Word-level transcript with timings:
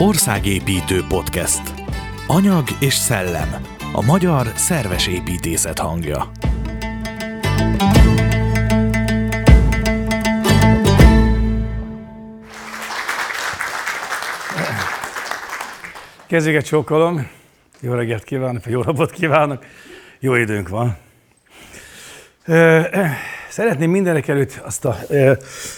Országépítő 0.00 1.04
podcast. 1.08 1.62
Anyag 2.26 2.64
és 2.78 2.94
szellem. 2.94 3.48
A 3.92 4.02
magyar 4.02 4.46
szerves 4.54 5.06
építészet 5.06 5.78
hangja. 5.78 6.30
Kezéget 16.26 16.64
csókolom. 16.64 17.26
Jó 17.80 17.92
reggelt 17.92 18.24
kívánok, 18.24 18.66
jó 18.66 18.82
napot 18.82 19.10
kívánok. 19.10 19.64
Jó 20.20 20.34
időnk 20.34 20.68
van. 20.68 20.96
Szeretném 23.48 23.90
mindenek 23.90 24.28
előtt 24.28 24.60
azt 24.64 24.84
a, 24.84 24.96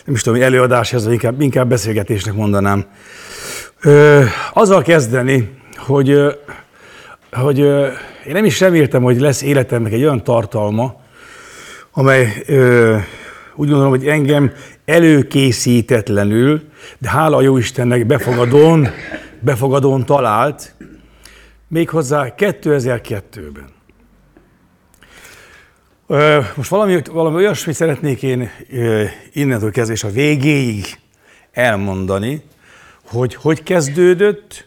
nem 0.04 0.14
is 0.14 0.22
tudom, 0.22 0.42
előadáshoz, 0.42 1.04
vagy 1.04 1.12
inkább, 1.12 1.40
inkább 1.40 1.68
beszélgetésnek 1.68 2.34
mondanám. 2.34 2.86
Azzal 4.52 4.82
kezdeni, 4.82 5.58
hogy, 5.76 6.20
hogy 7.32 7.58
én 8.26 8.32
nem 8.32 8.44
is 8.44 8.60
reméltem, 8.60 9.02
hogy 9.02 9.20
lesz 9.20 9.42
életemnek 9.42 9.92
egy 9.92 10.02
olyan 10.02 10.24
tartalma, 10.24 11.00
amely 11.92 12.44
úgy 13.54 13.68
gondolom, 13.68 13.88
hogy 13.88 14.06
engem 14.06 14.52
előkészítetlenül, 14.84 16.62
de 16.98 17.08
hála 17.08 17.36
a 17.36 17.42
jó 17.42 17.56
Istennek 17.56 18.06
befogadón, 18.06 18.88
befogadón 19.40 20.04
talált, 20.04 20.74
méghozzá 21.68 22.34
2002-ben. 22.36 23.70
Most 26.54 26.70
valami, 26.70 27.02
valami 27.12 27.36
olyasmit 27.36 27.76
szeretnék 27.76 28.22
én 28.22 28.50
innentől 29.32 29.70
kezdve 29.70 29.94
és 29.94 30.04
a 30.04 30.10
végéig 30.10 30.84
elmondani, 31.52 32.42
hogy 33.12 33.34
hogy 33.34 33.62
kezdődött, 33.62 34.66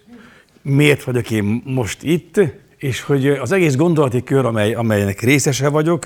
miért 0.62 1.04
vagyok 1.04 1.32
én 1.32 1.62
most 1.66 2.04
itt, 2.04 2.40
és 2.78 3.02
hogy 3.02 3.28
az 3.28 3.52
egész 3.52 3.76
gondolati 3.76 4.24
kör, 4.24 4.46
amely, 4.46 4.74
amelynek 4.74 5.20
részese 5.20 5.70
vagyok, 5.70 6.04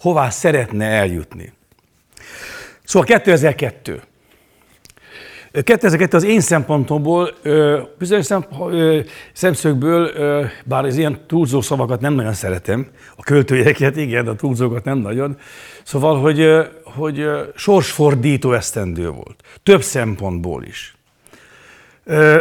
hová 0.00 0.30
szeretne 0.30 0.84
eljutni. 0.84 1.52
Szóval 2.84 3.08
2002. 3.08 4.02
2002 5.62 6.14
az 6.14 6.24
én 6.24 6.40
szempontomból, 6.40 7.34
bizonyos 7.98 8.26
szemszögből, 9.32 10.10
bár 10.64 10.84
az 10.84 10.96
ilyen 10.96 11.20
túlzó 11.26 11.60
szavakat 11.60 12.00
nem 12.00 12.14
nagyon 12.14 12.32
szeretem, 12.32 12.86
a 13.16 13.22
költőjeket 13.22 13.96
igen, 13.96 14.28
a 14.28 14.34
túlzókat 14.34 14.84
nem 14.84 14.98
nagyon, 14.98 15.38
szóval, 15.82 16.20
hogy, 16.20 16.48
hogy 16.84 17.26
sorsfordító 17.56 18.52
esztendő 18.52 19.10
volt. 19.10 19.42
Több 19.62 19.82
szempontból 19.82 20.64
is. 20.64 20.97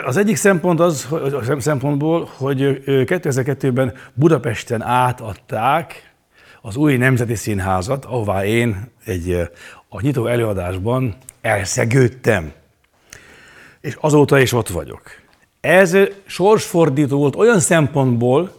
Az 0.06 0.18
egyik 0.18 0.36
szempont 0.36 0.80
az, 0.80 1.08
a 1.12 1.60
szempontból, 1.60 2.30
hogy 2.38 2.82
2002-ben 2.86 3.94
Budapesten 4.14 4.82
átadták 4.82 6.14
az 6.62 6.76
új 6.76 6.98
Nemzeti 6.98 7.36
Színházat, 7.36 8.06
ahová 8.06 8.46
én 8.46 8.92
egy 9.06 9.50
a 9.90 10.02
nyitó 10.02 10.26
előadásban 10.26 11.16
elszegődtem 11.42 12.52
és 13.82 13.98
azóta 14.00 14.40
is 14.40 14.54
ott 14.54 14.68
vagyok. 14.68 15.02
Ez 15.62 15.98
sorsfordító 16.26 17.18
volt 17.18 17.36
olyan 17.36 17.60
szempontból, 17.60 18.52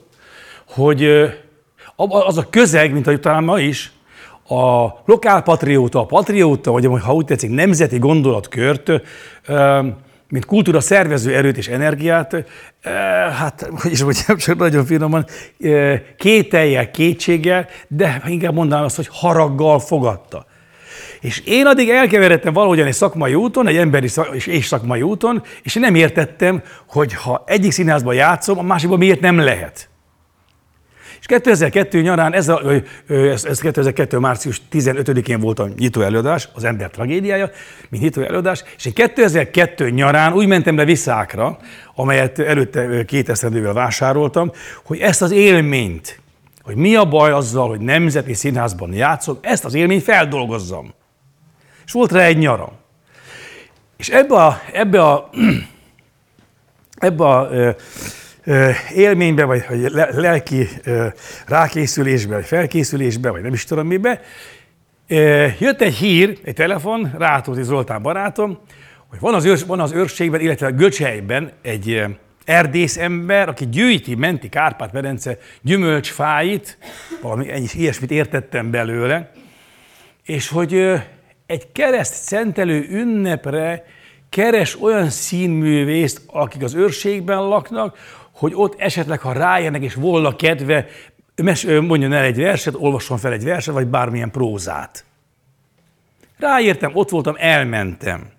hogy 0.69 1.05
az 1.97 2.39
a 2.39 2.47
közeg, 2.50 2.93
mint 2.93 3.06
ahogy 3.06 3.20
talán 3.20 3.45
ma 3.45 3.61
is, 3.61 3.93
a 4.48 4.89
lokálpatrióta, 5.05 6.00
a 6.00 6.06
patrióta, 6.06 6.70
vagy 6.70 6.89
ha 7.03 7.15
úgy 7.15 7.25
tetszik, 7.25 7.50
nemzeti 7.50 7.98
gondolatkört, 7.98 8.91
mint 10.29 10.45
kultúra 10.45 10.81
szervező 10.81 11.34
erőt 11.34 11.57
és 11.57 11.69
energiát, 11.69 12.45
hát, 13.39 13.69
hogy 13.81 13.91
is 13.91 14.03
mondjam, 14.03 14.37
csak 14.37 14.59
nagyon 14.59 14.84
finoman, 14.84 15.27
kételjel, 16.17 16.91
kétséggel, 16.91 17.67
de 17.89 18.23
inkább 18.27 18.55
mondanám 18.55 18.84
azt, 18.84 18.97
hogy 18.97 19.09
haraggal 19.11 19.78
fogadta. 19.81 20.47
És 21.21 21.43
én 21.44 21.66
addig 21.66 21.89
elkeveredtem 21.89 22.53
valahogyan 22.53 22.87
egy 22.87 22.93
szakmai 22.93 23.34
úton, 23.34 23.69
egy 23.69 23.77
emberi 23.77 24.09
szak, 24.09 24.47
és 24.47 24.66
szakmai 24.66 25.03
úton, 25.03 25.43
és 25.62 25.75
én 25.75 25.83
nem 25.83 25.94
értettem, 25.94 26.62
hogy 26.89 27.15
ha 27.15 27.45
egyik 27.47 27.72
színházban 27.72 28.15
játszom, 28.15 28.59
a 28.59 28.62
másikban 28.62 28.99
miért 28.99 29.21
nem 29.21 29.39
lehet. 29.39 29.89
És 31.28 31.34
2002 31.34 32.00
nyarán, 32.00 32.34
ez, 32.34 32.49
a, 32.49 32.62
ez, 33.09 33.44
ez 33.44 33.61
2002. 33.61 34.19
március 34.19 34.62
15-én 34.72 35.41
volt 35.41 35.59
a 35.59 35.69
nyitó 35.77 36.00
előadás, 36.00 36.49
az 36.55 36.65
ember 36.65 36.91
tragédiája, 36.91 37.50
mint 37.89 38.03
nyitó 38.03 38.22
előadás, 38.22 38.65
és 38.77 38.84
én 38.84 38.93
2002 38.93 39.91
nyarán 39.91 40.33
úgy 40.33 40.47
mentem 40.47 40.77
be 40.77 40.84
Visszákra, 40.84 41.59
amelyet 41.94 42.39
előtte 42.39 43.05
két 43.05 43.28
esztendővel 43.28 43.72
vásároltam, 43.72 44.53
hogy 44.84 44.99
ezt 44.99 45.22
az 45.22 45.31
élményt, 45.31 46.21
hogy 46.62 46.77
mi 46.77 46.94
a 46.94 47.05
baj 47.05 47.31
azzal, 47.31 47.69
hogy 47.69 47.81
nemzeti 47.81 48.34
színházban 48.34 48.93
játszom, 48.93 49.39
ezt 49.41 49.65
az 49.65 49.75
élményt 49.75 50.03
feldolgozzam 50.03 50.95
és 51.89 51.95
volt 51.95 52.12
rá 52.12 52.25
egy 52.25 52.39
nyaram. 52.39 52.72
És 53.97 54.09
ebbe 54.09 54.34
a, 54.34 54.60
ebbe 54.72 55.03
a, 55.03 55.31
ebbe 57.09 57.25
a 57.25 57.49
ö, 57.50 57.56
ö, 57.56 57.71
élménybe, 58.94 59.44
vagy, 59.44 59.64
lelki 60.12 60.69
rákészülésbe, 61.47 62.34
vagy 62.34 62.44
felkészülésbe, 62.44 63.31
vagy 63.31 63.42
nem 63.42 63.53
is 63.53 63.64
tudom 63.64 63.86
mibe, 63.86 64.20
jött 65.59 65.81
egy 65.81 65.94
hír, 65.94 66.38
egy 66.44 66.54
telefon, 66.54 67.14
Rátóti 67.19 67.62
Zoltán 67.62 68.03
barátom, 68.03 68.59
hogy 69.09 69.20
van 69.20 69.34
az, 69.34 69.44
őrs, 69.44 69.64
van 69.64 69.81
az 69.81 69.92
őrségben, 69.92 70.41
illetve 70.41 70.66
a 70.66 70.72
Göcselyben 70.72 71.53
egy 71.62 72.04
erdész 72.44 72.97
ember, 72.97 73.48
aki 73.48 73.69
gyűjti, 73.69 74.14
menti 74.14 74.48
Kárpát-medence 74.48 75.38
gyümölcsfáit, 75.62 76.78
valami 77.22 77.50
ennyi, 77.50 77.66
ilyesmit 77.72 78.10
értettem 78.10 78.70
belőle, 78.70 79.30
és 80.25 80.48
hogy 80.48 80.75
egy 81.47 81.72
kereszt 81.72 82.15
szentelő 82.15 82.86
ünnepre 82.91 83.84
keres 84.28 84.80
olyan 84.80 85.10
színművészt, 85.10 86.22
akik 86.26 86.62
az 86.62 86.75
őrségben 86.75 87.48
laknak, 87.48 87.98
hogy 88.38 88.53
ott 88.54 88.81
esetleg, 88.81 89.21
ha 89.21 89.32
rájönnek 89.32 89.82
és 89.82 89.94
volna 89.94 90.37
kedve, 90.37 90.87
mondjon 91.81 92.12
el 92.12 92.25
egy 92.25 92.37
verset, 92.37 92.75
olvasson 92.76 93.19
fel 93.19 93.32
egy 93.32 93.44
verset, 93.44 93.75
vagy 93.75 93.87
bármilyen 93.87 94.31
prózát. 94.31 95.04
Ráértem, 96.37 96.91
ott 96.94 97.09
voltam, 97.09 97.34
elmentem. 97.38 98.31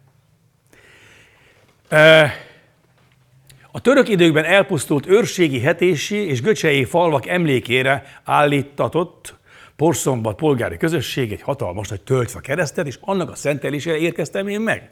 A 3.71 3.81
török 3.81 4.09
időkben 4.09 4.43
elpusztult 4.43 5.07
őrségi 5.07 5.59
hetési 5.59 6.15
és 6.15 6.41
göcsei 6.41 6.85
falvak 6.85 7.27
emlékére 7.27 8.03
állítatott 8.23 9.38
Porszombat 9.75 10.35
polgári 10.35 10.77
közösség 10.77 11.31
egy 11.31 11.41
hatalmas 11.41 11.88
nagy 11.88 12.01
töltve 12.01 12.39
keresztet, 12.39 12.88
és 12.88 12.97
annak 13.01 13.29
a 13.29 13.35
szentelésére 13.35 13.97
érkeztem 13.97 14.47
én 14.47 14.61
meg. 14.61 14.89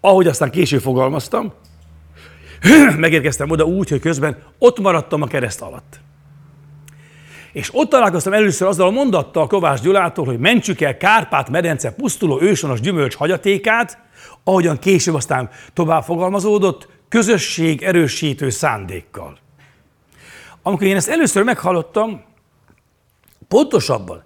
Ahogy 0.00 0.26
aztán 0.26 0.50
később 0.50 0.80
fogalmaztam, 0.80 1.52
megérkeztem 2.96 3.50
oda 3.50 3.64
úgy, 3.64 3.88
hogy 3.88 4.00
közben 4.00 4.38
ott 4.58 4.78
maradtam 4.78 5.22
a 5.22 5.26
kereszt 5.26 5.60
alatt. 5.60 6.00
És 7.52 7.70
ott 7.72 7.90
találkoztam 7.90 8.32
először 8.32 8.68
azzal 8.68 8.86
a 8.86 8.90
mondattal 8.90 9.46
Kovács 9.46 9.80
Gyulától, 9.80 10.24
hogy 10.24 10.38
mentsük 10.38 10.80
el 10.80 10.96
Kárpát-medence 10.96 11.92
pusztuló 11.92 12.40
ősonos 12.40 12.80
gyümölcs 12.80 13.16
hagyatékát, 13.16 13.98
ahogyan 14.44 14.78
később 14.78 15.14
aztán 15.14 15.50
tovább 15.72 16.02
fogalmazódott, 16.02 16.88
közösség 17.08 17.82
erősítő 17.82 18.50
szándékkal. 18.50 19.38
Amikor 20.62 20.86
én 20.86 20.96
ezt 20.96 21.08
először 21.08 21.42
meghallottam, 21.42 22.22
Pontosabban, 23.48 24.22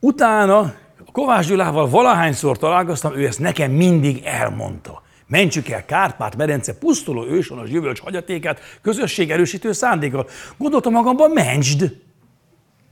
utána 0.00 0.74
Kovács 1.12 1.46
Gyulával 1.46 1.88
valahányszor 1.88 2.58
találkoztam, 2.58 3.16
ő 3.16 3.26
ezt 3.26 3.38
nekem 3.38 3.70
mindig 3.70 4.22
elmondta. 4.24 5.02
Mentsük 5.34 5.68
el 5.68 5.84
Kárpát-medence 5.84 6.74
pusztuló 6.74 7.26
ősonos 7.26 7.70
gyümölcs 7.70 8.00
hagyatékát 8.00 8.60
közösség 8.82 9.30
erősítő 9.30 9.72
szándékkal. 9.72 10.28
Gondoltam 10.56 10.92
magamban, 10.92 11.30
mentsd! 11.30 11.96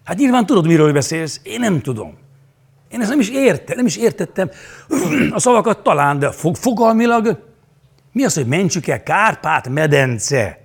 Hát 0.05 0.17
nyilván 0.17 0.47
tudod, 0.47 0.67
miről 0.67 0.93
beszélsz. 0.93 1.41
Én 1.43 1.61
nem 1.61 1.81
tudom. 1.81 2.19
Én 2.91 3.01
ezt 3.01 3.09
nem 3.09 3.21
is 3.21 3.31
értem, 3.31 3.77
nem 3.77 3.87
is 3.87 3.97
értettem 3.97 4.51
a 5.31 5.39
szavakat 5.39 5.83
talán, 5.83 6.19
de 6.19 6.31
fog, 6.31 6.57
fogalmilag 6.57 7.45
mi 8.13 8.25
az, 8.25 8.35
hogy 8.35 8.47
mentsük 8.47 8.87
el 8.87 9.03
Kárpát-medence? 9.03 10.61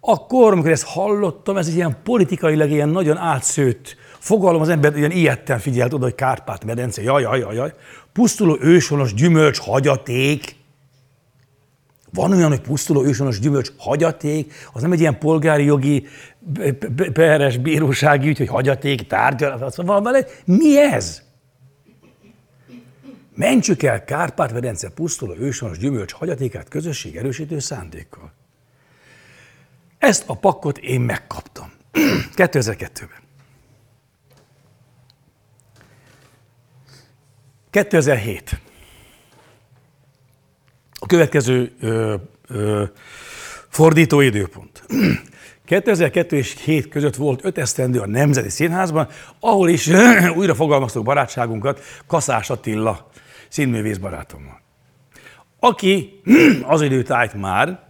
Akkor, 0.00 0.52
amikor 0.52 0.70
ezt 0.70 0.86
hallottam, 0.86 1.56
ez 1.56 1.66
egy 1.66 1.74
ilyen 1.74 1.96
politikailag 2.04 2.70
ilyen 2.70 2.88
nagyon 2.88 3.16
átszőtt 3.16 3.96
fogalom, 4.22 4.60
az 4.60 4.68
ember 4.68 4.96
ilyen 4.96 5.10
ilyetten 5.10 5.58
figyelt 5.58 5.92
oda, 5.92 6.04
hogy 6.04 6.14
Kárpát-medence, 6.14 7.02
jaj, 7.02 7.22
jaj, 7.22 7.38
jaj, 7.38 7.54
jaj, 7.54 7.72
pusztuló 8.12 8.58
ősonos 8.60 9.14
gyümölcs 9.14 9.58
hagyaték, 9.58 10.56
van 12.12 12.32
olyan, 12.32 12.48
hogy 12.48 12.60
pusztuló 12.60 13.04
ősonos 13.04 13.40
gyümölcs 13.40 13.70
hagyaték, 13.76 14.52
az 14.72 14.82
nem 14.82 14.92
egy 14.92 15.00
ilyen 15.00 15.18
polgári 15.18 15.64
jogi 15.64 16.06
peres 17.12 17.56
bírósági 17.56 18.28
ügy, 18.28 18.38
hogy 18.38 18.48
hagyaték, 18.48 19.06
tárgyalat, 19.06 19.76
van 19.76 20.14
egy, 20.14 20.26
mi 20.44 20.78
ez? 20.78 21.22
Mentsük 23.34 23.82
el 23.82 24.04
Kárpát-Vedence 24.04 24.90
pusztuló 24.90 25.34
őshonos 25.38 25.78
gyümölcs 25.78 26.12
hagyatékát 26.12 26.68
közösség 26.68 27.16
erősítő 27.16 27.58
szándékkal. 27.58 28.32
Ezt 29.98 30.24
a 30.26 30.34
pakkot 30.34 30.78
én 30.78 31.00
megkaptam. 31.00 31.72
2002-ben. 32.36 33.21
2007. 37.72 38.60
A 41.00 41.06
következő 41.06 41.72
ö, 41.80 42.14
ö, 42.48 42.84
fordító 43.68 44.20
időpont. 44.20 44.82
2002 45.64 46.32
és 46.32 46.56
7 46.64 46.88
között 46.88 47.16
volt 47.16 47.44
öt 47.44 47.58
esztendő 47.58 48.00
a 48.00 48.06
Nemzeti 48.06 48.48
Színházban, 48.48 49.08
ahol 49.40 49.68
is 49.68 49.90
újra 50.38 50.54
fogalmaztuk 50.54 51.04
barátságunkat 51.04 51.80
Kaszás 52.06 52.50
Attila 52.50 53.10
színművész 53.48 53.96
barátommal. 53.98 54.60
Aki 55.60 56.20
az 56.62 56.82
időt 56.82 57.10
állt 57.10 57.34
már, 57.34 57.80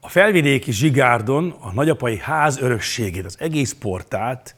a 0.00 0.08
felvidéki 0.08 0.72
Zsigárdon 0.72 1.56
a 1.60 1.72
nagyapai 1.72 2.18
ház 2.18 2.58
örökségét, 2.58 3.24
az 3.24 3.36
egész 3.38 3.72
portát 3.72 4.55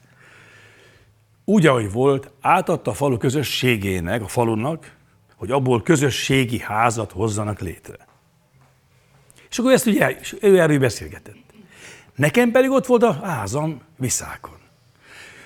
úgy, 1.49 1.67
ahogy 1.67 1.93
volt, 1.93 2.31
átadta 2.41 2.91
a 2.91 2.95
falu 2.95 3.17
közösségének, 3.17 4.23
a 4.23 4.29
falunak, 4.29 4.93
hogy 5.37 5.51
abból 5.51 5.83
közösségi 5.83 6.59
házat 6.59 7.13
hozzanak 7.13 7.61
létre. 7.61 7.97
És 9.51 9.59
akkor 9.59 9.73
ezt 9.73 9.87
ugye, 9.87 10.17
ő 10.41 10.61
erről 10.61 10.79
beszélgetett. 10.79 11.37
Nekem 12.15 12.51
pedig 12.51 12.71
ott 12.71 12.87
volt 12.87 13.03
a 13.03 13.13
házam 13.13 13.81
Viszákon. 13.97 14.57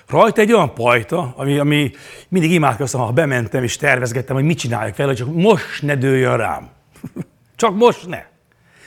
Rajta 0.07 0.41
egy 0.41 0.53
olyan 0.53 0.73
pajta, 0.73 1.33
ami, 1.37 1.57
ami 1.57 1.91
mindig 2.29 2.51
imádkoztam, 2.51 3.01
ha 3.01 3.11
bementem 3.11 3.63
és 3.63 3.77
tervezgettem, 3.77 4.35
hogy 4.35 4.45
mit 4.45 4.57
csináljak 4.57 4.95
vele, 4.95 5.13
csak 5.13 5.33
most 5.33 5.81
ne 5.81 5.95
dőljön 5.95 6.37
rám. 6.37 6.69
csak 7.55 7.75
most 7.75 8.07
ne. 8.07 8.23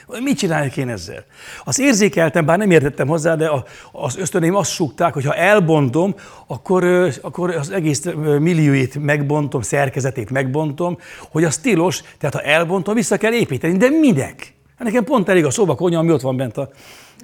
Mit 0.07 0.37
csináljak 0.37 0.77
én 0.77 0.89
ezzel? 0.89 1.25
Az 1.63 1.79
érzékeltem, 1.79 2.45
bár 2.45 2.57
nem 2.57 2.71
értettem 2.71 3.07
hozzá, 3.07 3.35
de 3.35 3.49
az 3.91 4.17
ösztöneim 4.17 4.55
azt 4.55 4.71
súgták, 4.71 5.13
hogy 5.13 5.25
ha 5.25 5.35
elbontom, 5.35 6.15
akkor, 6.47 7.11
akkor 7.21 7.55
az 7.55 7.69
egész 7.69 8.03
millióit 8.39 8.95
megbontom, 8.95 9.61
szerkezetét 9.61 10.29
megbontom, 10.29 10.97
hogy 11.29 11.43
az 11.43 11.57
tilos, 11.57 12.01
tehát 12.17 12.35
ha 12.35 12.41
elbontom, 12.41 12.95
vissza 12.95 13.17
kell 13.17 13.33
építeni. 13.33 13.77
De 13.77 13.89
minek? 13.89 14.53
Hát 14.77 14.87
nekem 14.87 15.03
pont 15.03 15.29
elég 15.29 15.45
a 15.45 15.51
szoba 15.51 15.75
konya, 15.75 15.99
ami 15.99 16.11
ott 16.11 16.21
van 16.21 16.37
bent 16.37 16.57
a, 16.57 16.69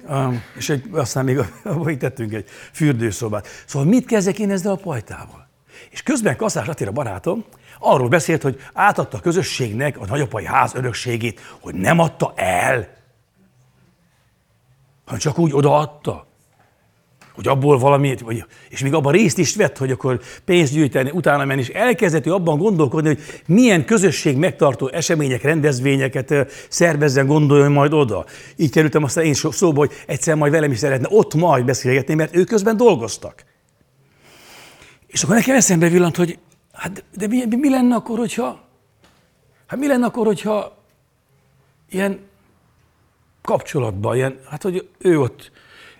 a 0.08 0.30
és 0.56 0.68
egy, 0.68 0.84
aztán 0.92 1.24
még 1.24 1.38
abban 1.64 1.98
tettünk 1.98 2.32
egy 2.32 2.48
fürdőszobát. 2.72 3.46
Szóval 3.66 3.88
mit 3.88 4.06
kezdek 4.06 4.38
én 4.38 4.50
ezzel 4.50 4.72
a 4.72 4.76
pajtával? 4.76 5.48
És 5.90 6.02
közben 6.02 6.36
Kaszás 6.36 6.68
Attila 6.68 6.90
barátom 6.90 7.44
arról 7.84 8.08
beszélt, 8.08 8.42
hogy 8.42 8.60
átadta 8.72 9.16
a 9.16 9.20
közösségnek 9.20 9.98
a 9.98 10.06
nagyapai 10.06 10.44
ház 10.44 10.74
örökségét, 10.74 11.40
hogy 11.60 11.74
nem 11.74 11.98
adta 11.98 12.32
el, 12.36 12.88
hanem 15.04 15.20
csak 15.20 15.38
úgy 15.38 15.52
odaadta 15.52 16.26
hogy 17.34 17.48
abból 17.48 17.78
valamit, 17.78 18.20
vagy, 18.20 18.44
és 18.68 18.82
még 18.82 18.94
abban 18.94 19.12
részt 19.12 19.38
is 19.38 19.54
vett, 19.56 19.78
hogy 19.78 19.90
akkor 19.90 20.20
pénzt 20.44 20.72
gyűjteni, 20.72 21.10
utána 21.10 21.44
menni, 21.44 21.60
és 21.60 21.68
elkezdett 21.68 22.26
abban 22.26 22.58
gondolkodni, 22.58 23.08
hogy 23.08 23.42
milyen 23.46 23.84
közösség 23.84 24.36
megtartó 24.36 24.88
események, 24.88 25.42
rendezvényeket 25.42 26.34
szervezzen, 26.68 27.26
gondoljon 27.26 27.72
majd 27.72 27.92
oda. 27.92 28.24
Így 28.56 28.70
kerültem 28.70 29.04
aztán 29.04 29.24
én 29.24 29.34
szóba, 29.34 29.78
hogy 29.78 29.92
egyszer 30.06 30.34
majd 30.34 30.52
velem 30.52 30.70
is 30.70 30.78
szeretne 30.78 31.08
ott 31.10 31.34
majd 31.34 31.64
beszélgetni, 31.64 32.14
mert 32.14 32.36
ők 32.36 32.46
közben 32.46 32.76
dolgoztak. 32.76 33.44
És 35.06 35.22
akkor 35.22 35.34
nekem 35.34 35.56
eszembe 35.56 35.88
villant, 35.88 36.16
hogy 36.16 36.38
hát 36.74 37.04
de 37.16 37.26
mi, 37.26 37.44
mi 37.56 37.70
lenne 37.70 37.94
akkor, 37.94 38.18
hogyha, 38.18 38.64
hát 39.66 39.78
mi 39.78 39.86
lenne 39.86 40.06
akkor, 40.06 40.26
hogyha 40.26 40.76
ilyen 41.90 42.18
kapcsolatban, 43.42 44.16
ilyen, 44.16 44.38
hát 44.48 44.62
hogy 44.62 44.88
ő 44.98 45.20
ott 45.20 45.50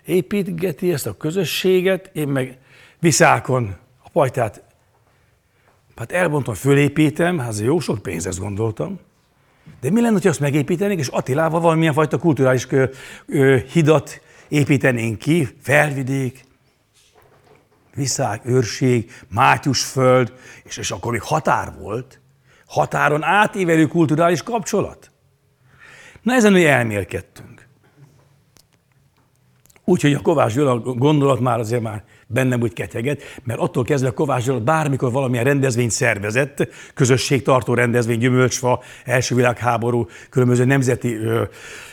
építgeti 0.05 0.93
ezt 0.93 1.07
a 1.07 1.17
közösséget, 1.17 2.09
én 2.13 2.27
meg 2.27 2.57
viszákon 2.99 3.75
a 4.03 4.09
pajtát, 4.09 4.63
hát 5.95 6.11
elbontom, 6.11 6.53
fölépítem, 6.53 7.39
hát 7.39 7.59
jó 7.59 7.79
sok 7.79 8.01
pénzhez 8.01 8.39
gondoltam. 8.39 8.99
De 9.81 9.91
mi 9.91 10.01
lenne, 10.01 10.19
ha 10.23 10.29
azt 10.29 10.39
megépítenénk, 10.39 10.99
és 10.99 11.07
Attilával 11.07 11.59
valamilyen 11.59 11.93
fajta 11.93 12.17
kulturális 12.17 12.67
hidat 13.71 14.21
építenénk 14.47 15.17
ki, 15.17 15.47
felvidék, 15.61 16.44
Viszák, 17.95 18.41
őrség, 18.45 19.11
Mátyusföld, 19.27 20.33
és, 20.63 20.77
és 20.77 20.91
akkor 20.91 21.11
még 21.11 21.21
határ 21.21 21.73
volt, 21.79 22.19
határon 22.65 23.23
átívelő 23.23 23.85
kulturális 23.85 24.43
kapcsolat. 24.43 25.11
Na 26.21 26.33
ezen 26.33 26.51
mi 26.51 26.65
elmélkedtünk. 26.65 27.67
Úgyhogy 29.83 30.13
a 30.13 30.21
Kovács 30.21 30.53
Gyula 30.53 30.79
gondolat 30.79 31.39
már 31.39 31.59
azért 31.59 31.81
már 31.81 32.03
bennem 32.27 32.61
úgy 32.61 32.73
ketyeget, 32.73 33.21
mert 33.43 33.59
attól 33.59 33.83
kezdve 33.83 34.09
Kovács 34.09 34.45
Gyula 34.45 34.59
bármikor 34.59 35.11
valamilyen 35.11 35.43
rendezvényt 35.43 35.91
szervezett, 35.91 36.67
közösségtartó 36.93 37.73
rendezvény, 37.73 38.17
gyümölcsfa, 38.17 38.81
első 39.03 39.35
világháború, 39.35 40.07
különböző 40.29 40.65
nemzeti 40.65 41.15
ö, 41.15 41.43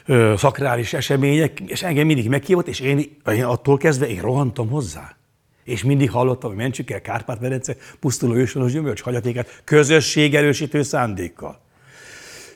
ö, 0.06 0.34
szakrális 0.36 0.92
események, 0.92 1.60
és 1.60 1.82
engem 1.82 2.06
mindig 2.06 2.28
meghívott, 2.28 2.68
és 2.68 2.80
én, 2.80 2.98
én 3.32 3.44
attól 3.44 3.76
kezdve 3.76 4.08
én 4.08 4.20
rohantam 4.20 4.68
hozzá. 4.68 5.16
És 5.64 5.82
mindig 5.82 6.10
hallottam, 6.10 6.50
hogy 6.50 6.58
mentsük 6.58 6.90
el 6.90 7.00
Kárpát-Medence 7.00 7.76
pusztuló 8.00 8.34
ősonos 8.34 8.72
gyümölcs 8.72 9.02
hagyatékát 9.02 9.60
közösség 9.64 10.34
erősítő 10.34 10.82
szándékkal. 10.82 11.60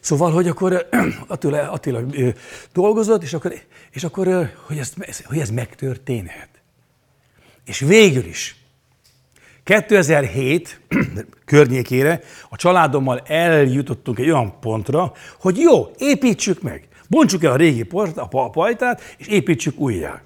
Szóval, 0.01 0.31
hogy 0.31 0.49
akkor 0.49 0.89
Attila, 1.27 1.71
Attila 1.71 2.01
dolgozott, 2.73 3.23
és 3.23 3.33
akkor, 3.33 3.55
és 3.91 4.05
akkor 4.05 4.51
hogy, 4.67 4.79
ez, 4.79 4.93
hogy 5.25 5.39
ez 5.39 5.51
megtörténhet. 5.51 6.49
És 7.65 7.79
végül 7.79 8.25
is 8.25 8.57
2007 9.65 10.81
környékére 11.45 12.21
a 12.49 12.57
családommal 12.57 13.21
eljutottunk 13.21 14.19
egy 14.19 14.31
olyan 14.31 14.61
pontra, 14.61 15.13
hogy 15.41 15.59
jó, 15.59 15.91
építsük 15.99 16.63
meg. 16.63 16.89
Bontsuk 17.09 17.45
el 17.45 17.53
a 17.53 17.57
régi 17.57 17.83
port, 17.83 18.17
a 18.17 18.51
pajtát, 18.51 19.15
és 19.17 19.27
építsük 19.27 19.79
újjá. 19.79 20.23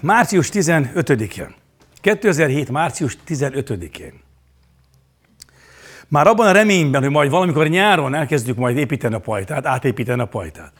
Március 0.00 0.48
15-én. 0.52 1.54
2007. 2.00 2.70
március 2.70 3.16
15-én. 3.28 4.12
Már 6.08 6.26
abban 6.26 6.46
a 6.46 6.52
reményben, 6.52 7.02
hogy 7.02 7.10
majd 7.10 7.30
valamikor 7.30 7.68
nyáron 7.68 8.14
elkezdjük 8.14 8.56
majd 8.56 8.76
építeni 8.76 9.14
a 9.14 9.18
pajtát, 9.18 9.66
átépíteni 9.66 10.20
a 10.20 10.26
pajtát. 10.26 10.72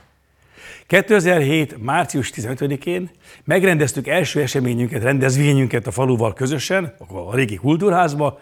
2007. 0.86 1.82
március 1.82 2.32
15-én 2.34 3.10
megrendeztük 3.44 4.06
első 4.06 4.40
eseményünket, 4.40 5.02
rendezvényünket 5.02 5.86
a 5.86 5.90
faluval 5.90 6.32
közösen, 6.32 6.94
a 7.08 7.34
régi 7.34 7.56
kultúrházba, 7.56 8.38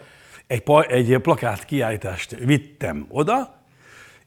egy, 0.47 0.63
egy 0.87 1.17
plakát 1.17 1.65
kiállítást 1.65 2.35
vittem 2.39 3.05
oda, 3.09 3.61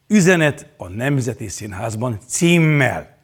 üzenet 0.07 0.67
a 0.77 0.89
Nemzeti 0.89 1.49
Színházban 1.49 2.19
címmel. 2.27 3.18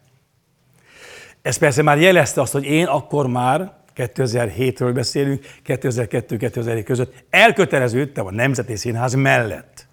Ez 1.45 1.57
persze 1.57 1.83
már 1.83 2.01
jelezte 2.01 2.41
azt, 2.41 2.53
hogy 2.53 2.65
én 2.65 2.87
akkor 2.87 3.27
már 3.27 3.73
2007-ről 3.97 4.91
beszélünk, 4.95 5.47
2002-2007 5.67 6.83
között 6.85 7.25
elköteleződtem 7.31 8.27
a 8.27 8.31
Nemzeti 8.31 8.77
Színház 8.77 9.15
mellett. 9.15 9.87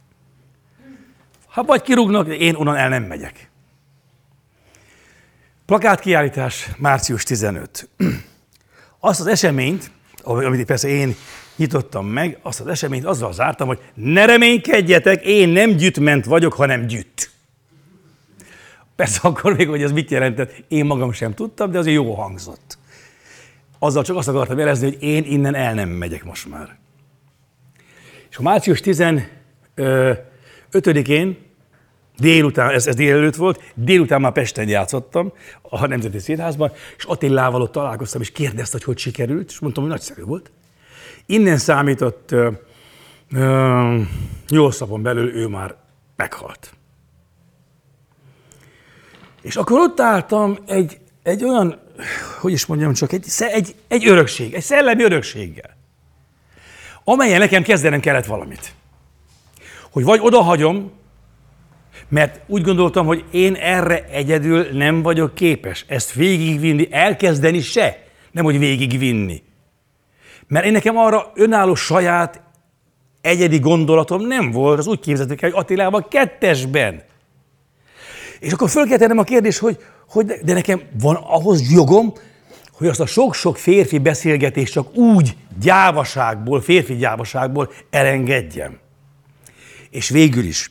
Ha 1.47 1.63
vagy 1.63 1.81
kirúgnak, 1.81 2.35
én 2.35 2.55
onnan 2.55 2.75
el 2.75 2.89
nem 2.89 3.03
megyek. 3.03 3.49
Plakátkiállítás 5.65 6.69
március 6.77 7.23
15. 7.23 7.89
Azt 8.99 9.19
az 9.19 9.27
eseményt, 9.27 9.91
amit 10.23 10.65
persze 10.65 10.87
én 10.87 11.15
nyitottam 11.55 12.07
meg, 12.07 12.39
azt 12.41 12.59
az 12.59 12.67
eseményt 12.67 13.05
azzal 13.05 13.33
zártam, 13.33 13.67
hogy 13.67 13.79
ne 13.93 14.25
reménykedjetek, 14.25 15.25
én 15.25 15.49
nem 15.49 15.69
gyütment 15.69 16.25
vagyok, 16.25 16.53
hanem 16.53 16.85
gyütt. 16.85 17.30
Persze 19.01 19.19
akkor 19.21 19.55
még, 19.55 19.69
hogy 19.69 19.81
ez 19.81 19.91
mit 19.91 20.11
jelentett, 20.11 20.63
én 20.67 20.85
magam 20.85 21.11
sem 21.11 21.33
tudtam, 21.33 21.71
de 21.71 21.77
azért 21.77 21.95
jó 21.95 22.13
hangzott 22.13 22.79
azzal 23.83 24.03
csak 24.03 24.15
azt 24.15 24.27
akartam 24.27 24.57
jelezni, 24.57 24.85
hogy 24.85 25.03
én 25.03 25.23
innen 25.23 25.55
el 25.55 25.73
nem 25.73 25.89
megyek 25.89 26.23
most 26.23 26.49
már. 26.49 26.77
És 28.29 28.37
a 28.37 28.41
március 28.41 28.81
15-én 28.83 31.37
délután, 32.17 32.69
ez, 32.69 32.87
ez 32.87 32.95
délelőtt 32.95 33.35
volt, 33.35 33.73
délután 33.75 34.21
már 34.21 34.31
Pesten 34.31 34.67
játszottam 34.67 35.33
a 35.61 35.87
Nemzeti 35.87 36.19
Színházban, 36.19 36.71
és 36.97 37.03
Attilával 37.03 37.61
ott 37.61 37.71
találkoztam, 37.71 38.21
és 38.21 38.31
kérdezte, 38.31 38.77
hogy 38.77 38.83
hogy 38.83 38.97
sikerült, 38.97 39.49
és 39.49 39.59
mondtam, 39.59 39.83
hogy 39.83 39.91
nagyszerű 39.91 40.23
volt. 40.23 40.51
Innen 41.25 41.57
számított 41.57 42.35
nyolc 44.49 44.79
napon 44.79 45.01
belül 45.01 45.35
ő 45.35 45.47
már 45.47 45.75
meghalt. 46.15 46.73
És 49.41 49.55
akkor 49.55 49.79
ott 49.79 49.99
álltam 49.99 50.57
egy, 50.65 50.99
egy 51.23 51.43
olyan 51.43 51.79
hogy 52.39 52.51
is 52.51 52.65
mondjam 52.65 52.93
csak, 52.93 53.11
egy, 53.11 53.25
egy, 53.37 53.75
egy 53.87 54.07
örökség, 54.07 54.53
egy 54.53 54.63
szellemi 54.63 55.03
örökséggel. 55.03 55.77
amelyen 57.03 57.39
nekem 57.39 57.63
kezdenem 57.63 57.99
kellett 57.99 58.25
valamit. 58.25 58.73
Hogy 59.91 60.03
vagy 60.03 60.19
odahagyom, 60.23 60.91
mert 62.09 62.39
úgy 62.47 62.61
gondoltam, 62.61 63.05
hogy 63.05 63.23
én 63.31 63.55
erre 63.55 64.05
egyedül 64.11 64.67
nem 64.71 65.01
vagyok 65.01 65.35
képes 65.35 65.85
ezt 65.87 66.13
végigvinni, 66.13 66.87
elkezdeni 66.91 67.61
se, 67.61 68.03
nem 68.31 68.43
hogy 68.43 68.59
végigvinni. 68.59 69.43
Mert 70.47 70.65
én 70.65 70.71
nekem 70.71 70.97
arra 70.97 71.31
önálló 71.35 71.75
saját 71.75 72.41
egyedi 73.21 73.59
gondolatom 73.59 74.27
nem 74.27 74.51
volt, 74.51 74.79
az 74.79 74.87
úgy 74.87 74.99
képzeltük 74.99 75.41
el, 75.41 75.49
hogy 75.49 75.59
Attilában 75.59 76.05
kettesben. 76.09 77.03
És 78.41 78.51
akkor 78.51 78.69
föl 78.69 78.87
a 79.17 79.23
kérdés, 79.23 79.59
hogy, 79.59 79.77
hogy 80.09 80.25
de, 80.25 80.53
nekem 80.53 80.81
van 81.01 81.15
ahhoz 81.15 81.71
jogom, 81.71 82.13
hogy 82.71 82.87
azt 82.87 82.99
a 82.99 83.05
sok-sok 83.05 83.57
férfi 83.57 83.97
beszélgetést 83.97 84.73
csak 84.73 84.95
úgy 84.95 85.35
gyávaságból, 85.59 86.61
férfi 86.61 86.95
gyávaságból 86.95 87.71
elengedjem. 87.89 88.77
És 89.89 90.09
végül 90.09 90.43
is, 90.43 90.69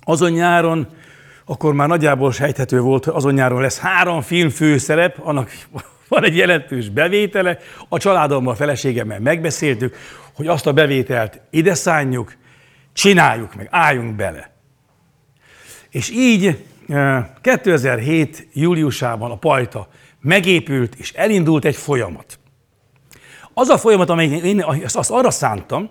azon 0.00 0.30
nyáron, 0.30 0.88
akkor 1.44 1.74
már 1.74 1.88
nagyjából 1.88 2.32
sejthető 2.32 2.80
volt, 2.80 3.06
azon 3.06 3.34
nyáron 3.34 3.60
lesz 3.60 3.78
három 3.78 4.20
film 4.20 4.50
főszerep, 4.50 5.18
annak 5.18 5.50
van 6.08 6.24
egy 6.24 6.36
jelentős 6.36 6.88
bevétele, 6.88 7.58
a 7.88 7.98
családommal, 7.98 8.52
a 8.52 8.56
feleségemmel 8.56 9.20
megbeszéltük, 9.20 9.96
hogy 10.34 10.46
azt 10.46 10.66
a 10.66 10.72
bevételt 10.72 11.40
ide 11.50 11.74
szánjuk, 11.74 12.32
csináljuk 12.92 13.54
meg, 13.54 13.68
álljunk 13.70 14.16
bele. 14.16 14.49
És 15.90 16.10
így 16.10 16.64
2007. 17.40 18.36
Eh, 18.36 18.44
júliusában 18.52 19.30
a 19.30 19.36
pajta 19.36 19.88
megépült, 20.20 20.94
és 20.94 21.12
elindult 21.12 21.64
egy 21.64 21.76
folyamat. 21.76 22.38
Az 23.54 23.68
a 23.68 23.78
folyamat, 23.78 24.10
amely 24.10 24.26
én 24.26 24.64
azt 24.94 25.10
arra 25.10 25.30
szántam, 25.30 25.90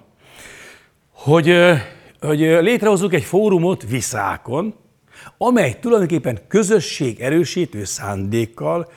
hogy, 1.14 1.50
eh, 1.50 1.82
hogy 2.20 2.40
létrehozzuk 2.40 3.14
egy 3.14 3.24
fórumot 3.24 3.84
Viszákon, 3.90 4.76
amely 5.38 5.78
tulajdonképpen 5.80 6.40
közösség 6.48 7.20
erősítő 7.20 7.84
szándékkal 7.84 8.92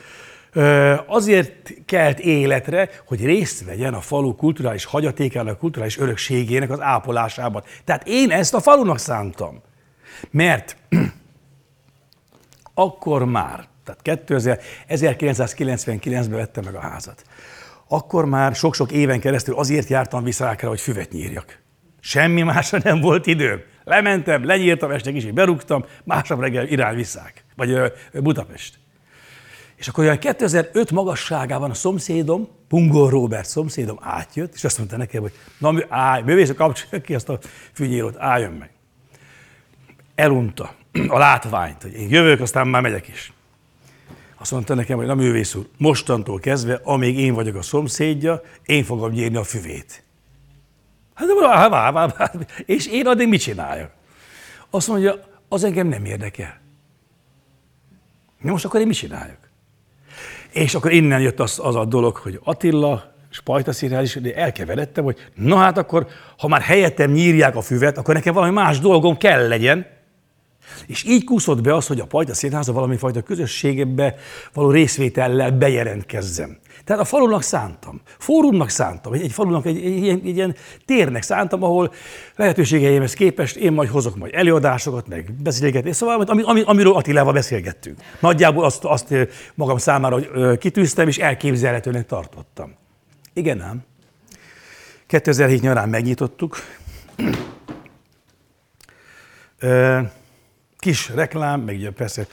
azért 1.07 1.73
kelt 1.87 2.19
életre, 2.19 2.91
hogy 3.07 3.25
részt 3.25 3.65
vegyen 3.65 3.95
a 3.95 4.01
falu 4.01 4.35
kulturális 4.35 4.85
hagyatékának, 4.85 5.59
kulturális 5.59 5.99
örökségének 5.99 6.71
az 6.71 6.81
ápolásában. 6.81 7.63
Tehát 7.85 8.09
én 8.09 8.31
ezt 8.31 8.55
a 8.55 8.61
falunak 8.61 8.99
szántam. 8.99 9.63
Mert 10.31 10.77
akkor 12.75 13.25
már, 13.25 13.69
tehát 13.85 14.03
2000, 14.03 14.61
1999-ben 14.89 16.31
vettem 16.31 16.65
meg 16.65 16.75
a 16.75 16.81
házat. 16.81 17.23
Akkor 17.89 18.25
már 18.25 18.55
sok-sok 18.55 18.93
éven 18.93 19.21
keresztül 19.21 19.55
azért 19.55 19.89
jártam 19.89 20.25
Viszákra, 20.25 20.69
hogy 20.69 20.81
füvet 20.81 21.13
nyírjak. 21.13 21.59
Semmi 22.01 22.43
másra 22.43 22.79
nem 22.83 23.01
volt 23.01 23.27
időm. 23.27 23.61
Lementem, 23.85 24.45
lenyírtam, 24.45 24.91
este 24.91 25.13
kicsit 25.13 25.35
berúgtam, 25.35 25.85
másnap 26.05 26.41
reggel 26.41 26.67
irány 26.67 26.97
Viszák, 26.97 27.45
vagy 27.57 27.93
Budapest. 28.13 28.79
És 29.77 29.89
akkor 29.89 30.05
olyan 30.05 30.19
2005 30.19 30.91
magasságában 30.91 31.71
a 31.71 31.75
szomszédom, 31.75 32.49
Pungor 32.69 33.11
Robert 33.11 33.49
szomszédom 33.49 33.99
átjött, 34.01 34.55
és 34.55 34.65
azt 34.65 34.79
mondta 34.79 34.97
nekem, 34.97 35.23
hogy 35.23 35.33
na, 35.59 35.75
állj, 35.89 36.23
művész, 36.23 36.53
kapcsolja 36.57 37.05
ki 37.05 37.15
azt 37.15 37.29
a 37.29 37.39
fűnyírót, 37.73 38.17
álljon 38.19 38.53
meg. 38.53 38.71
Elunta 40.23 40.75
a 41.09 41.19
látványt, 41.19 41.83
hogy 41.83 41.93
én 41.93 42.09
jövök, 42.11 42.41
aztán 42.41 42.69
már 42.69 42.83
megyek 42.83 43.09
is. 43.09 43.33
Azt 44.39 44.51
mondta 44.51 44.75
nekem, 44.75 44.97
hogy 44.97 45.07
na 45.07 45.15
művész 45.15 45.55
úr, 45.55 45.67
mostantól 45.79 46.39
kezdve, 46.39 46.81
amíg 46.85 47.19
én 47.19 47.35
vagyok 47.35 47.55
a 47.55 47.63
szomszédja, 47.63 48.41
én 48.65 48.85
fogom 48.85 49.11
nyírni 49.11 49.37
a 49.37 49.45
füvét. 49.45 50.05
Hát 51.15 51.27
de 51.27 51.35
vá, 51.35 51.69
vá, 51.69 51.91
vá, 51.91 52.07
vá. 52.07 52.33
És 52.67 52.87
én 52.87 53.07
addig 53.07 53.29
mit 53.29 53.41
csináljak? 53.41 53.91
Azt 54.71 54.89
mondja, 54.89 55.15
az 55.49 55.65
engem 55.65 55.87
nem 55.87 56.05
érdekel. 56.05 56.61
Most 58.41 58.65
akkor 58.65 58.81
én 58.81 58.87
mit 58.87 58.97
csináljak? 58.97 59.51
És 60.53 60.75
akkor 60.75 60.93
innen 60.93 61.21
jött 61.21 61.41
az, 61.41 61.59
az 61.63 61.77
a 61.77 61.85
dolog, 61.85 62.17
hogy 62.17 62.41
Attila, 62.45 63.13
Spajta 63.31 64.01
is, 64.03 64.15
de 64.15 64.35
elkeveredtem, 64.35 65.05
hogy 65.05 65.31
na 65.35 65.57
hát 65.57 65.79
akkor, 65.79 66.07
ha 66.39 66.49
már 66.49 66.61
helyettem 66.61 67.11
nyírják 67.11 67.57
a 67.57 67.61
füvet, 67.61 67.99
akkor 67.99 68.15
nekem 68.15 68.35
valami 68.35 68.53
más 68.53 68.79
dolgom 68.79 69.17
kell 69.17 69.49
legyen. 69.49 69.92
És 70.87 71.05
így 71.05 71.25
kúszott 71.25 71.61
be 71.61 71.75
az, 71.75 71.87
hogy 71.87 72.01
a 72.01 72.07
Pajta 72.07 72.35
Színháza 72.35 72.73
valami 72.73 72.97
fajta 72.97 73.23
közösségebe 73.23 74.15
való 74.53 74.71
részvétellel 74.71 75.51
bejelentkezzem. 75.51 76.59
Tehát 76.85 77.03
a 77.03 77.05
falunak 77.05 77.43
szántam, 77.43 78.01
fórumnak 78.19 78.69
szántam, 78.69 79.13
egy, 79.13 79.23
egy 79.23 79.33
falunak 79.33 79.67
egy, 79.67 79.77
egy, 79.77 80.09
egy, 80.09 80.27
egy 80.27 80.37
ilyen 80.37 80.55
térnek 80.85 81.23
szántam, 81.23 81.63
ahol 81.63 81.93
lehetőségeimhez 82.37 83.15
képest 83.15 83.57
én 83.57 83.73
majd 83.73 83.89
hozok 83.89 84.17
majd 84.17 84.35
előadásokat, 84.35 85.09
meg 85.09 85.33
beszélgetést, 85.43 85.95
szóval 85.95 86.21
ami, 86.21 86.43
ami, 86.43 86.63
amiről 86.65 86.95
Attilával 86.95 87.33
beszélgettünk. 87.33 87.99
Nagyjából 88.21 88.65
azt, 88.65 88.85
azt 88.85 89.15
magam 89.55 89.79
számára 89.79 90.19
kitűztem, 90.59 91.09
és 91.09 91.19
elképzelhetőnek 91.19 92.07
tartottam. 92.07 92.75
Igen 93.33 93.61
ám. 93.61 93.85
2007 95.07 95.61
nyarán 95.61 95.89
megnyitottuk. 95.89 96.57
Kis 100.83 101.09
reklám, 101.09 101.61
meg 101.61 101.77
ugye 101.77 101.91
persze 101.91 102.27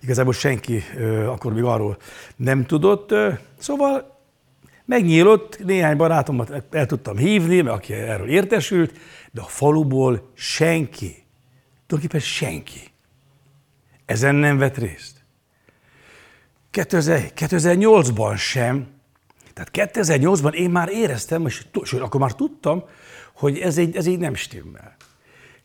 igazából 0.00 0.32
senki 0.32 0.84
akkor 1.26 1.52
még 1.52 1.62
arról 1.62 1.96
nem 2.36 2.66
tudott. 2.66 3.14
Szóval 3.58 4.18
megnyílott, 4.84 5.64
néhány 5.64 5.96
barátomat 5.96 6.64
el 6.70 6.86
tudtam 6.86 7.16
hívni, 7.16 7.60
mert 7.60 7.76
aki 7.76 7.92
erről 7.92 8.28
értesült, 8.28 8.98
de 9.30 9.40
a 9.40 9.44
faluból 9.44 10.30
senki, 10.34 11.24
tulajdonképpen 11.86 12.26
senki 12.26 12.80
ezen 14.04 14.34
nem 14.34 14.58
vett 14.58 14.76
részt. 14.76 15.24
2008-ban 16.72 18.38
sem, 18.38 18.86
tehát 19.52 19.92
2008-ban 19.94 20.52
én 20.52 20.70
már 20.70 20.88
éreztem, 20.88 21.46
és 21.46 21.64
akkor 21.92 22.20
már 22.20 22.34
tudtam, 22.34 22.84
hogy 23.32 23.58
ez 23.58 23.76
így, 23.76 23.96
ez 23.96 24.06
így 24.06 24.18
nem 24.18 24.34
stimmel. 24.34 24.96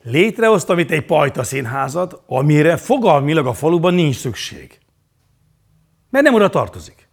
Létrehoztam 0.10 0.80
itt 0.80 0.92
egy 0.92 1.06
pajta 1.06 1.44
színházat, 1.44 2.22
amire 2.26 2.78
fogalmilag 2.78 3.48
a 3.48 3.54
faluban 3.54 3.94
nincs 3.94 4.16
szükség. 4.16 4.80
Mert 6.10 6.24
nem 6.24 6.34
oda 6.34 6.50
tartozik. 6.50 7.08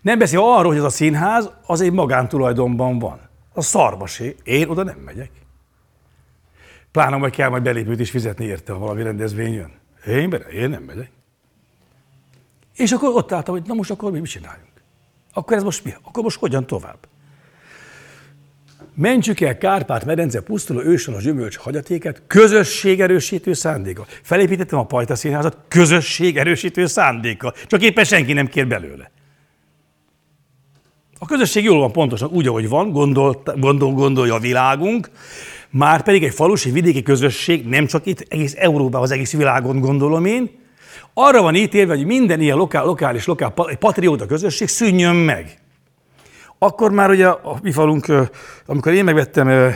Nem 0.00 0.18
beszél 0.18 0.38
arról, 0.38 0.66
hogy 0.66 0.76
ez 0.76 0.82
a 0.82 0.90
színház 0.90 1.50
az 1.66 1.80
egy 1.80 1.92
magántulajdonban 1.92 2.98
van. 2.98 3.20
A 3.54 3.62
szarbasé. 3.62 4.36
Én 4.44 4.68
oda 4.68 4.82
nem 4.82 4.98
megyek. 4.98 5.30
Pláne 6.90 7.16
majd 7.16 7.32
kell 7.32 7.48
majd 7.48 7.62
belépőt 7.62 8.00
is 8.00 8.10
fizetni 8.10 8.44
érte, 8.44 8.72
ha 8.72 8.78
valami 8.78 9.02
rendezvény 9.02 9.52
jön. 9.52 9.72
Én, 10.06 10.30
bele, 10.30 10.44
én 10.44 10.70
nem 10.70 10.82
megyek. 10.82 11.10
És 12.74 12.92
akkor 12.92 13.08
ott 13.08 13.32
álltam, 13.32 13.54
hogy 13.54 13.66
na 13.66 13.74
most 13.74 13.90
akkor 13.90 14.12
mi 14.12 14.18
mit 14.18 14.30
csináljunk? 14.30 14.82
Akkor 15.32 15.56
ez 15.56 15.62
most 15.62 15.84
mi? 15.84 15.94
Akkor 16.02 16.22
most 16.22 16.38
hogyan 16.38 16.66
tovább? 16.66 16.98
Mentsük 18.94 19.40
el 19.40 19.58
Kárpát-medence 19.58 20.40
pusztuló 20.40 20.80
a 21.06 21.20
gyümölcs 21.20 21.56
hagyatéket 21.56 22.22
közösségerősítő 22.26 23.52
szándéka. 23.52 24.06
Felépítettem 24.22 24.78
a 24.78 24.84
Pajta 24.84 25.14
Színházat 25.14 25.56
közösségerősítő 25.68 26.86
szándéka. 26.86 27.54
Csak 27.66 27.82
éppen 27.82 28.04
senki 28.04 28.32
nem 28.32 28.48
kér 28.48 28.66
belőle. 28.66 29.10
A 31.18 31.26
közösség 31.26 31.64
jól 31.64 31.78
van 31.78 31.92
pontosan 31.92 32.30
úgy, 32.32 32.46
ahogy 32.46 32.68
van, 32.68 32.90
gondol, 32.90 33.42
gondol, 33.56 33.92
gondolja 33.92 34.34
a 34.34 34.38
világunk, 34.38 35.10
már 35.70 36.02
pedig 36.02 36.24
egy 36.24 36.34
falusi 36.34 36.70
vidéki 36.70 37.02
közösség, 37.02 37.66
nem 37.66 37.86
csak 37.86 38.06
itt, 38.06 38.26
egész 38.28 38.54
Európában, 38.58 39.02
az 39.02 39.10
egész 39.10 39.32
világon 39.32 39.80
gondolom 39.80 40.24
én, 40.24 40.50
arra 41.14 41.42
van 41.42 41.54
ítélve, 41.54 41.94
hogy 41.94 42.06
minden 42.06 42.40
ilyen 42.40 42.56
lokál, 42.56 42.84
lokális, 42.84 43.26
lokál 43.26 43.52
patrióta 43.78 44.26
közösség 44.26 44.68
szűnjön 44.68 45.14
meg. 45.14 45.61
Akkor 46.62 46.90
már 46.90 47.10
ugye 47.10 47.26
a 47.26 47.58
mi 47.62 47.72
falunk, 47.72 48.06
amikor 48.66 48.92
én 48.92 49.04
megvettem, 49.04 49.72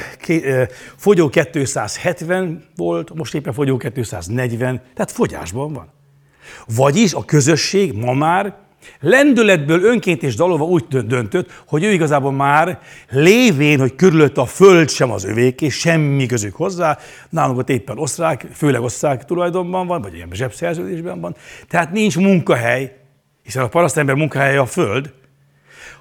fogyó 0.96 1.28
270 1.28 2.64
volt, 2.76 3.14
most 3.14 3.34
éppen 3.34 3.52
fogyó 3.52 3.76
240, 3.76 4.80
tehát 4.94 5.10
fogyásban 5.10 5.72
van. 5.72 5.88
Vagyis 6.76 7.14
a 7.14 7.24
közösség 7.24 7.92
ma 7.92 8.12
már 8.12 8.54
lendületből 9.00 9.84
önként 9.84 10.22
és 10.22 10.34
dalolva 10.34 10.64
úgy 10.64 10.84
döntött, 10.86 11.62
hogy 11.66 11.84
ő 11.84 11.92
igazából 11.92 12.32
már 12.32 12.80
lévén, 13.10 13.78
hogy 13.78 13.94
körülött 13.94 14.36
a 14.36 14.46
föld 14.46 14.90
sem 14.90 15.10
az 15.10 15.24
övék, 15.24 15.60
és 15.60 15.74
semmi 15.74 16.26
közük 16.26 16.54
hozzá, 16.54 16.98
nálunk 17.30 17.58
ott 17.58 17.68
éppen 17.68 17.98
osztrák, 17.98 18.46
főleg 18.52 18.80
osztrák 18.80 19.24
tulajdonban 19.24 19.86
van, 19.86 20.02
vagy 20.02 20.14
ilyen 20.14 20.28
zsebszerződésben 20.32 21.20
van, 21.20 21.36
tehát 21.68 21.92
nincs 21.92 22.16
munkahely, 22.16 22.96
hiszen 23.42 23.62
a 23.62 23.68
parasztember 23.68 24.14
munkahelye 24.14 24.60
a 24.60 24.66
föld, 24.66 25.12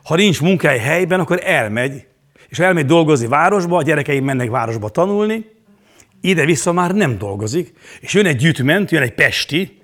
ha 0.06 0.16
nincs 0.16 0.42
munkahely 0.42 0.80
helyben, 0.80 1.20
akkor 1.20 1.40
elmegy, 1.44 2.06
és 2.48 2.60
elmegy 2.60 2.86
dolgozni 2.86 3.28
városba, 3.28 3.78
a 3.78 3.84
gyerekeim 3.84 4.24
mennek 4.24 4.50
városba 4.50 4.90
tanulni, 4.90 5.46
ide-vissza 6.22 6.72
már 6.72 6.96
nem 6.96 7.18
dolgozik, 7.18 7.74
és 8.00 8.14
jön 8.14 8.26
egy 8.26 8.36
gyűjtment, 8.36 8.92
jön 8.92 9.02
egy 9.02 9.14
pesti, 9.14 9.82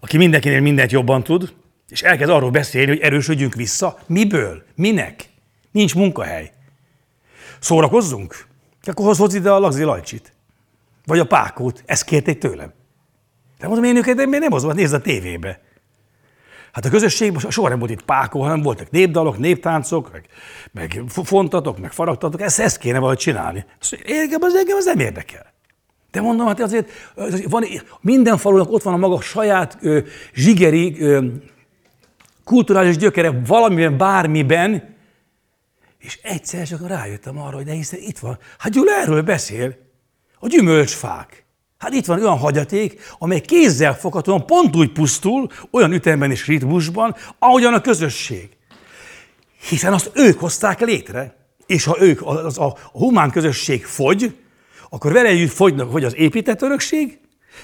aki 0.00 0.16
mindenkinél 0.16 0.60
mindent 0.60 0.92
jobban 0.92 1.22
tud, 1.22 1.52
és 1.88 2.02
elkezd 2.02 2.30
arról 2.30 2.50
beszélni, 2.50 2.88
hogy 2.88 3.00
erősödjünk 3.00 3.54
vissza. 3.54 3.98
Miből? 4.06 4.62
Minek? 4.74 5.28
Nincs 5.70 5.94
munkahely. 5.94 6.52
Szórakozzunk? 7.58 8.46
Akkor 8.82 9.16
hozz 9.16 9.34
ide 9.34 9.50
a 9.50 9.58
lagzi 9.58 9.82
lajcsit. 9.82 10.32
Vagy 11.06 11.18
a 11.18 11.24
pákót. 11.24 11.82
Ezt 11.86 12.04
kérték 12.04 12.38
tőlem. 12.38 12.72
De 13.58 13.66
mondom, 13.66 13.84
én 13.84 13.96
őket 13.96 14.20
én 14.20 14.28
nem 14.28 14.50
hozom, 14.50 14.68
hát 14.68 14.78
nézd 14.78 14.94
a 14.94 15.00
tévébe. 15.00 15.60
Hát 16.74 16.84
a 16.84 16.90
közösségben 16.90 17.50
soha 17.50 17.68
nem 17.68 17.78
volt 17.78 17.90
itt 17.90 18.02
pákó, 18.02 18.42
hanem 18.42 18.62
voltak 18.62 18.90
népdalok, 18.90 19.38
néptáncok, 19.38 20.12
meg, 20.12 20.26
meg 20.72 21.02
fontatok, 21.08 21.78
meg 21.78 21.92
faragtatok, 21.92 22.40
ezt, 22.40 22.60
ezt 22.60 22.78
kéne 22.78 22.98
valahogy 22.98 23.18
csinálni. 23.18 23.64
Engem 24.04 24.42
az, 24.42 24.54
engem 24.54 24.76
az 24.76 24.84
nem 24.84 24.98
érdekel. 24.98 25.52
De 26.10 26.20
mondom, 26.20 26.46
hát 26.46 26.60
azért 26.60 26.90
van, 27.48 27.64
minden 28.00 28.36
falunak 28.36 28.72
ott 28.72 28.82
van 28.82 28.94
a 28.94 28.96
maga 28.96 29.20
saját 29.20 29.78
ö, 29.80 29.98
zsigeri 30.32 31.00
ö, 31.00 31.26
kulturális 32.44 32.96
gyökere 32.96 33.40
valamiben, 33.46 33.96
bármiben, 33.96 34.96
és 35.98 36.18
egyszer 36.22 36.66
csak 36.66 36.88
rájöttem 36.88 37.38
arra, 37.38 37.56
hogy 37.56 37.64
de 37.64 37.72
hiszen 37.72 38.00
itt 38.00 38.18
van. 38.18 38.38
Hát 38.58 38.72
Gyula 38.72 38.92
erről 38.92 39.22
beszél. 39.22 39.76
A 40.38 40.46
gyümölcsfák. 40.46 41.43
Hát 41.84 41.92
itt 41.92 42.06
van 42.06 42.20
olyan 42.20 42.38
hagyaték, 42.38 43.00
amely 43.18 43.40
kézzel 43.40 43.94
foghatóan 43.94 44.46
pont 44.46 44.76
úgy 44.76 44.92
pusztul, 44.92 45.50
olyan 45.70 45.92
ütemben 45.92 46.30
és 46.30 46.46
ritmusban, 46.46 47.14
ahogyan 47.38 47.74
a 47.74 47.80
közösség. 47.80 48.48
Hiszen 49.68 49.92
azt 49.92 50.10
ők 50.14 50.38
hozták 50.38 50.80
létre. 50.80 51.36
És 51.66 51.84
ha 51.84 51.96
ők, 52.00 52.26
az, 52.26 52.58
a, 52.58 52.76
humán 52.92 53.30
közösség 53.30 53.84
fogy, 53.84 54.36
akkor 54.90 55.12
vele 55.12 55.28
együtt 55.28 55.50
fogynak, 55.50 55.92
hogy 55.92 56.04
az 56.04 56.16
épített 56.16 56.62
örökség, 56.62 57.18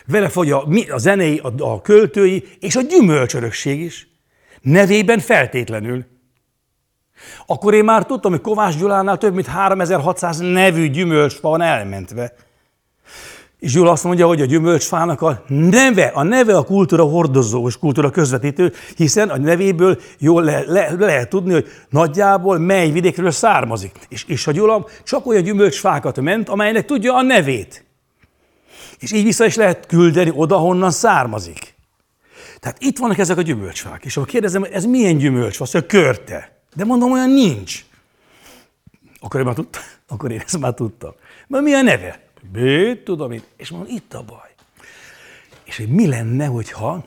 vele 0.06 0.28
fogy 0.28 0.50
a, 0.50 0.68
a 0.90 0.98
zenei, 0.98 1.38
a, 1.38 1.52
a 1.58 1.80
költői, 1.80 2.44
és 2.58 2.76
a 2.76 2.82
gyümölcsörökség 2.82 3.80
is. 3.80 4.08
Nevében 4.60 5.18
feltétlenül. 5.18 6.04
Akkor 7.46 7.74
én 7.74 7.84
már 7.84 8.06
tudtam, 8.06 8.30
hogy 8.30 8.40
Kovács 8.40 8.76
Gyulánál 8.76 9.18
több 9.18 9.34
mint 9.34 9.46
3600 9.46 10.38
nevű 10.38 10.90
gyümölcs 10.90 11.40
van 11.40 11.60
elmentve. 11.60 12.32
És 13.60 13.72
Gyula 13.72 13.90
azt 13.90 14.04
mondja, 14.04 14.26
hogy 14.26 14.40
a 14.40 14.44
gyümölcsfának 14.44 15.22
a 15.22 15.42
neve, 15.48 16.06
a 16.06 16.22
neve 16.22 16.56
a 16.56 16.62
kultúra 16.62 17.04
hordozó 17.04 17.66
és 17.66 17.78
kultúra 17.78 18.10
közvetítő, 18.10 18.72
hiszen 18.96 19.28
a 19.28 19.36
nevéből 19.36 19.98
jól 20.18 20.42
le, 20.42 20.62
le 20.66 20.94
lehet 20.98 21.28
tudni, 21.28 21.52
hogy 21.52 21.66
nagyjából 21.88 22.58
mely 22.58 22.90
vidékről 22.90 23.30
származik. 23.30 23.98
És, 24.08 24.24
és 24.26 24.46
a 24.46 24.52
Gyula 24.52 24.86
csak 25.04 25.26
olyan 25.26 25.42
gyümölcsfákat 25.42 26.20
ment, 26.20 26.48
amelynek 26.48 26.84
tudja 26.84 27.14
a 27.14 27.22
nevét. 27.22 27.84
És 28.98 29.12
így 29.12 29.24
vissza 29.24 29.44
is 29.44 29.54
lehet 29.54 29.86
küldeni 29.86 30.32
oda, 30.34 30.56
honnan 30.56 30.90
származik. 30.90 31.74
Tehát 32.60 32.76
itt 32.80 32.98
vannak 32.98 33.18
ezek 33.18 33.36
a 33.36 33.42
gyümölcsfák. 33.42 34.04
És 34.04 34.16
akkor 34.16 34.28
kérdezem, 34.28 34.66
ez 34.72 34.84
milyen 34.84 35.16
gyümölcs? 35.16 35.60
Azt 35.60 35.72
mondja, 35.72 36.00
körte. 36.00 36.52
De 36.74 36.84
mondom, 36.84 37.12
olyan 37.12 37.30
nincs. 37.30 37.84
Akkor 39.20 39.40
én 39.40 39.46
már 39.46 39.54
tudtam. 39.54 39.82
Akkor 40.08 40.30
én 40.30 40.42
ezt 40.44 40.58
már 40.58 40.74
tudtam. 40.74 41.12
Mert 41.46 41.64
mi 41.64 41.72
a 41.72 41.82
neve? 41.82 42.29
Bőt, 42.52 43.04
tudom 43.04 43.32
én. 43.32 43.42
És 43.56 43.70
mondom, 43.70 43.94
itt 43.94 44.14
a 44.14 44.22
baj. 44.22 44.48
És 45.64 45.76
hogy 45.76 45.88
mi 45.88 46.06
lenne, 46.06 46.46
hogyha, 46.46 47.04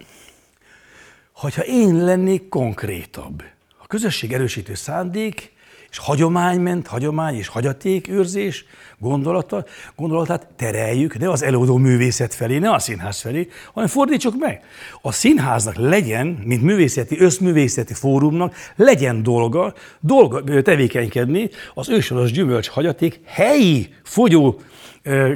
hogyha 1.31 1.63
én 1.65 1.95
lennék 2.03 2.49
konkrétabb? 2.49 3.43
A 3.77 3.87
közösség 3.87 4.33
erősítő 4.33 4.73
szándék, 4.73 5.53
és 5.93 5.99
hagyomány 5.99 6.59
ment, 6.59 6.87
hagyomány 6.87 7.35
és 7.35 7.47
hagyatékőrzés 7.47 8.65
gondolata, 8.99 9.65
gondolatát 9.95 10.47
tereljük, 10.55 11.17
ne 11.17 11.29
az 11.29 11.43
előadó 11.43 11.77
művészet 11.77 12.33
felé, 12.33 12.57
ne 12.57 12.71
a 12.71 12.79
színház 12.79 13.19
felé, 13.19 13.47
hanem 13.73 13.89
fordítsuk 13.89 14.39
meg. 14.39 14.61
A 15.01 15.11
színháznak 15.11 15.75
legyen, 15.75 16.27
mint 16.27 16.61
művészeti, 16.61 17.19
összművészeti 17.19 17.93
fórumnak, 17.93 18.55
legyen 18.75 19.23
dolga, 19.23 19.73
dolga 19.99 20.61
tevékenykedni 20.61 21.49
az 21.73 21.89
ősoros 21.89 22.31
gyümölcs 22.31 22.67
hagyaték 22.69 23.19
helyi 23.25 23.93
fogyó 24.03 24.59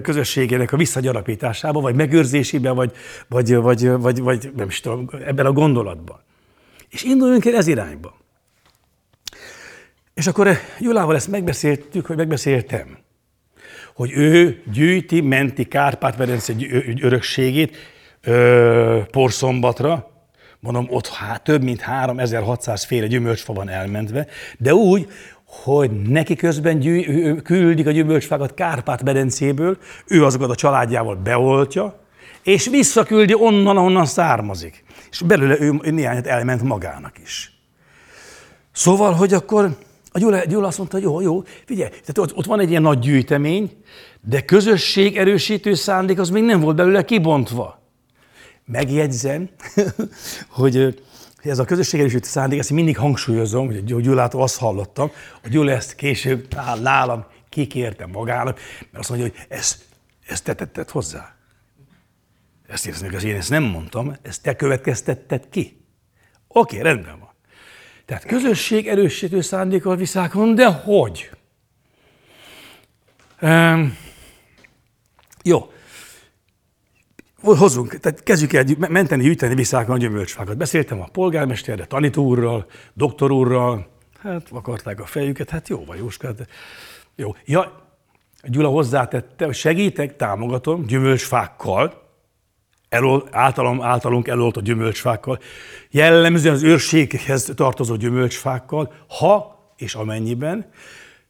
közösségének 0.01 0.71
a 0.71 0.77
visszagyarapításába, 0.77 1.79
vagy 1.81 1.95
megőrzésében, 1.95 2.75
vagy, 2.75 2.91
vagy, 3.27 3.55
vagy, 3.55 3.87
vagy, 3.89 4.19
vagy 4.19 4.51
nem 4.55 4.67
is 4.67 4.79
tudom, 4.79 5.09
ebben 5.25 5.45
a 5.45 5.51
gondolatban. 5.51 6.19
És 6.89 7.03
induljunk 7.03 7.45
el 7.45 7.55
ez 7.55 7.67
irányba. 7.67 8.17
És 10.13 10.27
akkor 10.27 10.49
Julával 10.79 11.15
ezt 11.15 11.27
megbeszéltük, 11.27 12.05
hogy 12.05 12.17
megbeszéltem, 12.17 12.97
hogy 13.95 14.11
ő 14.13 14.61
gyűjti, 14.71 15.21
menti 15.21 15.65
Kárpát-medence 15.65 16.53
örökségét 17.01 17.75
ö, 18.21 19.01
porszombatra, 19.11 20.11
mondom, 20.59 20.87
ott 20.89 21.07
hát 21.07 21.43
több 21.43 21.63
mint 21.63 21.81
3600 21.81 22.83
féle 22.83 23.07
gyümölcsfa 23.07 23.53
van 23.53 23.69
elmentve, 23.69 24.27
de 24.57 24.73
úgy, 24.73 25.07
hogy 25.47 25.91
neki 25.91 26.35
közben 26.35 26.79
gyű, 26.79 27.35
küldik 27.35 27.87
a 27.87 27.91
gyümölcsfákat 27.91 28.53
Kárpát-medencéből, 28.53 29.77
ő 30.07 30.25
azokat 30.25 30.49
a 30.49 30.55
családjával 30.55 31.15
beoltja, 31.15 31.99
és 32.43 32.67
visszaküldi 32.67 33.33
onnan, 33.33 33.77
ahonnan 33.77 34.05
származik. 34.05 34.83
És 35.11 35.21
belőle 35.21 35.59
ő 35.59 35.79
néhányat 35.91 36.27
elment 36.27 36.61
magának 36.61 37.13
is. 37.23 37.59
Szóval, 38.71 39.13
hogy 39.13 39.33
akkor 39.33 39.77
a 40.11 40.19
Gyula, 40.19 40.45
Gyula 40.45 40.67
azt 40.67 40.77
mondta, 40.77 40.97
jó, 40.97 41.21
jó, 41.21 41.43
figyelj, 41.65 41.89
tehát 41.89 42.17
ott, 42.17 42.35
ott 42.35 42.45
van 42.45 42.59
egy 42.59 42.69
ilyen 42.69 42.81
nagy 42.81 42.99
gyűjtemény, 42.99 43.71
de 44.21 44.41
közösség 44.41 45.17
erősítő 45.17 45.73
szándék 45.73 46.19
az 46.19 46.29
még 46.29 46.43
nem 46.43 46.59
volt 46.59 46.75
belőle 46.75 47.05
kibontva. 47.05 47.81
Megjegyzem, 48.65 49.49
hogy 50.49 51.03
ez 51.49 51.59
a 51.59 51.65
közösség 51.65 51.99
erősítő 51.99 52.27
szándék, 52.27 52.59
ezt 52.59 52.69
mindig 52.69 52.97
hangsúlyozom, 52.97 53.65
hogy 53.65 53.83
Gyulától 53.83 54.41
azt 54.41 54.57
hallottam, 54.57 55.11
a 55.43 55.47
Gyula 55.49 55.71
ezt 55.71 55.95
később 55.95 56.53
nálam 56.81 57.25
kikérte 57.49 58.05
magának, 58.05 58.59
mert 58.79 58.97
azt 58.97 59.09
mondja, 59.09 59.27
hogy 59.27 59.45
ezt, 59.47 59.85
ezt 60.27 60.43
te 60.43 60.53
tetted 60.53 60.89
hozzá. 60.89 61.35
Ezt 62.67 62.87
érzem, 62.87 63.11
hogy 63.11 63.23
én 63.23 63.35
ezt 63.35 63.49
nem 63.49 63.63
mondtam, 63.63 64.15
ezt 64.21 64.41
te 64.41 64.55
következtetted 64.55 65.49
ki. 65.49 65.85
Oké, 66.47 66.79
rendben 66.79 67.19
van. 67.19 67.29
Tehát 68.05 68.25
közösség 68.25 68.87
erősítő 68.87 69.41
szándékkal 69.41 69.95
viszákon, 69.95 70.55
de 70.55 70.65
hogy? 70.65 71.29
Um, 73.41 73.97
jó. 75.43 75.71
Hozzunk, 77.41 77.99
tehát 77.99 78.23
kezdjük 78.23 78.53
el 78.53 78.65
menteni, 78.77 79.23
gyűjteni 79.23 79.55
viszákon 79.55 79.95
a 79.95 79.97
gyümölcsfákat. 79.97 80.57
Beszéltem 80.57 81.01
a 81.01 81.07
polgármesterre, 81.11 81.85
tanítórral, 81.85 82.65
doktorúrral, 82.93 83.87
hát 84.19 84.49
vakarták 84.49 84.99
a 84.99 85.05
fejüket, 85.05 85.49
hát 85.49 85.67
jó 85.67 85.85
vagy, 85.85 85.97
Jóska, 85.97 86.27
hát 86.27 86.47
jó. 87.15 87.35
Ja, 87.45 87.85
Gyula 88.43 88.67
hozzátette, 88.67 89.45
hogy 89.45 89.55
segítek, 89.55 90.15
támogatom 90.15 90.85
gyümölcsfákkal, 90.85 92.01
elol, 92.89 93.27
általam, 93.31 93.81
általunk 93.81 94.27
a 94.27 94.61
gyümölcsfákkal, 94.61 95.39
jellemzően 95.89 96.55
az 96.55 96.63
őrséghez 96.63 97.51
tartozó 97.55 97.95
gyümölcsfákkal, 97.95 98.93
ha 99.07 99.55
és 99.77 99.95
amennyiben 99.95 100.69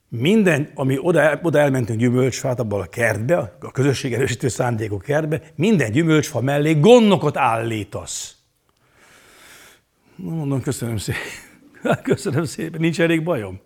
minden, 0.09 0.71
ami 0.75 0.97
oda, 1.01 1.39
oda 1.41 1.59
elmentünk 1.59 1.99
gyümölcsfát 1.99 2.59
abban 2.59 2.81
a 2.81 2.85
kertbe, 2.85 3.57
a 3.59 3.71
közösség 3.71 4.13
erősítő 4.13 4.47
szándékok 4.47 5.01
kertbe, 5.01 5.41
minden 5.55 5.91
gyümölcsfa 5.91 6.41
mellé 6.41 6.73
gondnokot 6.73 7.37
állítasz. 7.37 8.35
Mondom, 10.15 10.61
köszönöm 10.61 10.97
szépen. 10.97 11.21
Köszönöm 12.03 12.45
szépen, 12.45 12.81
nincs 12.81 13.01
elég 13.01 13.23
bajom. 13.23 13.59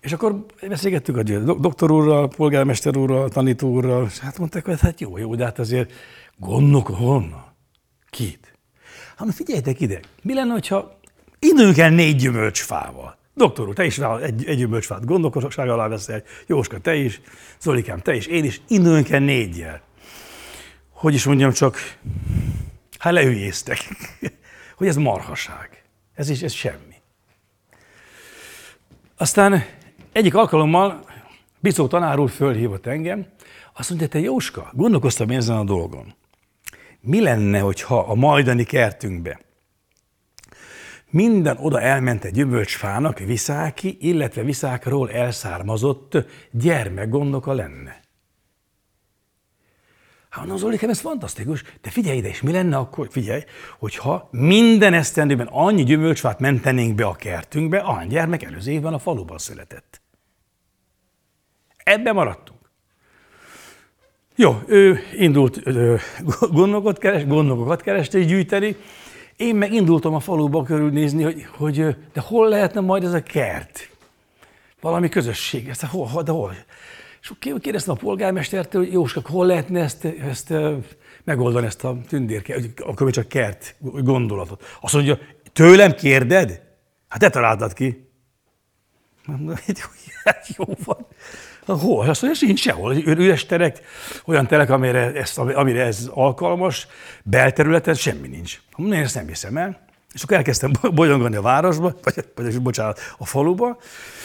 És 0.00 0.12
akkor 0.12 0.46
beszélgettük 0.68 1.16
a 1.16 1.22
doktor 1.54 1.90
úrral, 1.90 2.28
polgármester 2.28 2.96
úrral, 2.96 3.28
tanító 3.28 3.68
úrral, 3.68 4.06
és 4.06 4.18
hát 4.18 4.38
mondták, 4.38 4.64
hogy 4.64 4.80
hát 4.80 5.00
jó, 5.00 5.18
jó, 5.18 5.34
de 5.34 5.44
hát 5.44 5.58
azért 5.58 5.92
Gondok 6.38 6.86
honnan? 6.86 7.52
Kit? 8.10 8.58
Hát 9.16 9.34
figyeljetek 9.34 9.80
ide, 9.80 10.00
mi 10.22 10.34
lenne, 10.34 10.60
ha 10.68 10.98
időnk 11.38 11.78
el 11.78 11.90
négy 11.90 12.16
gyümölcsfával? 12.16 13.16
Doktor 13.34 13.68
úr, 13.68 13.74
te 13.74 13.84
is 13.84 13.98
rá 13.98 14.18
egy, 14.18 14.44
egy 14.46 14.56
gyümölcsfát 14.56 15.04
gondolkosság 15.04 15.68
alá 15.68 15.88
veszel, 15.88 16.22
Jóska, 16.46 16.78
te 16.78 16.94
is, 16.94 17.20
Zolikám, 17.60 18.00
te 18.00 18.14
is, 18.14 18.26
én 18.26 18.44
is, 18.44 18.60
időnk 18.68 19.10
el 19.10 19.20
négyel. 19.20 19.80
Hogy 20.90 21.14
is 21.14 21.24
mondjam 21.24 21.52
csak, 21.52 21.76
hát 22.98 23.12
leüljéztek, 23.12 23.78
hogy 24.76 24.86
ez 24.86 24.96
marhaság. 24.96 25.82
Ez 26.14 26.28
is, 26.28 26.42
ez 26.42 26.52
semmi. 26.52 26.94
Aztán 29.16 29.64
egyik 30.12 30.34
alkalommal 30.34 31.04
Bicó 31.60 31.86
tanár 31.86 32.18
úr 32.18 32.30
fölhívott 32.30 32.86
engem, 32.86 33.26
azt 33.72 33.88
mondja, 33.88 34.08
te 34.08 34.18
Jóska, 34.18 34.70
gondolkoztam 34.72 35.30
ezen 35.30 35.56
a 35.56 35.64
dolgon 35.64 36.14
mi 37.04 37.20
lenne, 37.20 37.58
hogyha 37.58 37.98
a 37.98 38.14
majdani 38.14 38.64
kertünkbe 38.64 39.40
minden 41.14 41.56
oda 41.56 41.80
elment 41.80 42.24
egy 42.24 42.32
gyümölcsfának 42.32 43.18
viszáki, 43.18 43.96
illetve 44.00 44.42
viszákról 44.42 45.10
elszármazott 45.10 46.16
gyermekgondoka 46.50 47.52
lenne. 47.52 48.00
Hát 50.28 50.50
az 50.50 50.60
Zolikám, 50.60 50.90
ez 50.90 51.00
fantasztikus, 51.00 51.62
de 51.82 51.90
figyelj 51.90 52.16
ide, 52.16 52.28
és 52.28 52.42
mi 52.42 52.52
lenne 52.52 52.76
akkor, 52.76 53.08
figyelj, 53.10 53.42
hogyha 53.78 54.28
minden 54.30 54.94
esztendőben 54.94 55.48
annyi 55.50 55.84
gyümölcsfát 55.84 56.40
mentenénk 56.40 56.94
be 56.94 57.06
a 57.06 57.14
kertünkbe, 57.14 57.78
ahány 57.78 58.08
gyermek 58.08 58.42
előző 58.42 58.70
évben 58.70 58.92
a 58.92 58.98
faluban 58.98 59.38
született. 59.38 60.00
Ebben 61.76 62.14
maradtunk. 62.14 62.60
Jó, 64.36 64.62
ő 64.66 64.98
indult 65.16 65.62
gondokat, 66.52 66.98
keres, 66.98 67.26
gondokat 67.26 67.82
keresni 67.82 68.20
és 68.20 68.26
gyűjteni, 68.26 68.76
én 69.36 69.56
meg 69.56 69.72
indultam 69.72 70.14
a 70.14 70.20
faluba 70.20 70.62
körülnézni, 70.62 71.22
hogy, 71.22 71.46
hogy 71.56 71.76
de 72.12 72.20
hol 72.20 72.48
lehetne 72.48 72.80
majd 72.80 73.04
ez 73.04 73.12
a 73.12 73.22
kert? 73.22 73.90
Valami 74.80 75.08
közösség, 75.08 75.68
ezt 75.68 75.84
hol, 75.84 76.22
de 76.22 76.30
hol? 76.30 76.54
És 77.22 77.32
kérdeztem 77.60 77.94
a 77.94 78.02
polgármestertől, 78.02 78.82
hogy 78.82 78.92
Jóska, 78.92 79.22
hol 79.24 79.46
lehetne 79.46 79.80
ezt, 79.80 80.04
ezt 80.04 80.54
megoldani, 81.24 81.66
ezt 81.66 81.84
a 81.84 81.96
tündér, 82.08 82.72
akkor 82.76 83.10
csak 83.10 83.28
kert 83.28 83.74
gondolatot. 83.80 84.64
Azt 84.80 84.94
mondja, 84.94 85.18
tőlem 85.52 85.94
kérded? 85.94 86.62
Hát 87.08 87.20
te 87.20 87.30
találtad 87.30 87.72
ki. 87.72 88.08
Mondom, 89.26 89.56
hát 90.24 90.48
jó 90.56 90.64
van. 90.84 91.06
Hol? 91.66 92.08
Azt 92.08 92.22
mondja, 92.22 92.46
nincs 92.46 92.60
sehol. 92.60 92.94
Üres 92.96 93.46
terek, 93.46 93.80
olyan 94.24 94.46
terek, 94.46 94.70
amire, 94.70 95.12
ezt, 95.12 95.38
amire 95.38 95.84
ez 95.84 96.10
alkalmas, 96.14 96.86
belterületen 97.22 97.94
semmi 97.94 98.28
nincs. 98.28 98.60
Én 98.76 98.92
ezt 98.92 99.14
nem 99.14 99.26
hiszem 99.26 99.56
el. 99.56 99.82
És 100.14 100.22
akkor 100.22 100.36
elkezdtem 100.36 100.70
bolyongani 100.94 101.36
a 101.36 101.42
városba, 101.42 101.94
vagy, 102.02 102.24
vagy 102.34 102.62
bocsánat, 102.62 103.00
a 103.18 103.26
faluba, 103.26 103.78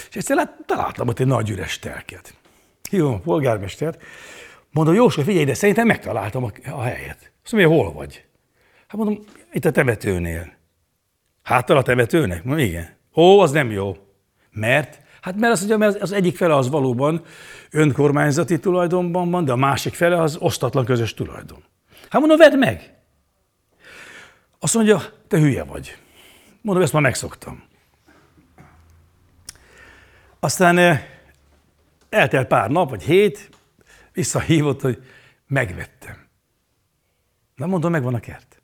és 0.10 0.16
egyszer 0.16 0.56
találtam 0.66 1.08
ott 1.08 1.20
egy 1.20 1.28
nagy 1.28 1.50
üres 1.50 1.80
telket. 1.80 2.34
Hívom 2.90 3.14
a 3.14 3.20
polgármestert, 3.20 4.02
mondom, 4.72 4.94
Jóska, 4.94 5.22
figyelj 5.22 5.42
ide, 5.42 5.54
szerintem 5.54 5.88
megtaláltam 5.88 6.44
a, 6.44 6.52
a 6.72 6.82
helyet. 6.82 7.32
Azt 7.44 7.52
mondja, 7.52 7.70
hol 7.70 7.94
vagy? 7.94 8.24
Hát 8.88 8.98
mondom, 8.98 9.24
itt 9.52 9.66
a 9.66 9.72
temetőnél. 9.72 10.54
Háttal 11.44 11.78
a 11.78 11.82
temetőnek? 11.82 12.44
Mondom, 12.44 12.66
igen. 12.66 12.98
Ó, 13.16 13.40
az 13.40 13.52
nem 13.52 13.72
jó. 13.72 13.98
Mert? 14.52 14.99
Hát 15.22 15.36
mert 15.36 15.54
az, 15.54 15.64
ugye, 15.64 15.86
az 15.86 16.12
egyik 16.12 16.38
fele 16.38 16.56
az 16.56 16.70
valóban 16.70 17.24
önkormányzati 17.72 18.60
tulajdonban 18.60 19.32
van, 19.32 19.46
de 19.46 19.52
a 19.52 19.56
másik 19.56 19.94
fele 19.94 20.22
az 20.22 20.38
osztatlan 20.40 20.86
közös 20.86 21.14
tulajdon. 21.14 21.64
Hát 22.10 22.20
mondom, 22.20 22.38
vedd 22.38 22.58
meg! 22.58 22.94
Azt 24.60 24.74
mondja, 24.74 25.02
te 25.28 25.38
hülye 25.38 25.64
vagy. 25.64 25.98
Mondom, 26.62 26.84
ezt 26.84 26.94
már 26.94 27.02
megszoktam. 27.02 27.64
Aztán 30.40 30.78
eh, 30.78 31.04
eltelt 32.10 32.48
pár 32.48 32.70
nap, 32.70 32.90
vagy 32.90 33.04
hét, 33.04 33.50
visszahívott, 34.14 34.82
hogy 34.82 35.04
megvettem. 35.48 36.28
Na 37.56 37.66
mondom, 37.66 37.92
megvan 37.92 38.14
a 38.14 38.20
kert. 38.20 38.62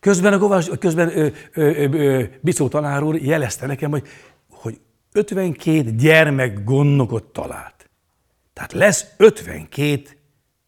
Közben 0.00 0.32
a 0.32 0.38
Govás, 0.38 0.70
közben 0.78 1.18
ö, 1.18 1.28
ö, 1.52 1.88
ö, 1.92 2.24
Bicó 2.40 2.68
tanár 2.68 3.02
úr 3.02 3.14
jelezte 3.14 3.66
nekem, 3.66 3.90
hogy 3.90 4.08
52 5.16 5.90
gyermek 5.90 6.64
gondnokot 6.64 7.24
talált. 7.24 7.90
Tehát 8.52 8.72
lesz 8.72 9.06
52 9.16 10.02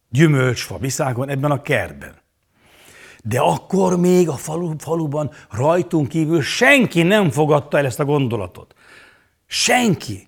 gyümölcsfa 0.09 0.77
viszágon 0.77 1.29
ebben 1.29 1.51
a 1.51 1.61
kertben. 1.61 2.15
De 3.23 3.39
akkor 3.39 3.99
még 3.99 4.29
a 4.29 4.33
falu, 4.33 4.73
faluban 4.77 5.31
rajtunk 5.51 6.07
kívül 6.07 6.41
senki 6.41 7.03
nem 7.03 7.29
fogadta 7.29 7.77
el 7.77 7.85
ezt 7.85 7.99
a 7.99 8.05
gondolatot. 8.05 8.73
Senki. 9.45 10.27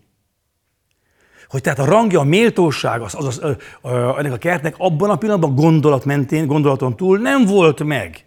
Hogy 1.48 1.62
tehát 1.62 1.80
a 1.80 1.86
rangja, 1.86 2.20
a 2.20 2.24
méltóság 2.24 3.02
az, 3.02 3.16
az, 3.16 3.26
az, 3.26 3.56
az, 3.82 3.92
ennek 4.18 4.32
a 4.32 4.38
kertnek 4.38 4.76
abban 4.78 5.10
a 5.10 5.16
pillanatban 5.16 5.56
gondolat 5.56 6.06
mentén, 6.06 6.48
gondolaton 6.48 6.96
túl 6.96 7.18
nem 7.18 7.46
volt 7.46 7.84
meg. 7.84 8.26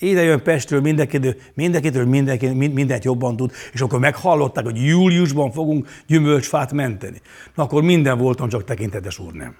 Ide 0.00 0.22
jön 0.22 0.42
Pestről 0.42 0.80
mindenkitől, 0.80 1.34
mindenkitől 1.54 2.04
mindenki, 2.04 2.46
mindent 2.48 3.04
jobban 3.04 3.36
tud, 3.36 3.52
és 3.72 3.80
akkor 3.80 3.98
meghallották, 3.98 4.64
hogy 4.64 4.84
júliusban 4.84 5.52
fogunk 5.52 5.88
gyümölcsfát 6.06 6.72
menteni. 6.72 7.20
Na 7.54 7.62
akkor 7.62 7.82
minden 7.82 8.18
voltam, 8.18 8.48
csak 8.48 8.64
tekintetes 8.64 9.18
úr 9.18 9.32
nem. 9.32 9.56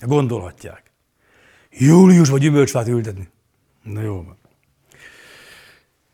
Gondolhatják. 0.00 0.82
Júliusban 1.70 2.38
gyümölcsfát 2.38 2.88
ültetni. 2.88 3.28
Na 3.82 4.00
jó 4.00 4.14
van. 4.14 4.36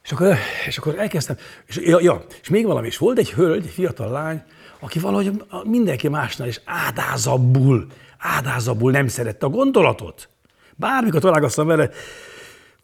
És 0.04 0.12
akkor, 0.12 0.36
és 0.66 0.78
akkor 0.78 0.98
elkezdtem, 0.98 1.36
és, 1.66 1.76
ja, 1.76 2.00
ja, 2.00 2.24
és 2.42 2.48
még 2.48 2.66
valami 2.66 2.86
is. 2.86 2.98
Volt 2.98 3.18
egy 3.18 3.32
hölgy, 3.32 3.64
egy 3.64 3.72
fiatal 3.72 4.10
lány, 4.10 4.42
aki 4.78 4.98
valahogy 4.98 5.44
mindenki 5.64 6.08
másnál 6.08 6.48
is 6.48 6.60
ádázabbul, 6.64 7.86
ádázabbul 8.18 8.90
nem 8.90 9.08
szerette 9.08 9.46
a 9.46 9.48
gondolatot. 9.48 10.28
Bármikor 10.76 11.20
találkoztam 11.20 11.66
vele, 11.66 11.90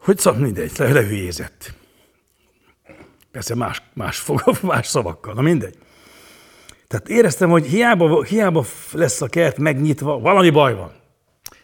hogy 0.01 0.19
szóval 0.19 0.41
mindegy, 0.41 0.73
le, 0.77 0.93
lehülyézett. 0.93 1.75
Persze 3.33 3.55
más, 3.55 3.83
más, 3.93 4.19
fog, 4.19 4.43
más 4.63 4.87
szavakkal, 4.87 5.35
na 5.35 5.41
mindegy. 5.41 5.79
Tehát 6.89 7.09
éreztem, 7.09 7.51
hogy 7.51 7.67
hiába, 7.67 8.23
hiába 8.23 8.65
lesz 8.93 9.21
a 9.21 9.27
kert 9.27 9.59
megnyitva, 9.59 10.19
valami 10.19 10.51
baj 10.51 10.75
van. 10.75 10.93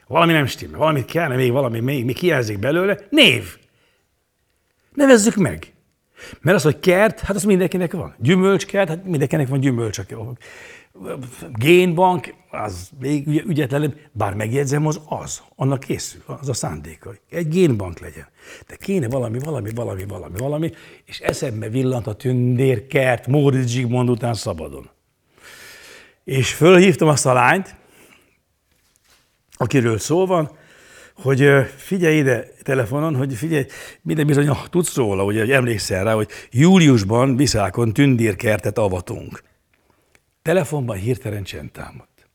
Valami 0.06 0.32
nem 0.32 0.46
stimmel, 0.46 0.78
valamit 0.78 1.04
kellene 1.04 1.36
még, 1.36 1.52
valami 1.52 1.80
még, 1.80 2.04
még 2.04 2.16
hiányzik 2.16 2.58
belőle. 2.58 2.98
Név! 3.10 3.56
Nevezzük 4.94 5.34
meg! 5.34 5.72
Mert 6.40 6.56
az, 6.56 6.62
hogy 6.62 6.80
kert, 6.80 7.20
hát 7.20 7.36
az 7.36 7.44
mindenkinek 7.44 7.92
van. 7.92 8.14
Gyümölcskert, 8.18 8.88
hát 8.88 9.04
mindenkinek 9.04 9.48
van 9.48 9.60
gyümölcs. 9.60 9.98
Génbank, 11.52 12.34
az 12.50 12.90
még 13.00 13.26
ügyetlenebb, 13.26 13.98
bár 14.12 14.34
megjegyzem, 14.34 14.86
az 14.86 15.00
az, 15.08 15.42
annak 15.56 15.80
készül, 15.80 16.22
az 16.26 16.48
a 16.48 16.52
szándéka, 16.52 17.14
egy 17.30 17.48
génbank 17.48 17.98
legyen. 17.98 18.28
De 18.66 18.76
kéne 18.76 19.08
valami, 19.08 19.38
valami, 19.38 19.70
valami, 19.74 20.04
valami, 20.04 20.38
valami, 20.38 20.72
és 21.04 21.20
eszembe 21.20 21.68
villant 21.68 22.06
a 22.06 22.14
tündérkert 22.14 23.26
Móricz 23.26 23.70
Zsigmond 23.70 24.08
után 24.08 24.34
szabadon. 24.34 24.90
És 26.24 26.52
fölhívtam 26.52 27.08
azt 27.08 27.26
a 27.26 27.32
lányt, 27.32 27.74
akiről 29.52 29.98
szó 29.98 30.26
van, 30.26 30.50
hogy 31.14 31.48
figyelj 31.76 32.16
ide 32.16 32.48
telefonon, 32.62 33.16
hogy 33.16 33.34
figyelj, 33.34 33.66
minden 34.02 34.26
bizony 34.26 34.50
tudsz 34.70 34.96
róla, 34.96 35.22
hogy 35.22 35.50
emlékszel 35.50 36.04
rá, 36.04 36.14
hogy 36.14 36.28
júliusban 36.50 37.36
Viszákon 37.36 37.92
tündérkertet 37.92 38.78
avatunk. 38.78 39.42
Telefonban 40.46 40.96
hirtelen 40.96 41.44
csend 41.44 41.70
támadt. 41.70 42.28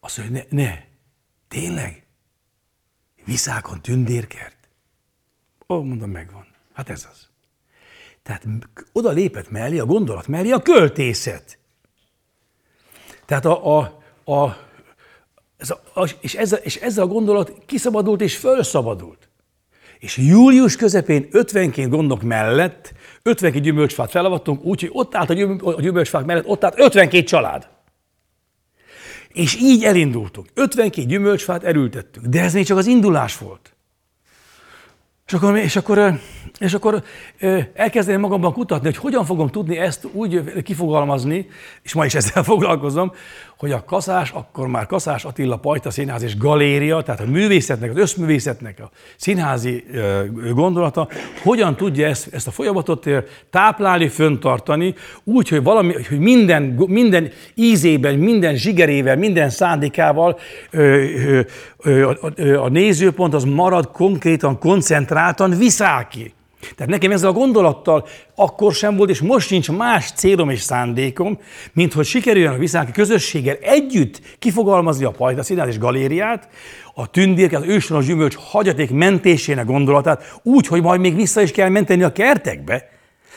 Azt 0.00 0.18
mondja, 0.18 0.44
ne, 0.50 0.62
ne, 0.62 0.84
tényleg? 1.48 2.06
Viszákon 3.24 3.82
tündérkert? 3.82 4.68
Ó, 5.68 5.82
mondom, 5.82 6.10
megvan. 6.10 6.46
Hát 6.72 6.88
ez 6.88 7.08
az. 7.10 7.28
Tehát 8.22 8.46
oda 8.92 9.10
lépett 9.10 9.50
mellé, 9.50 9.78
a 9.78 9.84
gondolat 9.84 10.26
mellé 10.26 10.50
a 10.50 10.62
költészet. 10.62 11.58
Tehát 13.24 13.44
a, 13.44 13.78
a, 13.78 14.02
a, 14.32 14.56
ez 15.56 15.70
a, 15.70 16.02
és, 16.20 16.34
ezzel, 16.34 16.58
és 16.58 16.76
ezzel 16.76 17.04
a 17.04 17.08
gondolat 17.08 17.64
kiszabadult 17.66 18.20
és 18.20 18.36
fölszabadult. 18.36 19.28
És 19.98 20.16
július 20.16 20.76
közepén 20.76 21.28
52 21.30 21.88
gondok 21.88 22.22
mellett 22.22 22.92
52 23.28 23.60
gyümölcsfát 23.60 24.10
felavattunk, 24.10 24.64
úgyhogy 24.64 24.90
ott 24.92 25.14
állt 25.14 25.30
a 25.30 25.80
gyümölcsfák 25.80 26.24
mellett, 26.24 26.46
ott 26.46 26.64
állt 26.64 26.78
52 26.78 27.22
család. 27.22 27.68
És 29.28 29.56
így 29.60 29.84
elindultunk. 29.84 30.48
52 30.54 31.06
gyümölcsfát 31.06 31.64
elültettük. 31.64 32.24
De 32.24 32.42
ez 32.42 32.52
még 32.54 32.66
csak 32.66 32.76
az 32.76 32.86
indulás 32.86 33.38
volt. 33.38 33.72
És 35.26 35.34
akkor, 35.34 35.56
és 35.56 35.76
akkor, 35.76 36.18
és 36.58 36.74
akkor 36.74 37.02
elkezdeném 37.74 38.20
magamban 38.20 38.52
kutatni, 38.52 38.86
hogy 38.86 38.96
hogyan 38.96 39.24
fogom 39.24 39.48
tudni 39.48 39.76
ezt 39.76 40.06
úgy 40.12 40.62
kifogalmazni, 40.62 41.46
és 41.82 41.94
ma 41.94 42.04
is 42.04 42.14
ezzel 42.14 42.42
foglalkozom, 42.52 43.12
hogy 43.58 43.72
a 43.72 43.84
kaszás, 43.84 44.30
akkor 44.30 44.66
már 44.66 44.86
Kaszás 44.86 45.24
Attila 45.24 45.56
Pajta 45.56 45.90
Színház 45.90 46.22
és 46.22 46.36
Galéria, 46.36 47.02
tehát 47.02 47.20
a 47.20 47.26
művészetnek, 47.26 47.90
az 47.90 47.96
összművészetnek 47.96 48.80
a 48.80 48.90
színházi 49.16 49.84
gondolata, 50.54 51.08
hogyan 51.42 51.76
tudja 51.76 52.06
ezt, 52.06 52.34
ezt 52.34 52.46
a 52.46 52.50
folyamatot 52.50 53.08
táplálni, 53.50 54.08
föntartani, 54.08 54.94
úgy, 55.24 55.48
hogy, 55.48 55.62
valami, 55.62 55.92
hogy 56.08 56.18
minden, 56.18 56.62
minden 56.86 57.30
ízében, 57.54 58.14
minden 58.14 58.56
zsigerével, 58.56 59.16
minden 59.16 59.50
szándékával 59.50 60.38
a 62.56 62.68
nézőpont 62.68 63.34
az 63.34 63.44
marad 63.44 63.90
konkrétan, 63.90 64.58
koncentráltan 64.58 65.50
viszáki. 65.50 66.32
Tehát 66.60 66.92
nekem 66.92 67.10
ezzel 67.10 67.28
a 67.28 67.32
gondolattal 67.32 68.06
akkor 68.34 68.72
sem 68.72 68.96
volt, 68.96 69.10
és 69.10 69.20
most 69.20 69.50
nincs 69.50 69.70
más 69.70 70.12
célom 70.12 70.50
és 70.50 70.60
szándékom, 70.60 71.38
mint 71.72 71.92
hogy 71.92 72.04
sikerüljön 72.04 72.52
a 72.52 72.58
viszánki 72.58 72.92
közösséggel 72.92 73.56
együtt 73.60 74.20
kifogalmazni 74.38 75.04
a 75.04 75.10
Pajta 75.10 75.42
Színház 75.42 75.68
és 75.68 75.78
Galériát, 75.78 76.48
a 76.94 77.10
tündér, 77.10 77.54
az 77.54 77.64
őshonos 77.66 78.06
gyümölcs 78.06 78.36
hagyaték 78.36 78.90
mentésének 78.90 79.66
gondolatát, 79.66 80.40
úgy, 80.42 80.66
hogy 80.66 80.82
majd 80.82 81.00
még 81.00 81.16
vissza 81.16 81.40
is 81.40 81.50
kell 81.50 81.68
menteni 81.68 82.02
a 82.02 82.12
kertekbe, 82.12 82.88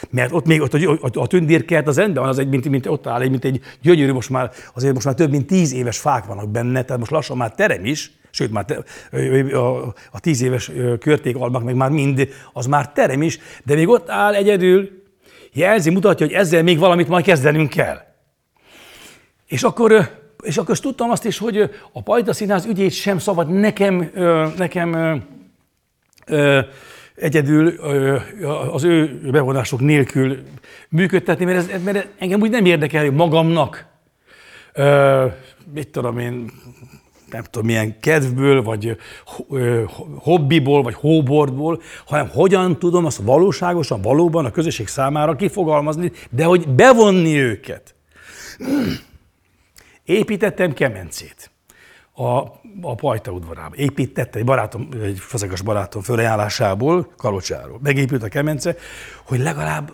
mert 0.10 0.32
ott 0.32 0.46
még 0.46 0.62
ott 0.62 0.74
a, 0.74 0.92
a, 1.02 1.20
a 1.20 1.28
tündérkert 1.28 1.88
az 1.88 1.98
rendben 1.98 2.22
van, 2.22 2.32
az 2.32 2.40
egy, 2.40 2.50
mint, 2.50 2.70
mint, 2.70 2.86
ott 2.86 3.08
áll 3.08 3.22
egy, 3.22 3.30
mint 3.30 3.46
egy 3.46 3.60
gyönyörű, 3.82 4.12
most 4.12 4.30
már, 4.30 4.52
azért 4.74 4.94
most 4.94 5.06
már 5.06 5.16
több 5.16 5.32
mint 5.32 5.48
tíz 5.48 5.74
éves 5.74 5.98
fák 5.98 6.26
vannak 6.26 6.50
benne, 6.50 6.84
tehát 6.84 7.00
most 7.00 7.12
lassan 7.12 7.38
már 7.38 7.52
terem 7.52 7.86
is, 7.86 8.12
sőt 8.32 8.52
már 8.52 8.65
a, 9.54 9.88
a 10.12 10.20
tíz 10.20 10.41
éves 10.41 10.72
körtékalmak 11.00 11.63
meg 11.63 11.76
már 11.76 11.89
mind, 11.89 12.28
az 12.54 12.65
már 12.65 12.91
terem 12.91 13.22
is, 13.22 13.39
de 13.63 13.76
még 13.76 13.88
ott 13.88 14.10
áll 14.10 14.34
egyedül, 14.34 14.89
jelzi, 15.54 15.89
mutatja, 15.89 16.26
hogy 16.26 16.36
ezzel 16.36 16.63
még 16.63 16.80
valamit 16.80 17.08
majd 17.08 17.26
kezdenünk 17.26 17.70
kell. 17.70 17.98
És 19.48 19.63
akkor, 19.63 20.10
és 20.44 20.58
akkor 20.58 20.80
tudtam 20.80 21.10
azt 21.10 21.26
is, 21.26 21.38
hogy 21.38 21.70
a 21.91 22.02
Pajta 22.02 22.34
Színház 22.34 22.65
ügyét 22.65 22.91
sem 22.91 23.17
szabad 23.17 23.50
nekem, 23.50 24.12
nekem 24.58 25.22
egyedül 27.15 27.67
az 28.72 28.84
ő 28.84 29.20
bevonások 29.32 29.80
nélkül 29.80 30.38
működtetni, 30.89 31.46
mert, 31.46 31.72
ez, 31.72 31.84
mert 31.84 32.08
engem 32.17 32.41
úgy 32.41 32.50
nem 32.50 32.65
érdekel, 32.65 33.04
hogy 33.04 33.13
magamnak, 33.13 33.86
mit 35.74 35.88
tudom 35.88 36.17
én, 36.17 36.52
nem 37.32 37.44
tudom, 37.44 37.67
milyen 37.67 38.00
kedvből, 38.00 38.63
vagy 38.63 38.98
hobbiból, 40.15 40.84
vagy 40.84 40.94
hóbordból, 40.94 41.82
hanem 42.06 42.30
hogyan 42.30 42.80
tudom 42.80 43.06
azt 43.06 43.17
valóságosan, 43.17 44.02
valóban 44.02 44.46
a 44.46 44.52
közösség 44.52 44.88
számára 44.88 45.36
kifogalmazni, 45.36 46.12
de 46.30 46.44
hogy 46.44 46.67
bevonni 46.67 47.36
őket. 47.36 47.96
Építettem 50.04 50.74
kemencét 50.74 51.52
a, 52.13 52.38
a 52.82 52.96
Pajta 52.96 53.32
udvarában. 53.32 53.78
Építette 53.78 54.39
egy 54.39 54.46
barátom, 54.46 54.89
egy 55.04 55.20
fazegas 55.20 55.62
barátom 55.62 56.02
fölajánlásából, 56.02 57.13
Kalocsáról. 57.17 57.80
Megépült 57.84 58.24
a 58.24 58.28
kemence, 58.28 58.76
hogy 59.24 59.39
legalább 59.39 59.94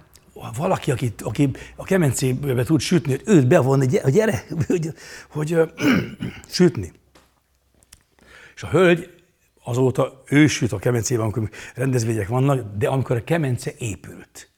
valaki, 0.58 0.92
aki, 0.92 1.14
aki 1.20 1.50
a 1.76 1.84
kemencébe 1.84 2.64
tud 2.64 2.80
sütni, 2.80 3.18
őt 3.26 3.48
bevonni, 3.48 3.98
hogy 3.98 4.14
gyere, 4.14 4.44
hogy, 4.68 4.94
hogy 5.30 5.60
sütni. 6.50 6.92
És 8.58 8.64
a 8.64 8.68
hölgy 8.68 9.10
azóta 9.64 10.24
ő 10.26 10.48
süt 10.48 10.72
a 10.72 10.78
kemencében, 10.78 11.24
amikor 11.24 11.50
rendezvények 11.76 12.28
vannak, 12.28 12.78
de 12.78 12.88
amikor 12.88 13.16
a 13.16 13.24
kemence 13.24 13.72
épült. 13.78 14.50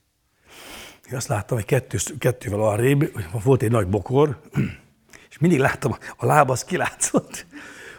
Én 1.09 1.15
azt 1.15 1.27
láttam, 1.27 1.57
hogy 1.57 1.65
kettő, 1.65 1.97
kettővel 2.19 2.59
arrébb, 2.59 3.11
volt 3.43 3.61
egy 3.61 3.71
nagy 3.71 3.87
bokor, 3.87 4.39
és 5.29 5.37
mindig 5.37 5.59
láttam, 5.59 5.95
a 6.17 6.25
láb 6.25 6.49
az 6.49 6.63
kilátszott, 6.63 7.45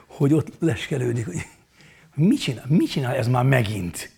hogy 0.07 0.33
ott 0.33 0.49
leskelődik, 0.59 1.25
hogy 1.25 1.47
mit 2.15 2.41
csinál, 2.41 2.65
mit 2.69 2.91
csinál 2.91 3.15
ez 3.15 3.29
már 3.29 3.45
megint? 3.45 4.11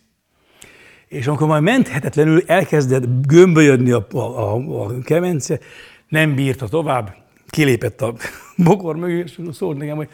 És 1.08 1.26
amikor 1.26 1.46
majd 1.46 1.62
menthetetlenül 1.62 2.42
elkezdett 2.46 3.26
gömbölyödni 3.26 3.90
a, 3.90 4.06
a, 4.12 4.18
a, 4.18 4.84
a 4.84 4.98
kemence, 4.98 5.58
nem 6.08 6.34
bírta 6.34 6.68
tovább, 6.68 7.16
kilépett 7.46 8.02
a 8.02 8.14
bokor 8.56 8.96
mögé, 8.96 9.18
és 9.18 9.40
szólt 9.52 9.78
nekem, 9.78 9.96
hogy 9.96 10.08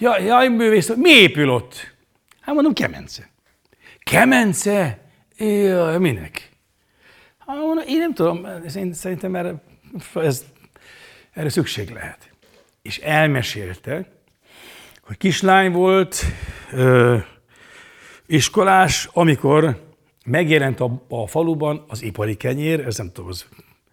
jaj, 0.00 0.24
jaj 0.24 0.48
művész, 0.48 0.94
mi 0.96 1.10
épül 1.10 1.50
ott? 1.50 1.94
Hát 2.40 2.54
mondom, 2.54 2.72
kemence. 2.72 3.30
Kemence? 3.98 4.98
Jaj, 5.38 5.98
minek? 5.98 6.48
Hát 7.38 7.56
mondom, 7.56 7.84
én 7.86 7.98
nem 7.98 8.14
tudom, 8.14 8.46
én 8.76 8.92
szerintem 8.92 9.34
erre, 9.34 9.62
ez, 10.14 10.44
erre 11.32 11.48
szükség 11.48 11.90
lehet. 11.90 12.30
És 12.82 12.98
elmesélte, 12.98 14.06
hogy 15.02 15.16
kislány 15.16 15.72
volt, 15.72 16.24
ö, 16.72 17.16
iskolás, 18.26 19.08
amikor 19.12 19.88
megjelent 20.24 20.80
a, 20.80 21.04
a 21.08 21.26
faluban 21.26 21.84
az 21.88 22.02
ipari 22.02 22.34
kenyér, 22.34 22.80
ez 22.80 22.96
nem 22.96 23.12
tudom, 23.12 23.30
az 23.30 23.46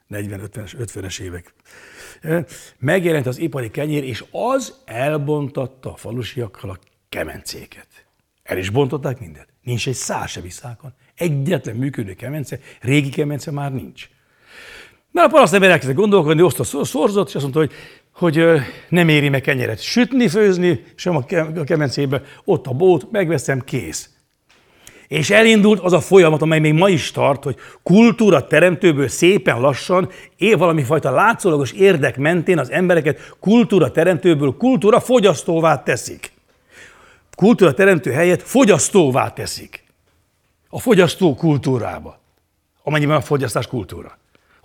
40-50-es 0.10 0.74
50-es 0.80 1.20
évek. 1.20 1.54
Megjelent 2.78 3.26
az 3.26 3.38
ipari 3.38 3.72
kenyér, 3.72 4.04
és 4.04 4.24
az 4.32 4.74
elbontatta 4.86 5.92
a 5.92 5.96
falusiakkal 5.96 6.70
a 6.70 6.80
kemencéket. 7.10 7.88
El 8.44 8.58
is 8.58 8.70
bontották 8.70 9.20
mindent. 9.20 9.48
Nincs 9.64 9.88
egy 9.88 9.94
szár 9.94 10.28
se 10.28 10.42
visszákon. 10.42 10.94
Egyetlen 11.16 11.76
működő 11.76 12.14
kemence, 12.14 12.60
régi 12.82 13.10
kemence 13.10 13.52
már 13.52 13.74
nincs. 13.74 14.10
Na, 15.12 15.24
a 15.24 15.28
parasztember 15.28 15.70
elkezdett 15.70 15.96
gondolkodni, 15.96 16.42
osztott 16.42 16.86
szorzott, 16.86 17.28
és 17.28 17.36
azt 17.36 17.44
mondta, 17.44 17.60
hogy, 17.60 17.72
hogy 18.12 18.62
nem 18.90 19.10
éri 19.10 19.30
meg 19.30 19.42
kenyeret 19.42 19.82
sütni, 19.82 20.28
főzni, 20.28 20.84
sem 20.96 21.16
a 21.16 21.26
kemencébe, 21.64 22.22
ott 22.44 22.68
a 22.68 22.74
bót, 22.74 23.12
megveszem, 23.12 23.60
kész. 23.60 24.10
És 25.08 25.30
elindult 25.30 25.80
az 25.80 25.94
a 25.94 26.00
folyamat, 26.00 26.42
amely 26.42 26.60
még 26.60 26.74
ma 26.74 26.90
is 26.90 27.12
tart, 27.12 27.44
hogy 27.44 27.56
kultúra 27.84 28.48
teremtőből 28.48 29.08
szépen 29.08 29.60
lassan, 29.60 30.10
valami 30.38 30.84
fajta 30.84 31.12
látszólagos 31.12 31.72
érdek 31.72 32.18
mentén 32.18 32.60
az 32.60 32.72
embereket 32.72 33.36
kultúra 33.40 33.92
teremtőből 33.92 34.56
kultúra 34.58 35.00
fogyasztóvá 35.00 35.84
teszik. 35.84 36.32
Kultúra 37.36 37.74
teremtő 37.74 38.12
helyett 38.12 38.42
fogyasztóvá 38.42 39.34
teszik. 39.34 39.84
A 40.70 40.80
fogyasztó 40.80 41.36
kultúrába. 41.36 42.20
Amennyiben 42.84 43.16
a 43.16 43.22
fogyasztás 43.22 43.68
kultúra. 43.68 44.18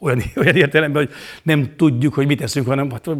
Olyan, 0.02 0.22
olyan 0.36 0.56
értelemben, 0.56 1.04
hogy 1.04 1.14
nem 1.42 1.76
tudjuk, 1.76 2.14
hogy 2.14 2.26
mit 2.26 2.38
teszünk, 2.38 2.66
hanem 2.66 2.90
hát 2.90 3.06
a 3.06 3.14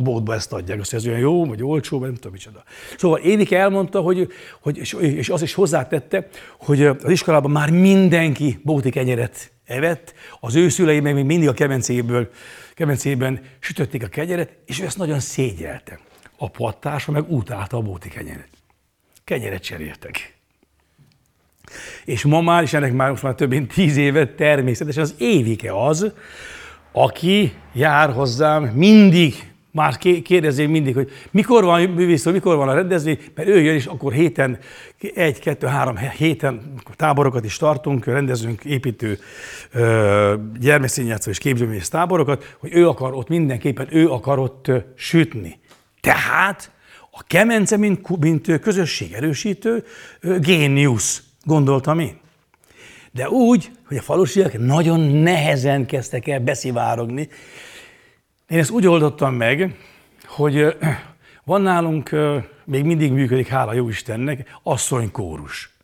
boltba 0.00 0.34
ezt 0.34 0.52
adják, 0.52 0.80
azt 0.80 0.94
ez 0.94 1.06
olyan 1.06 1.18
jó, 1.18 1.44
vagy 1.44 1.62
olcsó, 1.62 1.98
vagy 1.98 2.06
nem 2.06 2.16
tudom 2.16 2.32
micsoda. 2.32 2.64
Szóval 2.96 3.18
Évike 3.18 3.58
elmondta, 3.58 4.00
hogy, 4.00 4.28
hogy 4.60 4.78
és 5.00 5.28
az 5.28 5.42
is 5.42 5.54
hozzátette, 5.54 6.28
hogy 6.58 6.82
az 6.82 7.10
iskolában 7.10 7.50
már 7.50 7.70
mindenki 7.70 8.58
bóti 8.62 8.90
kenyeret 8.90 9.52
evett, 9.64 10.14
az 10.40 10.54
ő 10.54 11.00
meg 11.00 11.14
még 11.14 11.24
mindig 11.24 11.48
a 11.48 11.52
kemencéből, 11.52 12.30
kemencében 12.74 13.40
sütötték 13.58 14.02
a 14.02 14.08
kenyeret, 14.08 14.56
és 14.66 14.80
ő 14.80 14.84
ezt 14.84 14.98
nagyon 14.98 15.20
szégyelte. 15.20 15.98
A 16.36 16.50
pattársa 16.50 17.12
meg 17.12 17.32
utálta 17.32 17.76
a 17.76 17.80
bóti 17.80 18.08
kenyeret. 18.08 18.48
Kenyeret 19.24 19.62
cseréltek. 19.62 20.33
És 22.04 22.24
ma 22.24 22.40
már, 22.40 22.62
és 22.62 22.72
ennek 22.72 22.92
már 22.92 23.10
most 23.10 23.22
már 23.22 23.34
több 23.34 23.50
mint 23.50 23.72
tíz 23.74 23.96
éve 23.96 24.26
természetesen 24.26 25.02
az 25.02 25.14
évike 25.18 25.86
az, 25.86 26.12
aki 26.92 27.52
jár 27.72 28.12
hozzám 28.12 28.62
mindig, 28.62 29.52
már 29.74 29.98
kérdezi 30.22 30.66
mindig, 30.66 30.94
hogy 30.94 31.10
mikor 31.30 31.64
van 31.64 31.82
művész, 31.82 32.24
mikor 32.24 32.56
van 32.56 32.68
a 32.68 32.74
rendezvény, 32.74 33.18
mert 33.34 33.48
ő 33.48 33.60
jön, 33.60 33.74
és 33.74 33.86
akkor 33.86 34.12
héten, 34.12 34.58
egy, 35.14 35.38
kettő, 35.38 35.66
három 35.66 35.96
héten 35.96 36.74
táborokat 36.96 37.44
is 37.44 37.56
tartunk, 37.56 38.04
rendezünk 38.04 38.64
építő 38.64 39.18
gyermekszínjátszó 40.60 41.30
és 41.30 41.38
képzőművész 41.38 41.88
táborokat, 41.88 42.56
hogy 42.58 42.74
ő 42.74 42.88
akar 42.88 43.14
ott 43.14 43.28
mindenképpen, 43.28 43.86
ő 43.90 44.10
akar 44.10 44.38
ott 44.38 44.70
sütni. 44.96 45.58
Tehát 46.00 46.70
a 47.10 47.22
kemence, 47.26 47.76
mint, 47.76 48.18
mint 48.18 48.60
közösség 48.60 49.12
erősítő, 49.12 49.84
géniusz 50.40 51.22
gondoltam 51.44 51.98
én. 51.98 52.18
De 53.12 53.28
úgy, 53.28 53.70
hogy 53.86 53.96
a 53.96 54.02
falusiak 54.02 54.58
nagyon 54.58 55.00
nehezen 55.00 55.86
kezdtek 55.86 56.26
el 56.28 56.40
beszivárogni. 56.40 57.28
Én 58.48 58.58
ezt 58.58 58.70
úgy 58.70 58.86
oldottam 58.86 59.34
meg, 59.34 59.76
hogy 60.26 60.76
van 61.44 61.62
nálunk, 61.62 62.10
még 62.64 62.84
mindig 62.84 63.12
működik, 63.12 63.46
hála 63.46 63.72
jó 63.72 63.88
Istennek, 63.88 64.58
asszonykórus. 64.62 65.76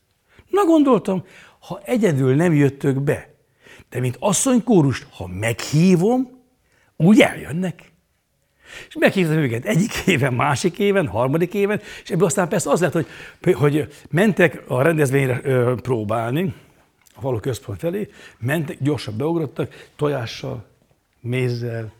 Na 0.48 0.64
gondoltam, 0.64 1.24
ha 1.58 1.80
egyedül 1.84 2.34
nem 2.34 2.54
jöttök 2.54 3.00
be, 3.00 3.34
de 3.90 4.00
mint 4.00 4.16
asszonykórust, 4.18 5.06
ha 5.10 5.26
meghívom, 5.26 6.30
úgy 6.96 7.20
eljönnek. 7.20 7.89
És 8.88 8.96
meghívtam 8.98 9.36
őket 9.36 9.64
egyik 9.64 9.92
éven, 10.06 10.32
másik 10.32 10.78
éven, 10.78 11.06
harmadik 11.06 11.54
éven, 11.54 11.80
és 12.02 12.10
ebből 12.10 12.26
aztán 12.26 12.48
persze 12.48 12.70
az 12.70 12.80
lett, 12.80 12.92
hogy, 12.92 13.06
hogy 13.54 13.92
mentek 14.10 14.62
a 14.66 14.82
rendezvényre 14.82 15.40
próbálni, 15.74 16.54
a 17.14 17.20
való 17.20 17.38
központ 17.38 17.78
felé, 17.78 18.08
mentek, 18.38 18.76
gyorsan 18.80 19.16
beugrottak, 19.16 19.88
tojással, 19.96 20.64
mézzel, 21.20 21.92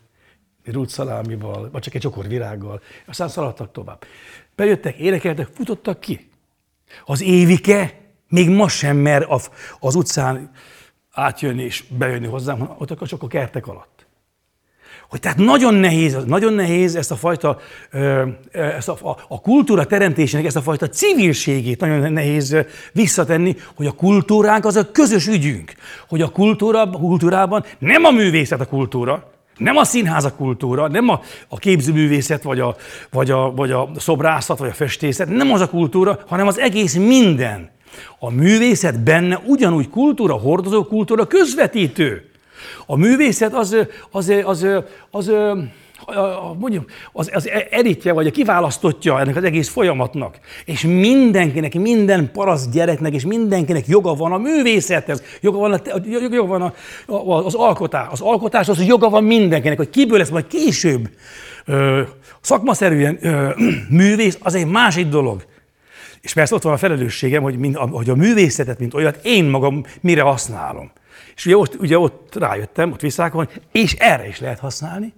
szalámival, 0.86 1.68
vagy 1.72 1.82
csak 1.82 1.94
egy 1.94 2.00
csokor 2.00 2.28
virággal, 2.28 2.80
aztán 3.06 3.28
szaladtak 3.28 3.72
tovább. 3.72 4.04
Bejöttek, 4.56 4.96
énekeltek, 4.96 5.48
futottak 5.54 6.00
ki. 6.00 6.28
Az 7.04 7.22
évike 7.22 8.00
még 8.28 8.48
ma 8.48 8.68
sem 8.68 8.96
mer 8.96 9.26
az 9.80 9.94
utcán 9.94 10.50
átjönni 11.10 11.62
és 11.62 11.84
bejönni 11.88 12.26
hozzám, 12.26 12.74
ott 12.78 13.06
csak 13.06 13.22
a 13.22 13.26
kertek 13.26 13.66
alatt 13.66 13.99
hogy 15.10 15.20
tehát 15.20 15.38
nagyon 15.38 15.74
nehéz, 15.74 16.16
nagyon 16.26 16.52
nehéz 16.52 16.96
ezt 16.96 17.10
a 17.10 17.16
fajta, 17.16 17.58
ezt 18.52 18.88
a, 18.88 18.96
a, 19.02 19.16
a 19.28 19.40
kultúra 19.40 19.84
teremtésének 19.84 20.46
ezt 20.46 20.56
a 20.56 20.62
fajta 20.62 20.88
civilségét 20.88 21.80
nagyon 21.80 22.12
nehéz 22.12 22.56
visszatenni, 22.92 23.56
hogy 23.74 23.86
a 23.86 23.92
kultúránk 23.92 24.64
az 24.64 24.76
a 24.76 24.90
közös 24.90 25.26
ügyünk. 25.26 25.72
Hogy 26.08 26.20
a 26.20 26.28
kultúra, 26.28 26.90
kultúrában 26.90 27.64
nem 27.78 28.04
a 28.04 28.10
művészet 28.10 28.60
a 28.60 28.66
kultúra, 28.66 29.30
nem 29.56 29.76
a 29.76 29.84
színház 29.84 30.24
a 30.24 30.34
kultúra, 30.34 30.88
nem 30.88 31.08
a, 31.08 31.20
a 31.48 31.58
képzőművészet, 31.58 32.42
vagy 32.42 32.60
a, 32.60 32.76
vagy, 33.10 33.30
a, 33.30 33.52
vagy 33.54 33.70
a 33.70 33.90
szobrászat, 33.96 34.58
vagy 34.58 34.68
a 34.68 34.74
festészet, 34.74 35.28
nem 35.28 35.52
az 35.52 35.60
a 35.60 35.68
kultúra, 35.68 36.18
hanem 36.26 36.46
az 36.46 36.58
egész 36.58 36.94
minden. 36.94 37.70
A 38.18 38.30
művészet 38.30 39.00
benne 39.00 39.42
ugyanúgy 39.46 39.88
kultúra, 39.88 40.34
hordozó 40.34 40.84
kultúra, 40.84 41.26
közvetítő. 41.26 42.29
A 42.86 42.96
művészet 42.96 43.54
az, 43.54 43.76
az, 44.10 44.32
az, 44.44 44.66
az, 45.10 45.30
az 45.30 45.32
mondjuk, 46.58 46.90
az, 47.12 47.30
az 47.34 47.50
eritje, 47.70 48.12
vagy 48.12 48.26
a 48.26 48.30
kiválasztotja 48.30 49.20
ennek 49.20 49.36
az 49.36 49.44
egész 49.44 49.68
folyamatnak. 49.68 50.38
És 50.64 50.82
mindenkinek, 50.82 51.74
minden 51.74 52.30
parasz 52.32 52.68
gyereknek, 52.68 53.14
és 53.14 53.24
mindenkinek 53.24 53.86
joga 53.86 54.14
van 54.14 54.32
a 54.32 54.38
művészethez, 54.38 55.22
joga 55.40 55.58
van, 55.58 55.72
a, 55.72 55.80
joga 56.30 56.46
van 56.46 56.62
a, 56.62 56.72
az 57.46 57.54
alkotás. 57.54 58.06
Az 58.10 58.20
alkotás 58.20 58.68
az, 58.68 58.86
joga 58.86 59.08
van 59.08 59.24
mindenkinek, 59.24 59.76
hogy 59.76 59.90
kiből 59.90 60.18
lesz 60.18 60.28
majd 60.28 60.46
később 60.46 61.08
ö, 61.64 62.02
szakmaszerűen 62.40 63.18
ö, 63.20 63.50
művész, 63.88 64.38
az 64.42 64.54
egy 64.54 64.66
másik 64.66 65.06
dolog. 65.06 65.44
És 66.20 66.32
persze 66.32 66.54
ott 66.54 66.62
van 66.62 66.72
a 66.72 66.76
felelősségem, 66.76 67.42
hogy, 67.42 67.58
mind, 67.58 67.76
hogy 67.76 68.10
a 68.10 68.14
művészetet, 68.14 68.78
mint 68.78 68.94
olyat, 68.94 69.18
én 69.22 69.44
magam 69.44 69.84
mire 70.00 70.22
használom. 70.22 70.90
És 71.40 71.46
ugye 71.46 71.56
ott, 71.56 71.74
ugye 71.74 71.98
ott 71.98 72.34
rájöttem, 72.34 72.92
ott 72.92 73.00
visszákon, 73.00 73.48
és 73.72 73.92
erre 73.92 74.28
is 74.28 74.40
lehet 74.40 74.58
használni. 74.58 75.14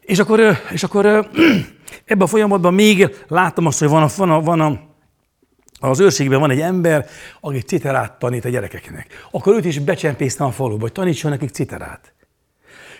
És 0.00 0.18
akkor, 0.18 0.40
és 0.70 0.82
akkor 0.82 1.06
ebben 2.04 2.20
a 2.20 2.26
folyamatban 2.26 2.74
még 2.74 3.16
láttam 3.28 3.66
azt, 3.66 3.78
hogy 3.78 3.88
van, 3.88 4.02
a, 4.02 4.08
van, 4.16 4.30
a, 4.30 4.40
van 4.40 4.60
a, 4.60 4.80
az 5.88 6.00
őrségben 6.00 6.40
van 6.40 6.50
egy 6.50 6.60
ember, 6.60 7.06
aki 7.40 7.60
citerát 7.60 8.18
tanít 8.18 8.44
a 8.44 8.48
gyerekeknek. 8.48 9.26
Akkor 9.30 9.54
őt 9.54 9.64
is 9.64 9.78
becsempésztem 9.78 10.46
a 10.46 10.50
faluba, 10.50 10.80
hogy 10.80 10.92
tanítson 10.92 11.30
nekik 11.30 11.50
citerát. 11.50 12.12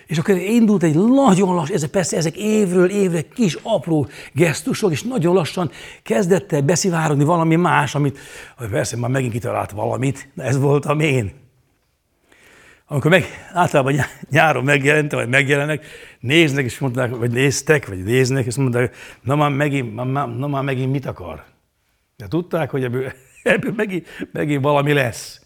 És 0.07 0.17
akkor 0.17 0.35
indult 0.35 0.83
egy 0.83 0.95
nagyon 0.95 1.55
lassú, 1.55 1.73
ezek 1.73 1.89
persze 1.89 2.17
ezek 2.17 2.37
évről 2.37 2.89
évre 2.89 3.21
kis 3.21 3.57
apró 3.63 4.07
gesztusok, 4.33 4.91
és 4.91 5.03
nagyon 5.03 5.33
lassan 5.33 5.71
kezdett 6.03 6.51
el 6.51 6.61
beszivárogni 6.61 7.23
valami 7.23 7.55
más, 7.55 7.95
amit 7.95 8.19
persze 8.69 8.97
már 8.97 9.09
megint 9.09 9.33
kitalált 9.33 9.71
valamit, 9.71 10.31
ez 10.35 10.57
voltam 10.57 10.99
én. 10.99 11.40
Amikor 12.91 13.11
meg, 13.11 13.25
általában 13.53 13.95
nyáron 14.29 14.63
megjelentem, 14.63 15.19
vagy 15.19 15.29
megjelenek, 15.29 15.85
néznek, 16.19 16.65
és 16.65 16.79
mondták, 16.79 17.15
vagy 17.15 17.31
néztek, 17.31 17.87
vagy 17.87 18.03
néznek, 18.03 18.45
és 18.45 18.55
mondták, 18.55 18.95
na 19.21 19.35
már 19.35 19.51
megint, 19.51 19.95
na, 19.95 20.47
már 20.47 20.63
megint 20.63 20.91
mit 20.91 21.05
akar? 21.05 21.43
De 22.17 22.27
tudták, 22.27 22.69
hogy 22.69 22.83
ebből, 22.83 23.11
ebből 23.43 23.73
megint, 23.75 24.07
megint 24.31 24.63
valami 24.63 24.93
lesz 24.93 25.41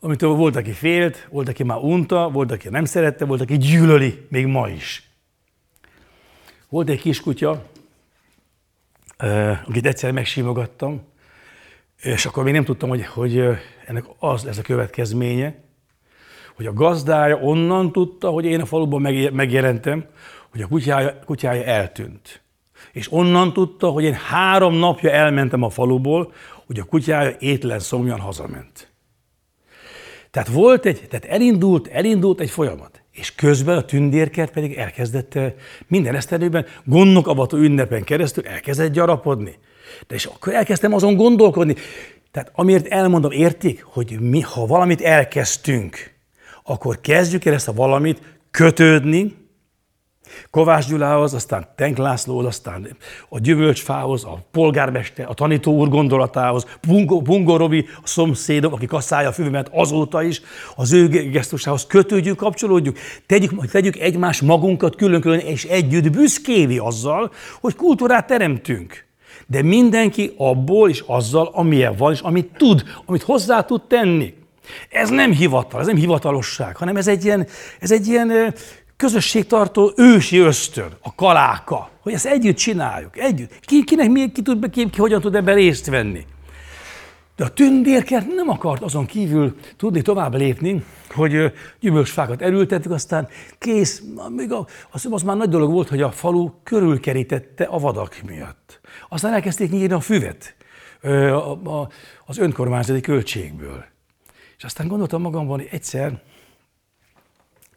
amitől 0.00 0.30
volt, 0.30 0.56
aki 0.56 0.72
félt, 0.72 1.28
volt, 1.30 1.48
aki 1.48 1.62
már 1.62 1.78
unta, 1.78 2.30
volt, 2.30 2.52
aki 2.52 2.68
nem 2.68 2.84
szerette, 2.84 3.24
volt, 3.24 3.40
aki 3.40 3.56
gyűlöli, 3.56 4.26
még 4.28 4.46
ma 4.46 4.68
is. 4.68 5.10
Volt 6.68 6.88
egy 6.88 7.00
kiskutya, 7.00 7.64
akit 9.66 9.86
egyszer 9.86 10.12
megsimogattam, 10.12 11.02
és 12.02 12.26
akkor 12.26 12.44
még 12.44 12.52
nem 12.52 12.64
tudtam, 12.64 12.88
hogy, 12.88 13.06
hogy 13.06 13.42
ennek 13.86 14.04
az 14.18 14.44
lesz 14.44 14.58
a 14.58 14.62
következménye, 14.62 15.62
hogy 16.56 16.66
a 16.66 16.72
gazdája 16.72 17.36
onnan 17.36 17.92
tudta, 17.92 18.30
hogy 18.30 18.44
én 18.44 18.60
a 18.60 18.66
faluban 18.66 19.00
megjelentem, 19.32 20.04
hogy 20.50 20.62
a 20.62 20.66
kutyája, 20.66 21.18
kutyája 21.24 21.64
eltűnt. 21.64 22.42
És 22.92 23.12
onnan 23.12 23.52
tudta, 23.52 23.88
hogy 23.88 24.04
én 24.04 24.14
három 24.14 24.74
napja 24.74 25.10
elmentem 25.10 25.62
a 25.62 25.70
faluból, 25.70 26.32
hogy 26.66 26.78
a 26.78 26.84
kutyája 26.84 27.36
étlen 27.38 27.78
szomjan 27.78 28.20
hazament. 28.20 28.92
Tehát 30.30 30.48
volt 30.48 30.86
egy, 30.86 31.06
tehát 31.08 31.24
elindult, 31.24 31.86
elindult 31.86 32.40
egy 32.40 32.50
folyamat. 32.50 33.02
És 33.12 33.34
közben 33.34 33.76
a 33.76 33.84
tündérkert 33.84 34.52
pedig 34.52 34.72
elkezdett 34.72 35.38
minden 35.86 36.14
esztenőben, 36.14 36.66
gondok 36.84 37.28
avató 37.28 37.56
ünnepen 37.56 38.04
keresztül 38.04 38.46
elkezdett 38.46 38.92
gyarapodni. 38.92 39.58
De 40.06 40.14
és 40.14 40.24
akkor 40.24 40.54
elkezdtem 40.54 40.94
azon 40.94 41.16
gondolkodni. 41.16 41.74
Tehát 42.30 42.50
amiért 42.54 42.86
elmondom, 42.86 43.30
értik, 43.30 43.82
hogy 43.84 44.20
mi, 44.20 44.40
ha 44.40 44.66
valamit 44.66 45.00
elkezdtünk, 45.00 46.13
akkor 46.64 47.00
kezdjük 47.00 47.44
el 47.44 47.54
ezt 47.54 47.68
a 47.68 47.72
valamit 47.72 48.38
kötődni, 48.50 49.42
Kovács 50.50 50.86
Gyulához, 50.86 51.34
aztán 51.34 51.66
Tenk 51.76 51.96
Lászlóhoz, 51.96 52.44
aztán 52.44 52.96
a 53.28 53.38
Gyümölcsfához, 53.38 54.24
a 54.24 54.38
polgármester, 54.50 55.26
a 55.28 55.34
tanító 55.34 55.72
úr 55.72 55.88
gondolatához, 55.88 56.66
Bungo, 56.86 57.20
Bungo 57.20 57.56
Robi, 57.56 57.86
a 58.02 58.06
szomszédom, 58.06 58.72
aki 58.72 58.86
kasszálja 58.86 59.28
a 59.28 59.32
füvemet 59.32 59.68
azóta 59.72 60.22
is, 60.22 60.42
az 60.76 60.92
ő 60.92 61.08
gesztusához 61.08 61.86
kötődjünk, 61.86 62.36
kapcsolódjuk, 62.36 62.96
tegyük, 63.26 63.70
tegyük 63.70 63.96
egymás 63.96 64.40
magunkat 64.40 64.96
külön-külön 64.96 65.38
és 65.38 65.64
együtt 65.64 66.10
büszkévi 66.10 66.78
azzal, 66.78 67.32
hogy 67.60 67.74
kultúrát 67.74 68.26
teremtünk. 68.26 69.04
De 69.46 69.62
mindenki 69.62 70.34
abból 70.36 70.88
és 70.88 71.04
azzal, 71.06 71.50
amilyen 71.52 71.96
van, 71.96 72.12
és 72.12 72.20
amit 72.20 72.56
tud, 72.56 72.84
amit 73.04 73.22
hozzá 73.22 73.64
tud 73.64 73.82
tenni. 73.82 74.34
Ez 74.88 75.10
nem 75.10 75.32
hivatal, 75.32 75.80
ez 75.80 75.86
nem 75.86 75.96
hivatalosság, 75.96 76.76
hanem 76.76 76.96
ez 76.96 77.08
egy 77.08 77.24
ilyen, 77.24 77.46
ez 77.80 77.90
egy 77.90 78.06
ilyen 78.06 78.54
közösségtartó 78.96 79.92
ősi 79.96 80.38
ösztön, 80.38 80.96
a 81.02 81.14
kaláka, 81.14 81.90
hogy 82.00 82.12
ezt 82.12 82.26
együtt 82.26 82.56
csináljuk, 82.56 83.18
együtt. 83.18 83.60
Ki, 83.60 83.84
kinek 83.84 84.10
mi, 84.10 84.32
ki, 84.32 84.42
tud, 84.42 84.70
ki, 84.70 84.90
ki 84.90 84.98
hogyan 84.98 85.20
tud 85.20 85.34
ebben 85.34 85.54
részt 85.54 85.86
venni. 85.86 86.26
De 87.36 87.44
a 87.44 87.48
tündérkert 87.48 88.34
nem 88.34 88.48
akart 88.48 88.82
azon 88.82 89.06
kívül 89.06 89.56
tudni 89.76 90.02
tovább 90.02 90.34
lépni, 90.34 90.84
hogy 91.10 91.52
gyümölcsfákat 91.80 92.42
elültettük, 92.42 92.92
aztán 92.92 93.28
kész, 93.58 94.02
még 94.28 94.52
a, 94.52 94.66
az, 94.90 95.06
az 95.10 95.22
már 95.22 95.36
nagy 95.36 95.48
dolog 95.48 95.72
volt, 95.72 95.88
hogy 95.88 96.02
a 96.02 96.10
falu 96.10 96.50
körülkerítette 96.62 97.64
a 97.64 97.78
vadak 97.78 98.20
miatt. 98.26 98.80
Aztán 99.08 99.32
elkezdték 99.32 99.70
nyírni 99.70 99.94
a 99.94 100.00
füvet 100.00 100.56
az 102.24 102.38
önkormányzati 102.38 103.00
költségből. 103.00 103.84
Aztán 104.64 104.88
gondoltam 104.88 105.20
magamban, 105.20 105.58
hogy 105.58 105.68
egyszer, 105.70 106.20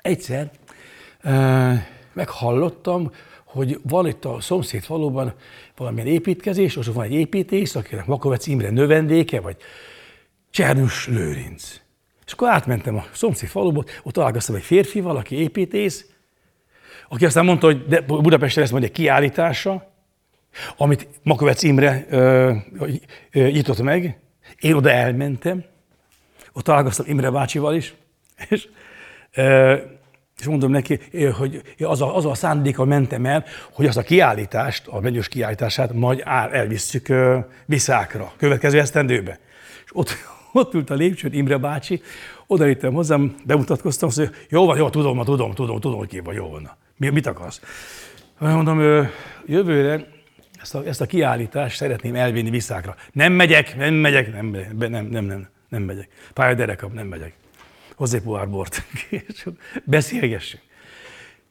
egyszer 0.01 0.51
meghallottam, 2.13 3.11
hogy 3.43 3.79
van 3.83 4.07
itt 4.07 4.25
a 4.25 4.41
szomszéd 4.41 4.83
faluban 4.83 5.33
valamilyen 5.75 6.07
építkezés, 6.07 6.75
és 6.75 6.87
van 6.87 7.03
egy 7.03 7.13
építész, 7.13 7.75
akinek 7.75 8.05
Makovec 8.05 8.47
Imre 8.47 8.69
növendéke, 8.69 9.41
vagy 9.41 9.57
Csernus 10.49 11.07
Lőrinc. 11.07 11.81
És 12.25 12.31
akkor 12.31 12.49
átmentem 12.49 12.95
a 12.95 13.05
szomszéd 13.11 13.49
faluba, 13.49 13.83
ott 14.03 14.13
találkoztam 14.13 14.55
egy 14.55 14.63
férfival, 14.63 15.15
aki 15.15 15.35
építész, 15.35 16.05
aki 17.09 17.25
aztán 17.25 17.45
mondta, 17.45 17.65
hogy 17.65 17.85
de 17.85 18.01
Budapesten 18.01 18.63
lesz 18.63 18.71
majd 18.71 18.83
egy 18.83 18.91
kiállítása, 18.91 19.91
amit 20.77 21.07
Makovec 21.23 21.63
Imre 21.63 22.05
ö, 22.09 22.53
ö, 23.31 23.47
nyitott 23.49 23.81
meg. 23.81 24.19
Én 24.59 24.73
oda 24.73 24.91
elmentem, 24.91 25.63
ott 26.57 26.63
találkoztam 26.63 27.05
Imre 27.07 27.29
bácsival 27.29 27.75
is, 27.75 27.93
és 28.49 28.67
és 30.39 30.45
mondom 30.45 30.71
neki, 30.71 30.99
hogy 31.37 31.61
az 31.79 32.01
a, 32.01 32.15
az 32.15 32.25
a 32.25 32.33
szándéka 32.33 32.85
mentem 32.85 33.25
el, 33.25 33.45
hogy 33.71 33.85
azt 33.85 33.97
a 33.97 34.01
kiállítást, 34.01 34.87
a 34.87 34.99
mennyős 34.99 35.27
kiállítását 35.27 35.93
majd 35.93 36.23
elvisszük 36.51 37.07
Viszákra, 37.65 38.33
következő 38.37 38.79
esztendőbe. 38.79 39.39
És 39.85 39.91
ott, 39.93 40.09
ott 40.51 40.73
ült 40.73 40.89
a 40.89 40.93
lépcsőn 40.93 41.33
Imre 41.33 41.57
bácsi, 41.57 42.01
odaértem 42.47 42.93
hozzám, 42.93 43.35
bemutatkoztam, 43.45 44.09
hogy 44.15 44.29
jó 44.49 44.65
van, 44.65 44.77
jó, 44.77 44.89
tudom, 44.89 45.23
tudom, 45.23 45.53
tudom, 45.53 45.79
tudom, 45.79 45.97
hogy 45.97 46.07
ki 46.07 46.19
van, 46.19 46.33
jó 46.33 46.49
van. 46.49 46.71
Mi, 46.97 47.09
mit 47.09 47.27
akarsz? 47.27 47.61
Mondom, 48.39 49.07
jövőre 49.45 50.07
ezt 50.61 50.75
a, 50.75 50.85
ezt 50.85 51.01
a 51.01 51.05
kiállítást 51.05 51.77
szeretném 51.77 52.15
elvinni 52.15 52.49
Viszákra. 52.49 52.95
Nem 53.11 53.33
megyek, 53.33 53.75
nem 53.77 53.93
megyek, 53.93 54.33
nem, 54.33 54.57
nem, 54.77 55.05
nem, 55.05 55.25
nem, 55.25 55.47
nem 55.69 55.81
megyek. 55.81 56.07
Pályaderekam, 56.33 56.93
nem 56.93 57.07
megyek 57.07 57.33
hozzá 57.97 58.19
pohár 58.23 58.49
bort, 58.49 58.83
beszélgessünk. 59.83 60.63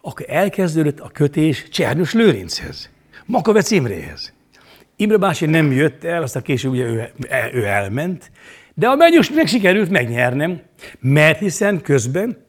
Akkor 0.00 0.26
elkezdődött 0.28 1.00
a 1.00 1.08
kötés 1.08 1.68
Csernus 1.68 2.12
Lőrinchez, 2.12 2.90
Makovec 3.24 3.70
Imréhez. 3.70 4.34
Imre 4.96 5.16
bácsi 5.16 5.46
nem 5.46 5.72
jött 5.72 6.04
el, 6.04 6.22
aztán 6.22 6.42
később 6.42 6.70
ugye 6.70 6.84
ő, 6.84 7.12
ő 7.52 7.64
elment, 7.64 8.30
de 8.74 8.88
a 8.88 8.94
mennyus 8.94 9.30
meg 9.30 9.46
sikerült 9.46 9.90
megnyernem, 9.90 10.62
mert 11.00 11.38
hiszen 11.38 11.80
közben 11.80 12.44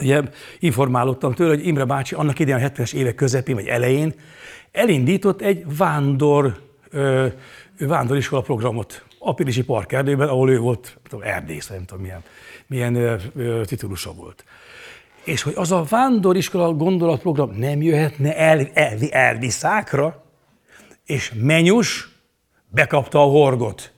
ugye 0.00 0.22
informálódtam 0.58 1.34
tőle, 1.34 1.54
hogy 1.54 1.66
Imre 1.66 1.84
bácsi 1.84 2.14
annak 2.14 2.38
idején 2.38 2.64
a 2.64 2.68
70-es 2.68 2.94
évek 2.94 3.14
közepén 3.14 3.54
vagy 3.54 3.66
elején 3.66 4.14
elindított 4.72 5.42
egy 5.42 5.76
vándor, 5.76 6.60
ö, 6.90 7.26
vándoriskola 7.78 8.42
programot 8.42 9.04
Apilisi 9.22 9.64
Parkerdőben, 9.64 10.28
ahol 10.28 10.50
ő 10.50 10.58
volt, 10.58 10.98
tudom, 11.08 11.22
erdész, 11.22 11.68
nem 11.68 11.84
tudom 11.84 12.02
milyen 12.02 12.22
milyen 12.70 12.94
ö, 12.94 13.16
ö, 13.36 13.64
titulusa 13.64 14.12
volt. 14.12 14.44
És 15.24 15.42
hogy 15.42 15.52
az 15.56 15.72
a 15.72 15.84
vándoriskola 15.88 16.72
gondolatprogram 16.72 17.50
nem 17.50 17.82
jöhetne 17.82 18.36
el, 18.36 18.68
el, 18.72 18.98
Elviszákra, 19.10 20.24
és 21.04 21.32
Menyus 21.34 22.08
bekapta 22.68 23.22
a 23.22 23.26
horgot. 23.26 23.92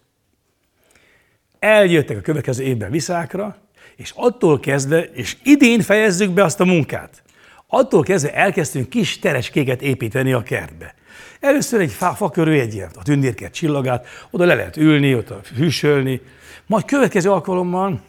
Eljöttek 1.58 2.16
a 2.16 2.20
következő 2.20 2.64
évben 2.64 2.90
Viszákra, 2.90 3.56
és 3.96 4.12
attól 4.16 4.60
kezdve, 4.60 5.02
és 5.02 5.36
idén 5.42 5.80
fejezzük 5.80 6.30
be 6.30 6.44
azt 6.44 6.60
a 6.60 6.64
munkát, 6.64 7.22
attól 7.66 8.02
kezdve 8.02 8.34
elkezdtünk 8.34 8.88
kis 8.88 9.18
tereskéket 9.18 9.82
építeni 9.82 10.32
a 10.32 10.42
kertbe. 10.42 10.94
Először 11.42 11.80
egy 11.80 11.92
fa, 11.92 12.14
fakörű, 12.14 12.58
egy 12.58 12.74
ilyen, 12.74 12.90
a 12.94 13.02
tündérkert 13.02 13.52
csillagát, 13.52 14.06
oda 14.30 14.44
le 14.44 14.54
lehet 14.54 14.76
ülni, 14.76 15.14
ott 15.14 15.48
hűsölni, 15.48 16.20
majd 16.66 16.84
következő 16.84 17.30
alkalommal 17.30 18.00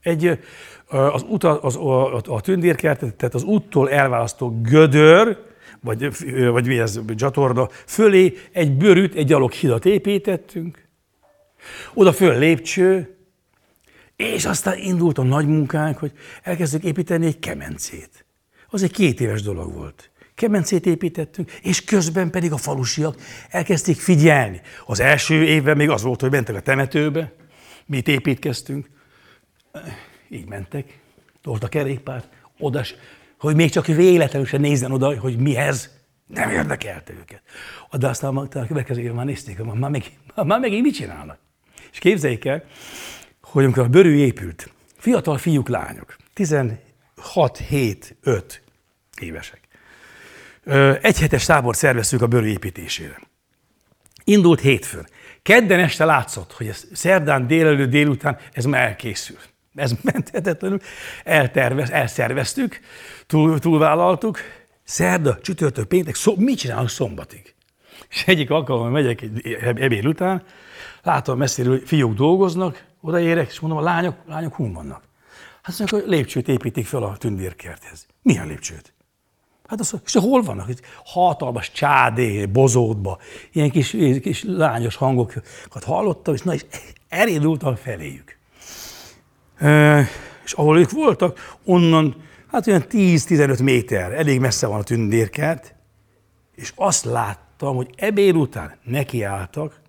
egy 0.00 0.38
az 0.86 1.22
út, 1.22 1.44
az, 1.44 1.76
a, 1.76 2.14
a 2.14 2.40
tündérkertet, 2.40 3.14
tehát 3.14 3.34
az 3.34 3.42
úttól 3.42 3.90
elválasztó 3.90 4.60
gödör, 4.62 5.38
vagy, 5.80 6.08
vagy 6.50 6.66
mi 6.66 6.78
ez, 6.78 7.00
csatorna, 7.16 7.68
fölé 7.86 8.34
egy 8.52 8.72
bőrűt, 8.72 9.14
egy 9.14 9.26
gyaloghidat 9.26 9.84
építettünk, 9.84 10.88
oda 11.94 12.12
föl 12.12 12.38
lépcső, 12.38 13.16
és 14.16 14.44
aztán 14.44 14.78
indult 14.78 15.18
a 15.18 15.22
nagy 15.22 15.46
munkánk, 15.46 15.98
hogy 15.98 16.12
elkezdtük 16.42 16.84
építeni 16.84 17.26
egy 17.26 17.38
kemencét. 17.38 18.24
Az 18.68 18.82
egy 18.82 18.92
két 18.92 19.20
éves 19.20 19.42
dolog 19.42 19.74
volt. 19.74 20.10
Kemencét 20.38 20.86
építettünk, 20.86 21.50
és 21.62 21.84
közben 21.84 22.30
pedig 22.30 22.52
a 22.52 22.56
falusiak 22.56 23.20
elkezdték 23.48 24.00
figyelni. 24.00 24.60
Az 24.86 25.00
első 25.00 25.44
évben 25.44 25.76
még 25.76 25.88
az 25.88 26.02
volt, 26.02 26.20
hogy 26.20 26.30
mentek 26.30 26.54
a 26.54 26.60
temetőbe, 26.60 27.32
mi 27.86 27.96
itt 27.96 28.08
építkeztünk, 28.08 28.90
így 30.28 30.46
mentek, 30.46 30.98
volt 31.42 31.64
a 31.64 31.68
kerékpár, 31.68 32.24
oda, 32.58 32.82
hogy 33.38 33.54
még 33.54 33.70
csak 33.70 33.86
véletlenül 33.86 34.46
se 34.46 34.56
nézzen 34.56 34.92
oda, 34.92 35.20
hogy 35.20 35.38
mihez, 35.38 35.90
nem 36.26 36.50
érdekelte 36.50 37.12
őket. 37.12 37.42
De 37.90 38.08
aztán 38.08 38.36
a 38.36 38.48
következő 38.48 39.00
évben 39.00 39.14
már 39.14 39.24
nézték, 39.24 39.58
hogy 39.58 39.78
már, 39.78 39.90
meg, 39.90 40.04
már 40.34 40.60
megint 40.60 40.82
mit 40.82 40.94
csinálnak. 40.94 41.38
És 41.92 41.98
képzeljék 41.98 42.44
el, 42.44 42.64
hogy 43.42 43.64
amikor 43.64 43.82
a 43.82 43.88
bőrű 43.88 44.16
épült, 44.16 44.72
fiatal 44.96 45.38
fiúk, 45.38 45.68
lányok, 45.68 46.16
16, 46.32 47.58
7, 47.68 48.16
5 48.22 48.62
évesek, 49.20 49.67
egy 51.02 51.18
hetes 51.18 51.44
tábor 51.44 51.76
szerveztük 51.76 52.22
a 52.22 52.26
bőrű 52.26 52.46
építésére. 52.46 53.18
Indult 54.24 54.60
hétfőn. 54.60 55.06
Kedden 55.42 55.80
este 55.80 56.04
látszott, 56.04 56.52
hogy 56.52 56.66
ez 56.66 56.84
szerdán 56.92 57.46
délelőtt 57.46 57.90
délután 57.90 58.38
ez 58.52 58.64
már 58.64 58.82
elkészül. 58.82 59.36
Ez 59.74 59.92
menthetetlenül. 60.02 60.80
Eltervez, 61.24 61.90
elszerveztük, 61.90 62.80
túl, 63.26 63.58
túlvállaltuk. 63.58 64.38
Szerda, 64.84 65.38
csütörtök, 65.40 65.88
péntek, 65.88 66.14
szó, 66.14 66.34
mit 66.36 66.58
csinálunk 66.58 66.88
szombatig? 66.88 67.54
És 68.08 68.24
egyik 68.26 68.50
alkalommal 68.50 68.90
megyek 68.90 69.20
egy 69.20 69.56
ebéd 69.60 70.06
után, 70.06 70.42
látom 71.02 71.38
messziről, 71.38 71.80
fiúk 71.86 72.14
dolgoznak, 72.14 72.84
odaérek, 73.00 73.50
és 73.50 73.60
mondom, 73.60 73.78
a 73.78 73.82
lányok, 73.82 74.16
lányok 74.26 74.54
hun 74.54 74.72
vannak. 74.72 75.02
Hát 75.62 75.78
mondjuk, 75.78 76.00
hogy 76.00 76.10
lépcsőt 76.10 76.48
építik 76.48 76.86
fel 76.86 77.02
a 77.02 77.16
tündérkerthez. 77.16 78.06
Milyen 78.22 78.46
lépcsőt? 78.46 78.92
Hát 79.68 79.80
azt 79.80 79.96
és 80.04 80.12
hol 80.12 80.42
vannak? 80.42 80.68
Hatalmas 81.04 81.72
csádé, 81.72 82.46
bozótba, 82.46 83.18
ilyen 83.52 83.70
kis, 83.70 83.96
kis 84.22 84.44
lányos 84.46 84.96
hangokat 84.96 85.84
hallottam, 85.84 86.34
és 86.34 86.42
na, 86.42 86.54
és 86.54 86.64
elindultam 87.08 87.74
feléjük. 87.74 88.38
E, 89.58 90.06
és 90.44 90.52
ahol 90.52 90.78
ők 90.78 90.90
voltak, 90.90 91.56
onnan, 91.64 92.16
hát 92.50 92.66
olyan 92.66 92.84
10-15 92.90 93.62
méter, 93.62 94.12
elég 94.12 94.40
messze 94.40 94.66
van 94.66 94.78
a 94.78 94.82
tündérkert, 94.82 95.74
és 96.54 96.72
azt 96.74 97.04
láttam, 97.04 97.76
hogy 97.76 97.90
ebéd 97.96 98.36
után 98.36 98.76
nekiálltak, 98.82 99.80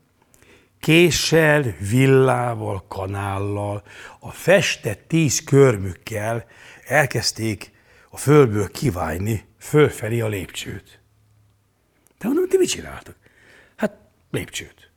késsel, 0.80 1.63
villával, 1.89 2.84
kanállal, 2.88 3.84
a 4.19 4.32
festett 4.32 5.07
tíz 5.07 5.43
körmükkel 5.43 6.45
elkezdték 6.88 7.71
a 8.09 8.17
földből 8.17 8.71
kiválni 8.71 9.47
fölfelé 9.60 10.20
a 10.20 10.28
lépcsőt. 10.28 10.99
De 12.18 12.28
mondom, 12.28 12.47
ti 12.47 12.57
mit 12.57 12.70
csináltak? 12.70 13.16
Hát 13.76 13.97
lépcsőt. 14.32 14.89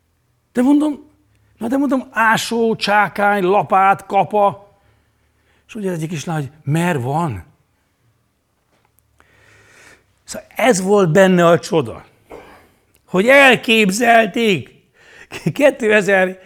De 0.52 0.62
mondom, 0.62 1.10
na 1.58 1.68
de 1.68 1.76
mondom, 1.76 2.08
ásó, 2.10 2.76
csákány, 2.76 3.42
lapát, 3.42 4.06
kapa. 4.06 4.76
És 5.66 5.74
ugye 5.74 5.90
egyik 5.90 6.12
is 6.12 6.24
hogy 6.24 6.50
mer 6.64 7.00
van. 7.00 7.44
Szóval 10.24 10.48
ez 10.56 10.80
volt 10.80 11.12
benne 11.12 11.46
a 11.46 11.58
csoda, 11.58 12.04
hogy 13.04 13.28
elképzelték 13.28 14.74
2000 15.52 16.38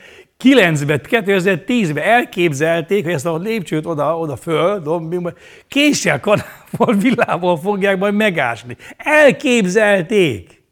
2009-ben, 0.44 1.00
2010-ben 1.08 2.04
elképzelték, 2.04 3.04
hogy 3.04 3.12
ezt 3.12 3.26
a 3.26 3.36
lépcsőt 3.36 3.86
oda, 3.86 4.18
oda 4.18 4.36
föl, 4.36 4.80
dombingba, 4.80 5.32
késsel, 5.68 6.20
kanával, 6.20 6.94
villával 7.02 7.56
fogják 7.56 7.98
majd 7.98 8.14
megásni. 8.14 8.76
Elképzelték. 8.96 10.62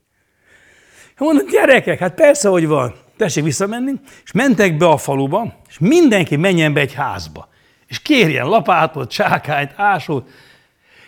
Mondom, 1.18 1.46
gyerekek, 1.46 1.98
hát 1.98 2.14
persze, 2.14 2.48
hogy 2.48 2.66
van. 2.66 2.94
Tessék 3.16 3.44
visszamenni. 3.44 3.92
És 4.24 4.32
mentek 4.32 4.76
be 4.76 4.86
a 4.86 4.96
faluba, 4.96 5.54
és 5.68 5.78
mindenki 5.78 6.36
menjen 6.36 6.72
be 6.72 6.80
egy 6.80 6.94
házba. 6.94 7.48
És 7.86 8.02
kérjen 8.02 8.46
lapátot, 8.46 9.10
csákányt, 9.10 9.72
ásót. 9.76 10.28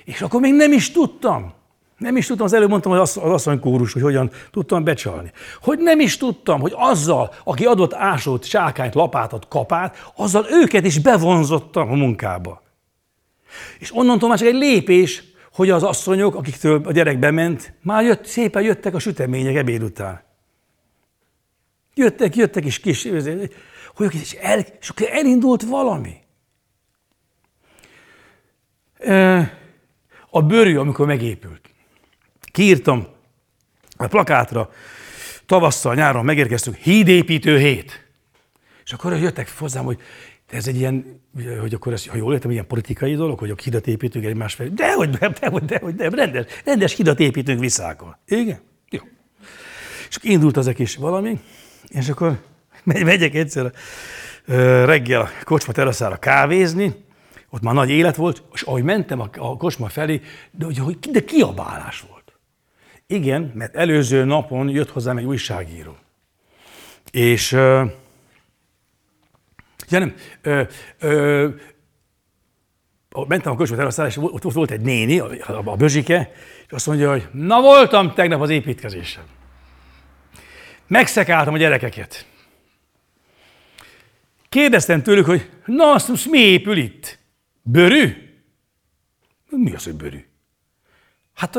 És 0.05 0.21
akkor 0.21 0.41
még 0.41 0.53
nem 0.53 0.73
is 0.73 0.91
tudtam, 0.91 1.55
nem 1.99 2.17
is 2.17 2.27
tudtam, 2.27 2.47
az 2.47 2.53
előbb 2.53 2.69
mondtam 2.69 2.93
az 2.93 3.17
asszonykórus, 3.17 3.93
hogy 3.93 4.03
hogyan 4.03 4.31
tudtam 4.51 4.85
becsalni. 4.85 5.33
Hogy 5.61 5.79
nem 5.79 6.01
is 6.01 6.17
tudtam, 6.17 6.61
hogy 6.61 6.73
azzal, 6.77 7.35
aki 7.45 7.65
adott 7.65 7.95
ásót, 7.95 8.45
sákányt, 8.45 8.95
lapátot, 8.95 9.49
kapát, 9.49 10.13
azzal 10.17 10.47
őket 10.51 10.85
is 10.85 10.99
bevonzottam 10.99 11.91
a 11.91 11.95
munkába. 11.95 12.63
És 13.79 13.95
onnantól 13.95 14.29
már 14.29 14.39
csak 14.39 14.49
egy 14.49 14.55
lépés, 14.55 15.23
hogy 15.53 15.71
az 15.71 15.83
asszonyok, 15.83 16.35
akiktől 16.35 16.83
a 16.85 16.93
gyerek 16.93 17.19
bement, 17.19 17.73
már 17.83 18.05
jött, 18.05 18.27
szépen 18.27 18.63
jöttek 18.63 18.95
a 18.95 18.99
sütemények 18.99 19.57
ebéd 19.57 19.83
után. 19.83 20.23
Jöttek, 21.95 22.37
jöttek 22.37 22.65
is 22.65 22.79
kis, 22.79 23.09
hogy 23.95 24.15
és, 24.15 24.33
el, 24.33 24.59
és 24.81 24.89
akkor 24.89 25.09
elindult 25.11 25.63
valami. 25.63 26.17
A 30.31 30.43
bőrű, 30.43 30.77
amikor 30.77 31.07
megépült, 31.07 31.71
kiírtam 32.57 33.07
a 33.97 34.07
plakátra, 34.07 34.71
tavasszal, 35.47 35.95
nyáron 35.95 36.25
megérkeztünk, 36.25 36.77
hídépítő 36.77 37.59
hét. 37.59 38.07
És 38.85 38.93
akkor 38.93 39.17
jöttek 39.17 39.59
hozzám, 39.59 39.85
hogy 39.85 39.99
ez 40.47 40.67
egy 40.67 40.77
ilyen, 40.77 41.21
hogy 41.61 41.75
akkor 41.75 41.93
ez, 41.93 42.07
ha 42.07 42.17
jól 42.17 42.33
értem, 42.33 42.51
ilyen 42.51 42.67
politikai 42.67 43.15
dolog, 43.15 43.39
hogy 43.39 43.51
a 43.51 43.55
hidat 43.63 43.87
építünk 43.87 44.25
egymás 44.25 44.55
felé. 44.55 44.69
Dehogy 44.69 45.19
nem, 45.21 45.33
dehogy, 45.41 45.65
dehogy 45.65 45.95
nem, 45.95 46.15
rendes, 46.15 46.45
rendes 46.65 46.95
hidat 46.95 47.21
építünk 47.21 47.61
visszákon. 47.61 48.17
Igen? 48.27 48.61
Jó. 48.91 49.01
És 50.09 50.17
akkor 50.17 50.31
indult 50.31 50.57
az 50.57 50.71
kis 50.75 50.97
valami, 50.97 51.41
és 51.89 52.09
akkor 52.09 52.39
megyek 52.85 53.35
egyszer 53.35 53.73
reggel 54.85 55.21
a 55.21 55.31
kocsma 55.45 55.73
teraszára 55.73 56.17
kávézni, 56.17 56.95
ott 57.51 57.63
már 57.63 57.75
nagy 57.75 57.91
élet 57.91 58.17
volt, 58.17 58.43
és 58.53 58.63
ahogy 58.63 58.83
mentem 58.83 59.21
a, 59.21 59.29
a 59.37 59.57
kocsma 59.57 59.89
felé, 59.89 60.21
de, 60.51 60.67
hogy, 60.81 60.99
de 60.99 61.25
kiabálás 61.25 62.05
volt. 62.09 62.16
Igen, 63.07 63.53
mert 63.55 63.77
előző 63.77 64.25
napon 64.25 64.69
jött 64.69 64.91
hozzám 64.91 65.17
egy 65.17 65.25
újságíró. 65.25 65.97
És 67.11 67.53
uh, 67.53 67.91
ja 69.89 69.99
nem, 69.99 70.15
ö, 70.43 70.63
ö, 70.99 71.49
mentem 73.29 73.53
a 73.53 73.57
kocsma 73.57 73.77
terasztára, 73.77 74.09
és 74.09 74.17
ott 74.17 74.53
volt 74.53 74.71
egy 74.71 74.81
néni, 74.81 75.19
a, 75.19 75.31
a 75.65 75.77
Bözsike, 75.77 76.33
és 76.67 76.73
azt 76.73 76.87
mondja, 76.87 77.11
hogy 77.11 77.29
na 77.33 77.61
voltam 77.61 78.15
tegnap 78.15 78.41
az 78.41 78.51
építkezésen. 78.51 79.25
Megszekáltam 80.87 81.55
a 81.55 81.59
gyerekeket. 81.59 82.27
Kérdeztem 84.49 85.03
tőlük, 85.03 85.27
hogy 85.27 85.51
na 85.65 85.93
azt 85.93 86.09
most 86.09 86.31
mi 86.31 86.39
épül 86.39 86.77
itt? 86.77 87.19
Bőrű? 87.63 88.31
Mi 89.49 89.75
az, 89.75 89.85
hogy 89.85 89.95
bőrű? 89.95 90.27
Hát, 91.35 91.59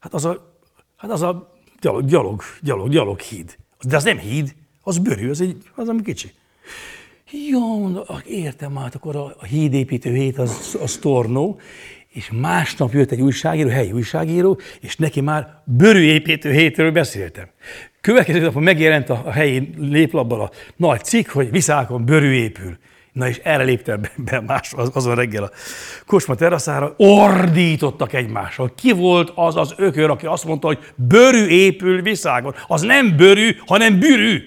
hát 0.00 0.14
az 0.14 0.24
a 0.24 0.53
Hát 1.04 1.12
az 1.12 1.22
a 1.22 1.52
gyalog, 1.80 2.04
gyalog, 2.04 2.42
gyalog, 2.60 2.88
gyalog 2.88 3.20
híd. 3.20 3.56
De 3.88 3.96
az 3.96 4.04
nem 4.04 4.18
híd, 4.18 4.54
az 4.82 4.98
bőrű, 4.98 5.30
az, 5.30 5.40
egy, 5.40 5.56
az 5.74 5.88
ami 5.88 6.02
kicsi. 6.02 6.32
Jó, 7.50 7.78
mondom, 7.78 8.04
értem 8.26 8.72
már, 8.72 8.90
akkor 8.94 9.16
a, 9.16 9.24
a 9.24 9.44
hídépítő 9.44 10.14
hét 10.14 10.38
az, 10.38 10.78
az 10.82 10.96
tornó, 10.96 11.60
és 12.08 12.30
másnap 12.40 12.92
jött 12.92 13.10
egy 13.10 13.20
újságíró, 13.20 13.68
helyi 13.68 13.92
újságíró, 13.92 14.60
és 14.80 14.96
neki 14.96 15.20
már 15.20 15.62
bőrűépítő 15.64 16.52
hétről 16.52 16.90
beszéltem. 16.90 17.48
Következő 18.00 18.40
napon 18.40 18.62
megjelent 18.62 19.10
a, 19.10 19.22
a 19.24 19.30
helyi 19.30 19.70
léplapban 19.78 20.40
a 20.40 20.50
nagy 20.76 21.04
cikk, 21.04 21.28
hogy 21.28 21.50
viszákon 21.50 22.04
bőrű 22.04 22.32
épül. 22.32 22.78
Na 23.14 23.28
és 23.28 23.40
erre 23.42 23.62
léptem 23.62 24.00
be 24.16 24.40
más 24.40 24.72
az, 24.72 24.90
azon 24.94 25.14
reggel 25.14 25.42
a 25.42 25.50
kocsma 26.06 26.34
teraszára, 26.34 26.94
ordítottak 26.96 28.12
egymással. 28.12 28.72
Ki 28.74 28.92
volt 28.92 29.32
az 29.34 29.56
az 29.56 29.74
ökör, 29.76 30.10
aki 30.10 30.26
azt 30.26 30.44
mondta, 30.44 30.66
hogy 30.66 30.78
bőrű 30.94 31.46
épül 31.46 32.02
viszágon. 32.02 32.54
Az 32.66 32.82
nem 32.82 33.16
bőrű, 33.16 33.56
hanem 33.66 33.98
bűrű. 33.98 34.42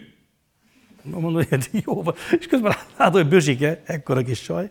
Mondom, 1.02 1.34
hogy 1.34 1.70
jó 1.86 2.04
van. 2.04 2.16
És 2.40 2.48
közben 2.48 2.76
látom, 2.98 3.22
hogy 3.22 3.30
Bözsike, 3.30 3.82
ekkora 3.86 4.22
kis 4.22 4.40
saj, 4.40 4.70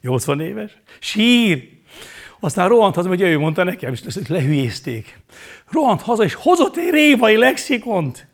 80 0.00 0.40
éves, 0.40 0.72
sír. 0.98 1.68
Aztán 2.40 2.68
rohant 2.68 2.94
haza, 2.94 3.08
hogy 3.08 3.20
ő 3.20 3.38
mondta 3.38 3.64
nekem, 3.64 3.92
és 3.92 4.28
lehülyézték. 4.28 5.18
Rohant 5.70 6.02
haza, 6.02 6.24
és 6.24 6.34
hozott 6.34 6.76
egy 6.76 6.90
révai 6.90 7.36
lexikont. 7.36 8.26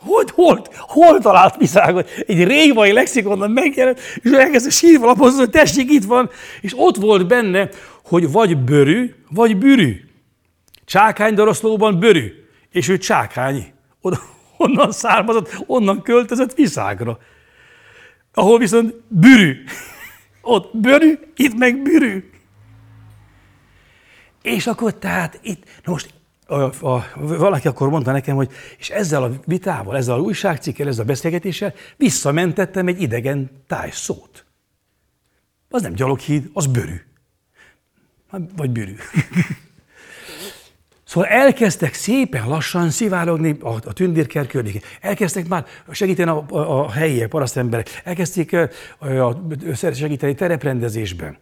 Hogy 0.00 0.30
hol, 0.30 0.62
hol 0.78 1.18
talált 1.18 1.56
viszágot? 1.56 2.10
Egy 2.26 2.44
régvai 2.44 2.92
lexikonban 2.92 3.50
megjelent, 3.50 4.00
és 4.22 4.30
elkezdte 4.30 4.70
sírva 4.70 5.06
lapozni, 5.06 5.38
hogy 5.38 5.50
tessék, 5.50 5.90
itt 5.90 6.04
van. 6.04 6.30
És 6.60 6.72
ott 6.76 6.96
volt 6.96 7.26
benne, 7.26 7.68
hogy 8.04 8.32
vagy 8.32 8.56
bőrű, 8.56 9.14
vagy 9.30 9.56
bűrű. 9.56 10.00
Csákány 10.84 11.34
doroszlóban 11.34 11.98
bőrű, 11.98 12.32
és 12.70 12.88
ő 12.88 12.98
csákányi. 12.98 13.72
Onnan 14.56 14.92
származott, 14.92 15.56
onnan 15.66 16.02
költözött 16.02 16.54
viszágra. 16.54 17.18
Ahol 18.34 18.58
viszont 18.58 18.94
bűrű. 19.08 19.56
Ott 20.42 20.76
bőrű, 20.76 21.18
itt 21.36 21.58
meg 21.58 21.82
bűrű. 21.82 22.30
És 24.42 24.66
akkor 24.66 24.94
tehát 24.94 25.38
itt, 25.42 25.64
na 25.84 25.92
most 25.92 26.14
a, 26.50 26.72
a, 26.80 27.06
valaki 27.16 27.68
akkor 27.68 27.88
mondta 27.88 28.12
nekem, 28.12 28.36
hogy 28.36 28.50
és 28.78 28.90
ezzel 28.90 29.22
a 29.22 29.30
vitával, 29.44 29.96
ezzel 29.96 30.14
a 30.14 30.20
újságcikkel, 30.20 30.88
ezzel 30.88 31.04
a 31.04 31.06
beszélgetéssel 31.06 31.74
visszamentettem 31.96 32.86
egy 32.86 33.00
idegen 33.00 33.50
táj 33.66 33.90
szót. 33.92 34.44
Az 35.68 35.82
nem 35.82 35.92
gyaloghíd, 35.92 36.50
az 36.52 36.66
bőrű. 36.66 37.00
Vagy 38.56 38.70
bőrű. 38.70 38.94
Szóval 41.04 41.28
elkezdtek 41.28 41.94
szépen 41.94 42.48
lassan 42.48 42.90
szivárogni 42.90 43.56
a, 43.60 43.68
a 43.68 43.92
tündérker 43.92 44.46
környékén. 44.46 44.80
Elkezdtek 45.00 45.48
már 45.48 45.66
segíteni 45.90 46.30
a, 46.30 46.44
a, 46.48 46.84
a 46.84 46.90
helyiek, 46.90 47.28
parasztemberek. 47.28 48.00
Elkezdték 48.04 48.52
a, 48.52 48.68
a, 49.06 49.36
segíteni 49.92 50.34
tereprendezésben. 50.34 51.38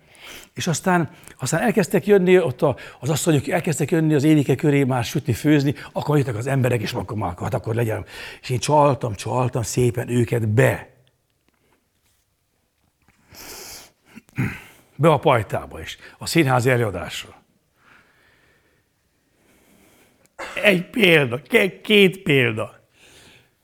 És 0.58 0.66
aztán, 0.66 1.10
aztán 1.38 1.60
elkezdtek 1.60 2.06
jönni 2.06 2.38
ott 2.38 2.62
a, 2.62 2.76
az 3.00 3.10
asszonyok, 3.10 3.48
elkezdtek 3.48 3.90
jönni 3.90 4.14
az 4.14 4.24
évike 4.24 4.54
köré 4.54 4.84
már 4.84 5.04
sütni, 5.04 5.32
főzni, 5.32 5.74
akkor 5.92 6.16
jöttek 6.16 6.36
az 6.36 6.46
emberek, 6.46 6.80
és 6.80 6.92
akkor 6.92 7.16
már, 7.16 7.34
hát 7.40 7.54
akkor 7.54 7.74
legyen. 7.74 8.04
És 8.40 8.50
én 8.50 8.58
csaltam, 8.58 9.14
csaltam 9.14 9.62
szépen 9.62 10.08
őket 10.08 10.48
be. 10.48 10.90
Be 14.96 15.08
a 15.08 15.18
pajtába 15.18 15.80
is, 15.80 15.98
a 16.18 16.26
színházi 16.26 16.70
előadásra. 16.70 17.42
Egy 20.62 20.90
példa, 20.90 21.42
két 21.82 22.22
példa, 22.22 22.88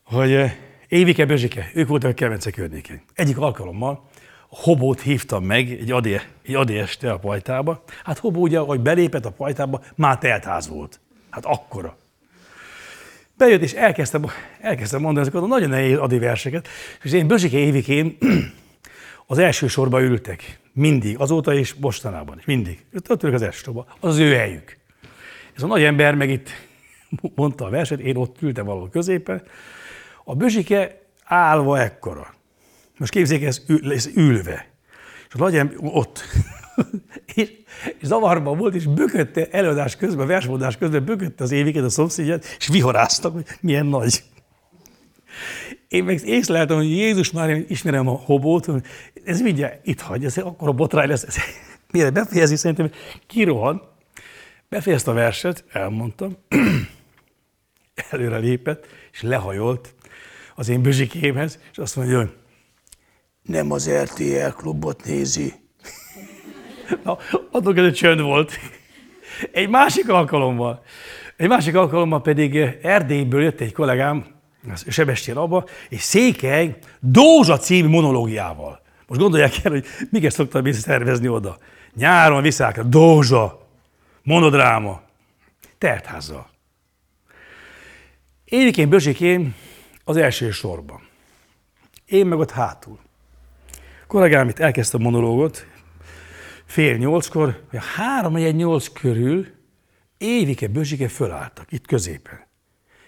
hogy 0.03 0.51
Évike, 0.87 1.25
Bezsike, 1.25 1.71
ők 1.73 1.87
voltak 1.87 2.11
a 2.11 2.13
Kemence 2.13 2.51
környékén. 2.51 3.01
Egyik 3.13 3.37
alkalommal 3.37 4.09
Hobót 4.55 5.01
hívtam 5.01 5.43
meg 5.43 5.71
egy 5.71 5.91
adi, 5.91 6.19
egy 6.43 6.55
adi 6.55 6.77
este 6.77 7.11
a 7.11 7.17
pajtába. 7.17 7.83
Hát 8.03 8.17
Hobó 8.17 8.41
ugye, 8.41 8.59
ahogy 8.59 8.79
belépett 8.79 9.25
a 9.25 9.31
pajtába, 9.31 9.81
már 9.95 10.17
teltház 10.17 10.67
volt. 10.67 10.99
Hát 11.29 11.45
akkora. 11.45 11.97
Bejött 13.37 13.61
és 13.61 13.73
elkezdtem, 13.73 14.25
elkezdtem 14.61 15.01
mondani 15.01 15.27
ezeket 15.27 15.43
a 15.43 15.47
nagyon 15.47 15.69
nehéz 15.69 15.97
adi 15.97 16.19
verseket, 16.19 16.67
és 17.03 17.11
én 17.11 17.27
Bözsike 17.27 17.57
Évikén 17.57 18.17
az 19.27 19.37
első 19.37 19.67
sorba 19.67 20.01
ültek. 20.01 20.59
Mindig, 20.73 21.19
azóta 21.19 21.53
is, 21.53 21.73
mostanában 21.73 22.37
is, 22.37 22.45
mindig. 22.45 22.85
Ott 23.09 23.23
ülök 23.23 23.35
az 23.35 23.41
első 23.41 23.59
sorba. 23.63 23.85
Az 23.99 24.09
az 24.09 24.17
ő 24.17 24.33
helyük. 24.33 24.77
Ez 25.55 25.63
a 25.63 25.67
nagy 25.67 25.83
ember 25.83 26.15
meg 26.15 26.29
itt 26.29 26.49
mondta 27.35 27.65
a 27.65 27.69
verset, 27.69 27.99
én 27.99 28.15
ott 28.15 28.41
ültem 28.41 28.65
valahol 28.65 28.89
középen. 28.89 29.43
A 30.23 30.35
Bözsike 30.35 31.01
állva 31.23 31.79
ekkora. 31.79 32.33
Most 32.97 33.11
képzeljék, 33.11 33.47
ez, 33.47 33.61
ül, 33.67 33.93
ez 33.93 34.09
ülve. 34.15 34.67
És 35.27 35.33
a 35.33 35.37
nagy 35.37 35.55
ember 35.55 35.77
ott. 35.79 36.23
és, 37.35 37.51
és 37.99 38.07
zavarban 38.07 38.57
volt, 38.57 38.75
és 38.75 38.85
bökötte 38.85 39.47
előadás 39.51 39.95
közben, 39.95 40.27
versmondás 40.27 40.77
közben 40.77 41.05
bökötte 41.05 41.43
az 41.43 41.51
éviket, 41.51 41.83
a 41.83 41.89
szomszédját, 41.89 42.45
és 42.57 42.67
vihoráztak, 42.67 43.33
hogy 43.33 43.45
milyen 43.61 43.85
nagy. 43.85 44.23
Én 45.87 46.03
meg 46.03 46.21
észleltem, 46.25 46.77
hogy 46.77 46.89
Jézus 46.89 47.31
már 47.31 47.49
én 47.49 47.65
ismerem 47.67 48.07
a 48.07 48.11
hobót, 48.11 48.69
ez 49.25 49.41
mindjárt 49.41 49.87
itt 49.87 50.01
hagy, 50.01 50.25
ez 50.25 50.37
akkor 50.37 50.67
a 50.67 50.71
botrány 50.71 51.07
lesz. 51.07 51.23
Ez, 51.23 51.35
mire 51.91 52.09
befejezi, 52.09 52.55
szerintem 52.55 52.91
kirohan. 53.27 53.81
Befejezte 54.69 55.11
a 55.11 55.13
verset, 55.13 55.63
elmondtam, 55.71 56.37
előre 58.11 58.37
lépett, 58.37 58.87
és 59.11 59.21
lehajolt 59.21 59.93
az 60.55 60.69
én 60.69 60.81
bözsikémhez, 60.81 61.59
és 61.71 61.77
azt 61.77 61.95
mondja, 61.95 62.17
hogy 62.17 62.33
nem 63.45 63.71
az 63.71 63.89
RTL 63.89 64.47
klubot 64.55 65.03
nézi. 65.03 65.53
Na, 67.03 67.17
adok 67.51 67.77
ez 67.77 67.93
csönd 67.93 68.21
volt. 68.21 68.59
Egy 69.51 69.69
másik 69.69 70.09
alkalommal, 70.09 70.83
egy 71.37 71.47
másik 71.47 71.75
alkalommal 71.75 72.21
pedig 72.21 72.55
Erdélyből 72.81 73.43
jött 73.43 73.59
egy 73.59 73.73
kollégám, 73.73 74.25
Sebestyén 74.87 75.37
Abba, 75.37 75.65
és 75.89 76.01
Székely 76.01 76.77
Dózsa 76.99 77.57
című 77.57 77.87
monológiával. 77.87 78.81
Most 79.07 79.21
gondolják 79.21 79.53
el, 79.63 79.71
hogy 79.71 79.85
miket 80.11 80.31
szoktam 80.31 80.71
szervezni 80.71 81.27
oda. 81.27 81.57
Nyáron 81.93 82.41
viszákra, 82.41 82.83
Dózsa, 82.83 83.67
monodráma, 84.23 85.01
teltházzal. 85.77 86.49
Évikén, 88.45 88.89
Bözsikén 88.89 89.55
az 90.03 90.17
első 90.17 90.51
sorban. 90.51 91.07
Én 92.05 92.25
meg 92.25 92.39
ott 92.39 92.51
hátul. 92.51 92.99
A 94.15 94.17
kollégám 94.17 94.49
itt 94.49 94.59
elkezdte 94.59 94.97
a 94.97 95.01
monológot, 95.01 95.65
fél 96.65 96.97
nyolckor, 96.97 97.63
vagy 97.71 97.81
három 97.95 98.35
egy 98.35 98.55
nyolc 98.55 98.87
körül 98.87 99.47
Évike, 100.17 100.67
Bözsike 100.67 101.07
fölálltak 101.07 101.71
itt 101.71 101.87
középen. 101.87 102.47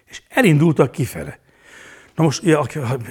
És 0.05 0.21
elindultak 0.29 0.91
kifele. 0.91 1.39
Na 2.15 2.23
most, 2.23 2.43
ja, 2.43 2.65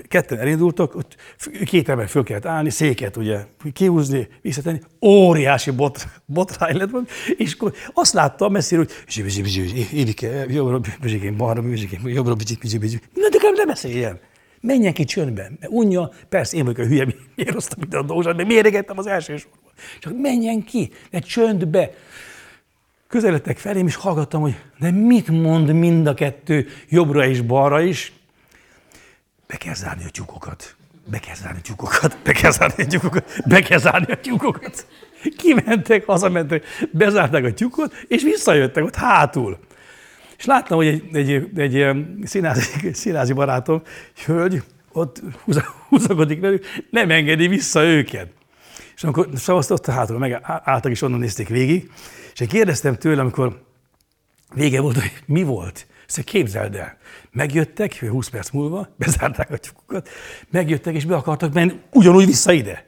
ketten 0.09 0.39
elindultak, 0.39 0.95
ott 0.95 1.17
két 1.65 1.89
ember 1.89 2.09
föl 2.09 2.23
kellett 2.23 2.47
állni, 2.47 2.71
széket 2.71 3.17
ugye 3.17 3.45
kihúzni, 3.73 4.29
visszatenni, 4.43 4.81
óriási 5.01 5.71
bot, 5.71 6.07
botrány 6.25 6.77
lett 6.77 6.91
és 7.37 7.53
akkor 7.53 7.73
azt 7.93 8.13
láttam 8.13 8.53
messziről, 8.53 8.85
hogy 8.85 9.89
Évike, 9.93 10.47
jobbra, 10.49 10.81
Bözsikén, 11.01 11.37
balra, 11.37 11.63
Bözsikén, 11.63 12.01
jobbra, 12.05 12.35
Bözsikén, 12.35 13.01
Na, 13.15 13.29
de 13.29 13.39
nem 13.57 13.67
beszéljen. 13.67 14.21
Menjen 14.61 14.93
ki 14.93 15.05
csöndben. 15.05 15.57
Mert 15.61 15.73
unja, 15.73 16.11
persze 16.29 16.57
én 16.57 16.65
vagyok 16.65 16.87
a 16.87 16.89
hülye, 16.89 17.07
miért 17.35 17.53
hoztam 17.53 17.83
ide 17.83 17.99
a 17.99 18.03
dolgozat, 18.03 18.37
mert 18.37 18.49
méregettem 18.49 18.99
az 18.99 19.07
első 19.07 19.37
sorban. 19.37 19.73
Csak 20.01 20.21
menjen 20.21 20.65
ki, 20.65 20.93
ne 21.11 21.19
csöndbe. 21.19 21.91
Közeledtek 23.09 23.59
felém, 23.59 23.87
és 23.87 23.95
hallgattam, 23.95 24.41
hogy 24.41 24.57
de 24.79 24.91
mit 24.91 25.29
mond 25.29 25.73
mind 25.73 26.07
a 26.07 26.15
kettő, 26.15 26.69
jobbra 26.89 27.27
és 27.27 27.41
balra 27.41 27.81
is. 27.81 28.13
Be 29.47 29.57
kell 29.57 29.75
zárni 29.75 30.05
a 30.05 30.11
tyúkokat. 30.11 30.77
Be 31.11 31.19
kell 31.19 31.35
zárni 31.35 31.59
a 31.59 31.63
tyúkokat. 31.63 32.19
Be 32.25 32.33
kell 32.33 32.51
zárni 32.51 32.83
a 32.83 32.87
tyúkokat. 32.87 33.43
Be 33.49 33.61
kell 33.61 33.79
zárni 33.79 34.13
a 34.13 34.21
tyúkokat. 34.21 34.87
Kimentek, 35.37 36.07
hazamentek, 36.07 36.65
bezárták 36.91 37.45
a 37.45 37.53
tyúkot, 37.53 37.95
és 38.09 38.23
visszajöttek 38.23 38.85
ott 38.85 38.95
hátul. 38.95 39.59
És 40.39 40.45
láttam, 40.45 40.77
hogy 40.77 40.87
egy, 41.13 41.51
egy, 41.57 41.77
egy 41.77 41.97
színázi, 42.25 42.93
színázi 42.93 43.33
barátom, 43.33 43.83
hölgy, 44.25 44.63
ott 44.93 45.23
húzakodik 45.89 46.41
velük, 46.41 46.65
nem 46.91 47.11
engedi 47.11 47.49
vissza 47.49 47.83
őket. 47.83 48.29
És 48.97 49.05
amikor 49.05 49.29
szavazta, 49.35 49.75
ott 49.75 49.87
a 49.87 49.93
hátul 49.93 50.19
megálltak, 50.19 50.91
és 50.91 51.03
onnan 51.03 51.19
nézték 51.19 51.49
végig, 51.49 51.91
és 52.33 52.41
én 52.41 52.49
kérdeztem 52.49 52.95
tőle, 52.95 53.21
amikor 53.21 53.65
vége 54.55 54.81
volt, 54.81 54.95
hogy 54.95 55.13
mi 55.27 55.43
volt. 55.43 55.87
Ezt 56.07 56.25
képzeld 56.25 56.75
el. 56.75 56.97
Megjöttek, 57.33 57.99
20 57.99 58.29
perc 58.29 58.51
múlva, 58.51 58.89
bezárták 58.99 59.51
a 59.51 59.57
tyúkokat, 59.57 60.09
megjöttek, 60.51 60.95
és 60.95 61.05
be 61.05 61.17
akartak 61.17 61.53
menni 61.53 61.81
ugyanúgy 61.93 62.27
vissza 62.27 62.53
ide. 62.53 62.87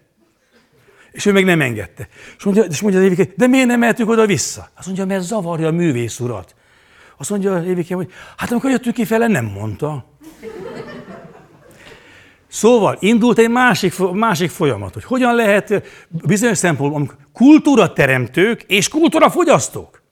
És 1.13 1.27
ő 1.27 1.33
meg 1.33 1.45
nem 1.45 1.61
engedte. 1.61 2.09
És 2.37 2.45
mondja, 2.45 2.63
és 2.63 2.81
mondja 2.81 3.01
az 3.01 3.07
Évike, 3.07 3.27
de 3.37 3.47
miért 3.47 3.67
nem 3.67 3.79
mehetünk 3.79 4.09
oda-vissza? 4.09 4.71
Azt 4.75 4.87
mondja, 4.87 5.05
mert 5.05 5.23
zavarja 5.23 5.67
a 5.67 5.71
művész 5.71 6.21
urat. 6.21 6.55
Azt 7.19 7.31
mondja 7.31 7.64
Évikem, 7.64 7.97
hogy 7.97 8.11
hát 8.37 8.51
amikor 8.51 8.71
jöttünk 8.71 8.95
kifele, 8.95 9.27
nem 9.27 9.45
mondta. 9.45 10.05
Szóval 12.49 12.97
indult 13.01 13.39
egy 13.39 13.51
másik, 13.51 13.95
másik 14.12 14.51
folyamat, 14.51 14.95
hogy 14.95 15.05
hogyan 15.05 15.35
lehet 15.35 15.83
bizonyos 16.09 16.59
szempontból 16.59 17.11
kultúra 17.33 17.93
teremtők 17.93 18.62
és 18.62 18.89
kultúra 18.89 19.31
fogyasztók. 19.31 20.03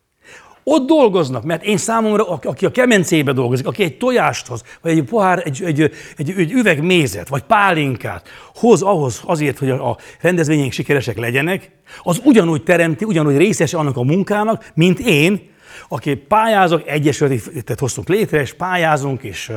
Ott 0.65 0.87
dolgoznak, 0.87 1.45
mert 1.45 1.65
én 1.65 1.77
számomra, 1.77 2.25
aki 2.29 2.67
a 2.67 2.71
kemencébe 2.71 3.33
dolgozik, 3.33 3.67
aki 3.67 3.83
egy 3.83 3.97
tojást 3.99 4.47
hoz, 4.47 4.63
vagy 4.83 4.99
egy 4.99 5.05
pohár, 5.05 5.43
egy, 5.45 5.63
egy, 5.63 5.81
egy, 6.17 6.31
egy 6.37 6.53
üveg 6.53 6.83
mézet, 6.83 7.29
vagy 7.29 7.43
pálinkát 7.43 8.29
hoz 8.55 8.83
ahhoz 8.83 9.23
azért, 9.25 9.59
hogy 9.59 9.71
a 9.71 9.97
rendezvényeink 10.21 10.73
sikeresek 10.73 11.19
legyenek, 11.19 11.71
az 12.03 12.21
ugyanúgy 12.25 12.63
teremti, 12.63 13.05
ugyanúgy 13.05 13.37
részes 13.37 13.75
annak 13.75 13.97
a 13.97 14.03
munkának, 14.03 14.71
mint 14.75 14.99
én, 14.99 15.55
aki 15.89 16.15
pályázok, 16.15 16.89
egyesületet 16.89 17.79
hoztunk 17.79 18.09
létre, 18.09 18.41
és 18.41 18.53
pályázunk, 18.53 19.23
és 19.23 19.53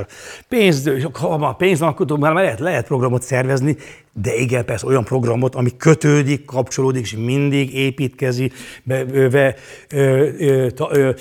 pénz, 0.47 0.89
ha 1.13 1.37
már 1.37 1.55
pénz 1.55 1.79
van, 1.79 1.89
akkor 1.89 2.19
már 2.19 2.33
lehet, 2.33 2.59
lehet 2.59 2.85
programot 2.85 3.21
szervezni, 3.21 3.77
de 4.13 4.35
igen, 4.35 4.65
persze 4.65 4.85
olyan 4.85 5.03
programot, 5.03 5.55
ami 5.55 5.77
kötődik, 5.77 6.45
kapcsolódik, 6.45 7.01
és 7.01 7.15
mindig 7.15 7.75
építkezi, 7.75 8.51
be, 8.83 9.05
be, 9.05 9.55
ö, 9.89 10.29
ö, 10.39 10.71
ta, 10.71 10.89
ö, 10.91 11.11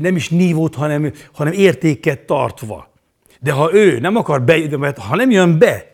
nem 0.00 0.16
is 0.16 0.28
nívót, 0.28 0.74
hanem, 0.74 1.12
hanem 1.32 1.52
értéket 1.52 2.20
tartva. 2.20 2.92
De 3.40 3.52
ha 3.52 3.74
ő 3.74 3.98
nem 3.98 4.16
akar 4.16 4.42
be, 4.42 4.76
mert 4.78 4.98
ha 4.98 5.16
nem 5.16 5.30
jön 5.30 5.58
be, 5.58 5.92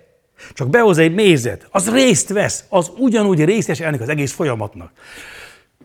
csak 0.52 0.68
behoz 0.68 0.98
egy 0.98 1.14
mézet, 1.14 1.68
az 1.70 1.90
részt 1.90 2.28
vesz, 2.28 2.64
az 2.68 2.90
ugyanúgy 2.96 3.44
részes 3.44 3.80
ennek 3.80 4.00
az 4.00 4.08
egész 4.08 4.32
folyamatnak. 4.32 4.92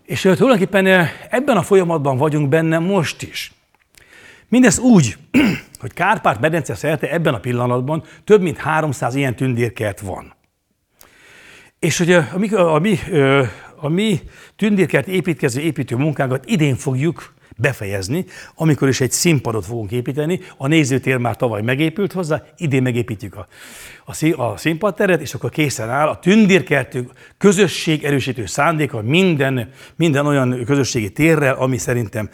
És 0.05 0.21
tulajdonképpen 0.21 1.07
ebben 1.29 1.57
a 1.57 1.63
folyamatban 1.63 2.17
vagyunk 2.17 2.49
benne 2.49 2.79
most 2.79 3.21
is. 3.21 3.53
Mindez 4.47 4.79
úgy, 4.79 5.17
hogy 5.81 5.93
Kárpát-medence 5.93 6.75
szerte 6.75 7.11
ebben 7.11 7.33
a 7.33 7.39
pillanatban 7.39 8.03
több 8.23 8.41
mint 8.41 8.57
300 8.57 9.15
ilyen 9.15 9.35
tündérkert 9.35 9.99
van. 9.99 10.33
És 11.79 11.97
hogy 11.97 12.11
a, 12.11 12.27
mi, 12.37 12.49
a, 12.53 12.79
mi, 12.79 12.99
a 13.75 13.89
mi 13.89 14.19
tündérkert 14.55 15.07
építkező 15.07 15.61
építő 15.61 15.95
munkánkat 15.95 16.45
idén 16.45 16.75
fogjuk 16.75 17.33
befejezni, 17.57 18.25
amikor 18.55 18.87
is 18.87 19.01
egy 19.01 19.11
színpadot 19.11 19.65
fogunk 19.65 19.91
építeni. 19.91 20.39
A 20.57 20.67
nézőtér 20.67 21.17
már 21.17 21.35
tavaly 21.35 21.61
megépült 21.61 22.11
hozzá, 22.11 22.43
idén 22.57 22.81
megépítjük 22.81 23.35
a, 23.35 23.47
a, 24.05 24.41
a 24.41 24.57
színpadteret, 24.57 25.21
és 25.21 25.33
akkor 25.33 25.49
készen 25.49 25.89
áll 25.89 26.07
a 26.07 26.19
tündérkertő 26.19 27.09
közösség 27.37 28.03
erősítő 28.03 28.45
szándéka 28.45 29.01
minden, 29.01 29.69
minden 29.95 30.25
olyan 30.25 30.63
közösségi 30.65 31.11
térrel, 31.11 31.55
ami 31.55 31.77
szerintem 31.77 32.29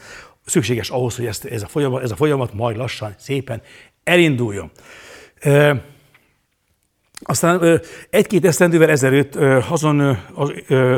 szükséges 0.46 0.90
ahhoz, 0.90 1.16
hogy 1.16 1.26
ezt, 1.26 1.46
ez, 1.46 1.64
a 1.64 1.68
folyamat, 1.68 2.04
ez 2.04 2.12
a 2.12 2.16
folyamat 2.16 2.54
majd 2.54 2.78
lassan, 2.78 3.14
szépen 3.18 3.62
elinduljon. 4.04 4.72
E, 5.40 5.84
aztán 7.24 7.82
egy-két 8.10 8.46
esztendővel 8.46 8.90
ezelőtt 8.90 9.36
azon 9.70 10.00
az, 10.34 10.52
ö, 10.68 10.98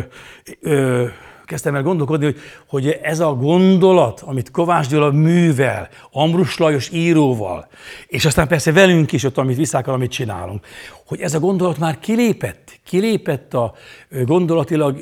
ö, 0.61 1.07
kezdtem 1.45 1.75
el 1.75 1.83
gondolkodni, 1.83 2.25
hogy, 2.25 2.39
hogy 2.67 2.99
ez 3.01 3.19
a 3.19 3.33
gondolat, 3.33 4.21
amit 4.21 4.51
Kovács 4.51 4.87
Gyula 4.87 5.11
művel, 5.11 5.89
Ambrus 6.11 6.57
Lajos 6.57 6.89
íróval, 6.89 7.67
és 8.07 8.25
aztán 8.25 8.47
persze 8.47 8.71
velünk 8.71 9.11
is 9.11 9.23
ott, 9.23 9.37
amit 9.37 9.57
visszákkal, 9.57 9.93
amit 9.93 10.11
csinálunk, 10.11 10.65
hogy 11.05 11.19
ez 11.21 11.33
a 11.33 11.39
gondolat 11.39 11.77
már 11.77 11.99
kilépett, 11.99 12.79
kilépett 12.85 13.53
a 13.53 13.73
gondolatilag 14.25 14.99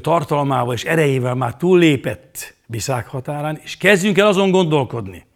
tartalmával 0.00 0.74
és 0.74 0.84
erejével 0.84 1.34
már 1.34 1.56
túllépett 1.56 2.54
Biszák 2.66 3.06
határán, 3.06 3.60
és 3.62 3.76
kezdjünk 3.76 4.18
el 4.18 4.26
azon 4.26 4.50
gondolkodni. 4.50 5.26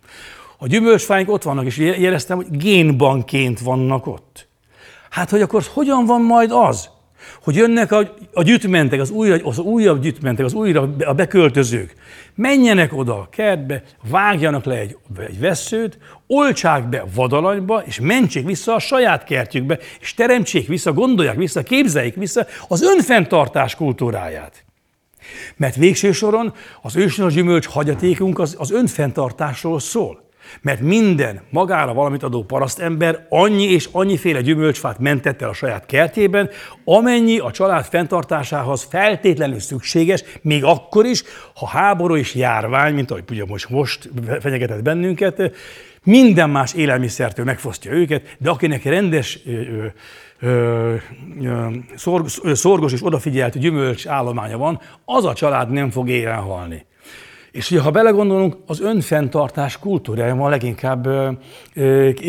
A 0.59 0.67
gyümölcsfáink 0.67 1.31
ott 1.31 1.43
vannak, 1.43 1.65
és 1.65 1.77
jeleztem, 1.77 2.37
hogy 2.37 2.57
génbanként 2.57 3.61
vannak 3.61 4.07
ott. 4.07 4.49
Hát, 5.11 5.31
hogy 5.31 5.41
akkor 5.41 5.63
hogyan 5.73 6.05
van 6.05 6.23
majd 6.23 6.51
az, 6.53 6.89
hogy 7.43 7.57
jönnek 7.57 7.93
a, 7.93 8.15
a 8.33 8.43
gyütmentek, 8.43 9.01
az, 9.01 9.11
új, 9.11 9.31
az 9.31 9.59
újabb 9.59 10.03
gyütmentek, 10.03 10.45
az 10.45 10.53
újra 10.53 10.95
a 11.05 11.13
beköltözők, 11.13 11.95
menjenek 12.35 12.97
oda 12.97 13.15
a 13.15 13.29
kertbe, 13.31 13.83
vágjanak 14.11 14.65
le 14.65 14.75
egy, 14.75 14.97
egy 15.19 15.41
veszőt, 15.41 15.99
oltsák 16.27 16.89
be 16.89 17.05
vadalanyba, 17.15 17.83
és 17.87 18.01
mentsék 18.01 18.47
vissza 18.47 18.75
a 18.75 18.79
saját 18.79 19.25
kertjükbe, 19.25 19.79
és 20.01 20.15
teremtsék 20.15 20.67
vissza, 20.67 20.93
gondolják 20.93 21.37
vissza, 21.37 21.63
képzeljék 21.63 22.15
vissza 22.15 22.47
az 22.69 22.83
önfenntartás 22.83 23.75
kultúráját. 23.75 24.65
Mert 25.57 25.77
végső 25.77 26.13
soron 26.13 26.55
az 26.83 26.97
ősnös 26.97 27.35
gyümölcs 27.35 27.67
hagyatékunk 27.67 28.39
az, 28.39 28.57
az 28.59 28.71
önfenntartásról 28.71 29.81
szól. 29.81 30.31
Mert 30.61 30.81
minden 30.81 31.41
magára 31.51 31.95
valamit 31.95 32.23
adó 32.23 32.45
parasztember 32.45 33.27
annyi 33.29 33.65
és 33.65 33.89
annyiféle 33.93 34.41
gyümölcsfát 34.41 34.99
mentett 34.99 35.43
el 35.43 35.49
a 35.49 35.53
saját 35.53 35.87
kertjében, 35.87 36.51
amennyi 36.85 37.39
a 37.39 37.51
család 37.51 37.85
fenntartásához 37.85 38.87
feltétlenül 38.91 39.61
szükséges, 39.61 40.25
még 40.43 40.65
akkor 40.65 41.07
is, 41.07 41.23
ha 41.55 41.67
háború 41.67 42.17
és 42.17 42.35
járvány, 42.35 42.95
mint 42.95 43.11
ahogy 43.11 43.25
ugye 43.31 43.45
most, 43.45 43.69
most 43.69 44.11
fenyegetett 44.41 44.83
bennünket, 44.83 45.53
minden 46.05 46.51
más 46.51 46.75
élelmiszertől 46.75 47.45
megfosztja 47.45 47.93
őket, 47.93 48.37
de 48.39 48.51
akinek 48.51 48.85
rendes 48.85 49.39
ö, 49.47 49.87
ö, 50.41 50.95
ö, 51.43 51.67
szorg, 51.95 52.27
szorgos 52.53 52.93
és 52.93 53.05
odafigyelt 53.05 53.59
gyümölcs 53.59 54.07
állománya 54.07 54.59
van, 54.59 54.81
az 55.05 55.25
a 55.25 55.35
család 55.35 55.71
nem 55.71 55.91
fog 55.91 56.09
élen 56.09 56.39
halni. 56.39 56.87
És 57.53 57.71
ugye, 57.71 57.81
ha 57.81 57.91
belegondolunk, 57.91 58.57
az 58.67 58.81
önfenntartás 58.81 59.79
kultúrája 59.79 60.35
van 60.35 60.51
leginkább 60.51 61.07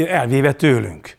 elvéve 0.07 0.53
tőlünk. 0.53 1.17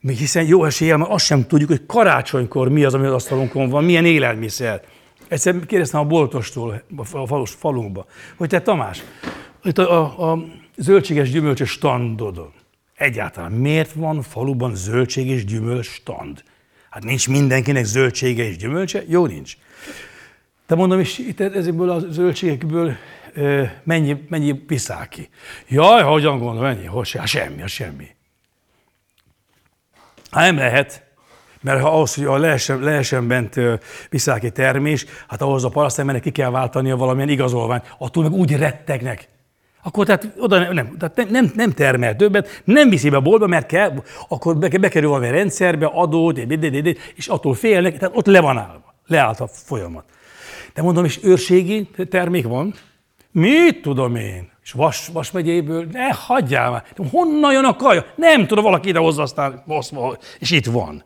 Még 0.00 0.16
hiszen 0.16 0.44
jó 0.44 0.64
eséllyel 0.64 0.96
mert 0.96 1.10
azt 1.10 1.24
sem 1.24 1.46
tudjuk, 1.46 1.68
hogy 1.68 1.86
karácsonykor 1.86 2.68
mi 2.68 2.84
az, 2.84 2.94
ami 2.94 3.06
az 3.06 3.12
asztalunkon 3.12 3.68
van, 3.68 3.84
milyen 3.84 4.04
élelmiszer. 4.04 4.82
Egyszer 5.28 5.66
kérdeztem 5.66 6.00
a 6.00 6.04
boltostól 6.04 6.82
a 7.12 7.26
falus 7.26 7.50
falunkba, 7.50 8.06
hogy 8.36 8.48
te 8.48 8.60
Tamás, 8.60 9.02
itt 9.62 9.78
a, 9.78 10.20
a, 10.20 10.32
a 10.32 10.44
zöldséges 10.76 11.30
gyümölcsös 11.30 11.70
standodon, 11.70 12.52
egyáltalán 12.94 13.52
miért 13.52 13.92
van 13.92 14.22
faluban 14.22 14.74
zöldség 14.74 15.28
és 15.28 15.44
gyümölcs 15.44 15.86
stand? 15.86 16.42
Hát 16.90 17.04
nincs 17.04 17.28
mindenkinek 17.28 17.84
zöldsége 17.84 18.44
és 18.44 18.56
gyümölcse? 18.56 19.02
Jó, 19.06 19.26
nincs. 19.26 19.56
De 20.66 20.74
mondom, 20.74 21.00
és 21.00 21.18
itt 21.18 21.40
ezekből 21.40 21.90
a 21.90 21.98
zöldségekből 21.98 22.96
mennyi, 23.82 24.24
mennyi 24.28 24.52
piszál 24.52 25.08
ki. 25.08 25.28
Jaj, 25.68 26.02
hogyan 26.02 26.38
gondolom, 26.38 26.62
mennyi? 26.62 26.86
Hogy 26.86 27.12
hát 27.12 27.26
semmi, 27.26 27.62
a 27.62 27.66
semmi. 27.66 28.06
Hát 30.30 30.44
nem 30.44 30.56
lehet, 30.56 31.02
mert 31.60 31.80
ha 31.80 31.88
ahhoz, 31.88 32.14
hogy 32.14 32.40
lehessen, 32.40 32.80
lehessen 32.80 33.28
bent 33.28 33.60
piszál 34.10 34.40
termés, 34.40 35.06
hát 35.28 35.42
ahhoz 35.42 35.64
a 35.64 35.68
parasztembernek 35.68 36.22
ki 36.22 36.30
kell 36.30 36.50
váltania 36.50 36.96
valamilyen 36.96 37.28
igazolványt, 37.28 37.94
attól 37.98 38.22
meg 38.22 38.32
úgy 38.32 38.56
rettegnek. 38.56 39.28
Akkor 39.82 40.06
tehát 40.06 40.32
oda 40.38 40.58
nem, 40.58 40.72
nem, 40.72 40.96
tehát 40.98 41.30
nem, 41.30 41.52
nem 41.54 41.72
termel 41.72 42.16
többet, 42.16 42.62
nem 42.64 42.88
viszi 42.88 43.08
be 43.08 43.16
a 43.16 43.20
boltba, 43.20 43.46
mert 43.46 43.66
kell, 43.66 44.02
akkor 44.28 44.58
bekerül 44.58 45.08
valami 45.08 45.30
rendszerbe, 45.30 45.86
adót, 45.86 46.38
és 47.14 47.26
attól 47.26 47.54
félnek, 47.54 47.98
tehát 47.98 48.16
ott 48.16 48.26
le 48.26 48.40
van 48.40 48.58
állva. 48.58 48.94
Leállt 49.06 49.40
a 49.40 49.46
folyamat. 49.46 50.04
De 50.74 50.82
mondom, 50.82 51.04
és 51.04 51.20
őrségi 51.22 51.88
termék 52.08 52.46
van, 52.46 52.74
Mit 53.34 53.82
tudom 53.82 54.16
én? 54.16 54.50
És 54.62 54.72
Vas, 54.72 55.08
Vas 55.12 55.30
megyéből, 55.30 55.86
ne 55.92 56.12
hagyjál 56.12 56.70
már. 56.70 56.84
Honnan 57.10 57.52
jön 57.52 57.64
a 57.64 57.76
kaja? 57.76 58.06
Nem 58.16 58.46
tudom, 58.46 58.64
valaki 58.64 58.88
ide 58.88 58.98
hozza, 58.98 59.22
aztán 59.22 59.64
és 60.38 60.50
itt 60.50 60.66
van. 60.66 61.04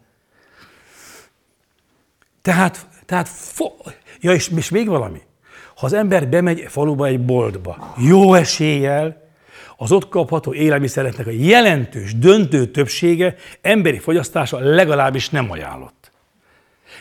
Tehát, 2.43 2.87
tehát 3.07 3.29
fo- 3.29 3.99
ja, 4.21 4.33
és, 4.33 4.49
és 4.57 4.69
még 4.69 4.89
valami. 4.89 5.21
Ha 5.77 5.87
az 5.87 5.93
ember 5.93 6.29
bemegy 6.29 6.65
faluba 6.69 7.07
egy 7.07 7.21
boltba, 7.21 7.95
jó 7.97 8.35
eséllyel, 8.35 9.29
az 9.77 9.93
ott 9.93 10.09
kapható 10.09 10.55
élelmiszereknek 10.55 11.27
a 11.27 11.31
jelentős, 11.31 12.19
döntő 12.19 12.67
többsége 12.67 13.35
emberi 13.61 13.99
fogyasztása 13.99 14.59
legalábbis 14.59 15.31
nem 15.31 15.51
ajánlott. 15.51 16.13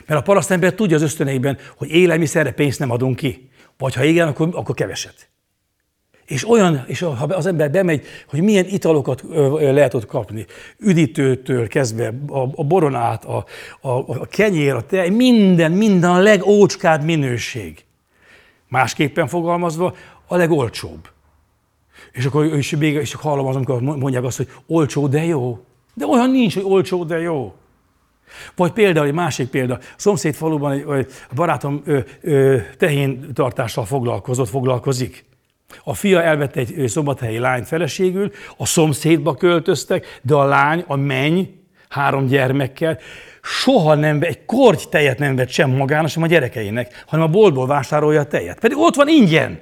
Mert 0.06 0.20
a 0.20 0.24
parasztember 0.24 0.74
tudja 0.74 0.96
az 0.96 1.02
ösztöneiben, 1.02 1.58
hogy 1.78 1.90
élelmiszerre 1.90 2.52
pénzt 2.52 2.80
nem 2.80 2.92
adunk 2.92 3.16
ki. 3.16 3.50
Vagy 3.78 3.94
ha 3.94 4.04
igen, 4.04 4.28
akkor, 4.28 4.50
akkor 4.52 4.76
keveset. 4.76 5.30
És 6.26 6.50
olyan, 6.50 6.84
és 6.88 7.00
ha 7.00 7.26
az 7.30 7.46
ember 7.46 7.72
bemegy, 7.72 8.06
hogy 8.30 8.42
milyen 8.42 8.66
italokat 8.66 9.24
lehet 9.60 9.94
ott 9.94 10.06
kapni, 10.06 10.46
üdítőtől 10.78 11.68
kezdve, 11.68 12.14
a, 12.28 12.40
a 12.40 12.64
boronát, 12.64 13.26
a, 13.26 13.46
a, 13.82 13.90
a 13.90 14.26
kenyér, 14.26 14.74
a 14.74 14.86
tej, 14.86 15.10
minden, 15.10 15.72
minden 15.72 16.10
a 16.10 16.18
legócskább 16.18 17.04
minőség. 17.04 17.86
Másképpen 18.68 19.28
fogalmazva, 19.28 19.96
a 20.28 20.36
legolcsóbb. 20.36 21.10
És 22.12 22.26
akkor 22.26 22.46
és 22.46 22.76
még 22.76 22.94
és 22.94 23.14
hallom 23.14 23.46
az, 23.46 23.56
amikor 23.56 23.82
mondják 23.82 24.24
azt, 24.24 24.38
hogy 24.38 24.50
olcsó, 24.68 25.08
de 25.08 25.24
jó. 25.24 25.60
De 25.94 26.06
olyan 26.06 26.32
nincs, 26.32 26.54
hogy 26.54 26.64
olcsó, 26.66 27.04
de 27.04 27.20
jó. 27.20 27.54
Vagy 28.56 28.72
például 28.72 29.06
egy 29.06 29.14
másik 29.14 29.48
példa, 29.48 29.74
a 29.74 29.80
szomszéd 29.96 30.36
faluban 30.36 30.72
egy, 30.72 31.08
barátom 31.36 31.82
ö, 31.86 32.00
ö, 32.22 32.58
tehén 32.78 33.34
tartással 33.34 33.86
foglalkozott, 33.86 34.50
foglalkozik. 34.50 35.26
A 35.84 35.94
fia 35.94 36.24
elvette 36.24 36.60
egy 36.60 36.88
szombathelyi 36.88 37.38
lányt 37.38 37.68
feleségül, 37.68 38.32
a 38.58 38.66
szomszédba 38.66 39.34
költöztek, 39.34 40.20
de 40.22 40.34
a 40.34 40.44
lány, 40.44 40.84
a 40.88 40.96
menny, 40.96 41.42
három 41.90 42.26
gyermekkel, 42.26 43.00
soha 43.42 43.96
nem, 43.96 44.22
egy 44.22 44.46
korty 44.46 44.84
tejet 44.90 45.20
nem 45.20 45.36
vett 45.36 45.50
sem 45.50 45.70
magának, 45.70 46.10
sem 46.10 46.24
a 46.24 46.28
gyerekeinek, 46.28 47.04
hanem 47.08 47.26
a 47.26 47.30
boltból 47.30 47.68
vásárolja 47.68 48.20
a 48.20 48.28
tejet. 48.28 48.60
Pedig 48.60 48.78
ott 48.78 48.96
van 48.96 49.08
ingyen. 49.08 49.62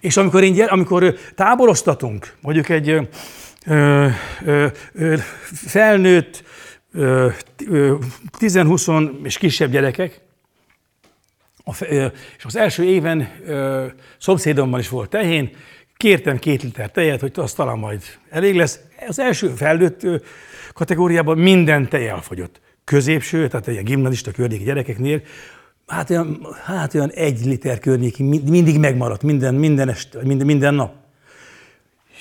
És 0.00 0.16
amikor, 0.16 0.42
ingyen, 0.42 0.68
amikor 0.68 1.14
táboroztatunk, 1.34 2.36
mondjuk 2.40 2.68
egy 2.68 2.88
ö, 2.88 3.00
ö, 4.44 4.66
ö, 4.92 5.14
felnőtt 5.52 6.44
10-20 6.94 9.24
és 9.24 9.38
kisebb 9.38 9.70
gyerekek, 9.70 10.20
és 12.36 12.44
az 12.44 12.56
első 12.56 12.84
éven 12.84 13.28
szomszédomban 14.18 14.80
is 14.80 14.88
volt 14.88 15.10
tehén, 15.10 15.50
kértem 15.96 16.38
két 16.38 16.62
liter 16.62 16.90
tejet, 16.90 17.20
hogy 17.20 17.32
az 17.34 17.52
talán 17.52 17.78
majd 17.78 18.02
elég 18.30 18.54
lesz. 18.54 18.80
Az 19.08 19.18
első 19.18 19.48
felnőtt 19.48 20.00
kategóriában 20.72 21.38
minden 21.38 21.88
tej 21.88 22.08
elfogyott. 22.08 22.60
Középső, 22.84 23.48
tehát 23.48 23.68
egy 23.68 23.82
gimnazista 23.82 24.30
környéki 24.30 24.64
gyerekeknél, 24.64 25.22
hát 25.86 26.10
olyan, 26.10 26.46
hát 26.64 26.94
olyan 26.94 27.10
egy 27.10 27.44
liter 27.44 27.78
környéki 27.78 28.22
mindig 28.22 28.78
megmaradt, 28.78 29.22
minden, 29.22 29.54
minden, 29.54 29.88
este, 29.88 30.18
minden, 30.22 30.46
minden 30.46 30.74
nap. 30.74 30.94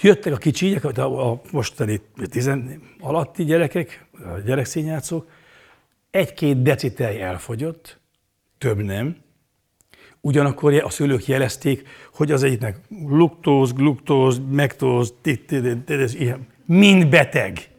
jöttek 0.02 0.34
a 0.34 0.38
kicsinyek, 0.38 0.84
a, 0.84 1.32
a 1.32 1.42
mostani 1.52 2.02
tizen 2.30 2.82
alatti 3.00 3.44
gyerekek, 3.44 4.03
gyerekszínjátszók, 4.46 5.28
egy-két 6.12 6.62
decitej 6.62 7.22
elfogyott, 7.22 8.00
több 8.58 8.84
nem. 8.84 9.18
Ugyanakkor 10.22 10.74
a 10.74 10.90
szülők 10.90 11.28
jelezték, 11.28 11.88
hogy 12.14 12.32
az 12.32 12.44
egyiknek 12.44 12.78
luktóz, 12.90 13.74
gluktóz, 13.74 14.42
mektóz, 14.50 15.14
mind 16.66 17.08
beteg. 17.08 17.70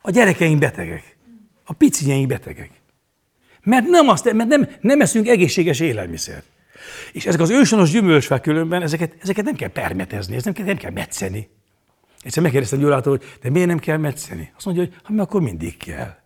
A 0.00 0.10
gyerekeink 0.10 0.58
betegek. 0.58 1.16
A 1.64 1.72
picinyeink 1.72 2.28
betegek. 2.28 2.70
Mert 3.62 3.86
nem, 3.86 4.08
azt, 4.08 4.32
mert 4.32 4.48
nem, 4.48 4.68
nem 4.80 5.00
eszünk 5.00 5.28
egészséges 5.28 5.80
élelmiszert. 5.80 6.44
És 7.12 7.26
ezek 7.26 7.40
az 7.40 7.50
őshonos 7.50 7.90
gyümölcsfák 7.90 8.40
különben, 8.40 8.82
ezeket, 8.82 9.14
ezeket 9.20 9.44
nem 9.44 9.54
kell 9.54 9.68
permetezni, 9.68 10.36
ezt 10.36 10.44
nem 10.44 10.54
kell, 10.54 10.64
nem 10.64 10.76
kell 10.76 10.90
metszeni. 10.90 11.48
Egyszer 12.22 12.42
megkérdeztem 12.42 12.78
Gyulától, 12.78 13.16
hogy 13.16 13.38
de 13.42 13.50
miért 13.50 13.68
nem 13.68 13.78
kell 13.78 13.96
metszeni? 13.96 14.52
Azt 14.56 14.64
mondja, 14.64 14.84
hogy 14.84 14.92
hát 15.02 15.10
mert 15.10 15.28
akkor 15.28 15.40
mindig 15.40 15.76
kell. 15.76 16.18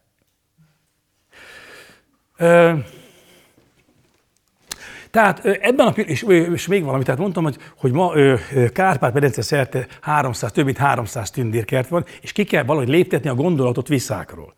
Tehát 5.11 5.45
ebben 5.45 5.87
a 5.87 5.91
és, 5.91 6.23
és 6.53 6.67
még 6.67 6.85
valami, 6.85 7.03
tehát 7.03 7.21
mondtam, 7.21 7.43
hogy, 7.43 7.57
hogy 7.77 7.93
ma 7.93 8.13
Kárpát-medence 8.73 9.43
szerte 9.43 9.87
300, 10.01 10.53
több 10.53 10.65
mint 10.65 10.77
300 10.77 11.31
tündérkert 11.31 11.89
van, 11.89 12.05
és 12.21 12.33
ki 12.33 12.45
kell 12.45 12.63
valahogy 12.63 12.89
léptetni 12.89 13.29
a 13.29 13.35
gondolatot 13.35 13.89
visszákról. 13.89 14.55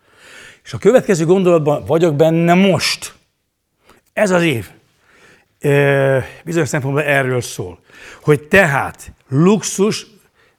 És 0.64 0.72
a 0.72 0.78
következő 0.78 1.24
gondolatban 1.24 1.84
vagyok 1.84 2.14
benne 2.14 2.54
most. 2.54 3.14
Ez 4.12 4.30
az 4.30 4.42
év. 4.42 4.70
Bizonyos 6.44 6.68
szempontból 6.68 7.02
erről 7.02 7.40
szól. 7.40 7.78
Hogy 8.22 8.42
tehát 8.42 9.12
luxus 9.28 10.06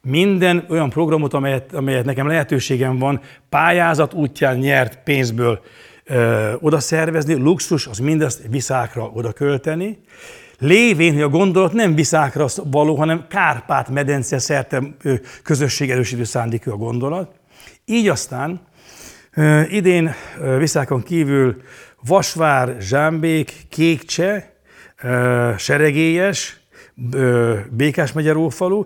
minden 0.02 0.64
olyan 0.68 0.90
programot, 0.90 1.34
amelyet, 1.34 1.74
amelyet 1.74 2.04
nekem 2.04 2.26
lehetőségem 2.26 2.98
van, 2.98 3.20
pályázat 3.48 4.14
útján 4.14 4.56
nyert 4.56 4.98
pénzből 5.04 5.60
ö, 6.04 6.52
oda 6.60 6.80
szervezni, 6.80 7.34
luxus, 7.34 7.86
az 7.86 7.98
mindezt 7.98 8.42
viszákra 8.50 9.10
oda 9.14 9.32
költeni, 9.32 9.98
lévén, 10.58 11.12
hogy 11.12 11.22
a 11.22 11.28
gondolat 11.28 11.72
nem 11.72 11.94
viszákra 11.94 12.46
való, 12.64 12.94
hanem 12.94 13.26
Kárpát-medence 13.28 14.38
szerte 14.38 14.82
közösségerősítő 15.42 16.24
szándékű 16.24 16.70
a 16.70 16.76
gondolat. 16.76 17.34
Így 17.84 18.08
aztán 18.08 18.60
idén 19.68 20.14
viszákon 20.58 21.02
kívül 21.02 21.62
Vasvár, 22.06 22.76
Zsámbék, 22.80 23.52
Kékcse, 23.68 24.52
Seregélyes, 25.56 26.60
Békás 27.70 28.12
megye 28.12 28.32
Rófalu, 28.32 28.84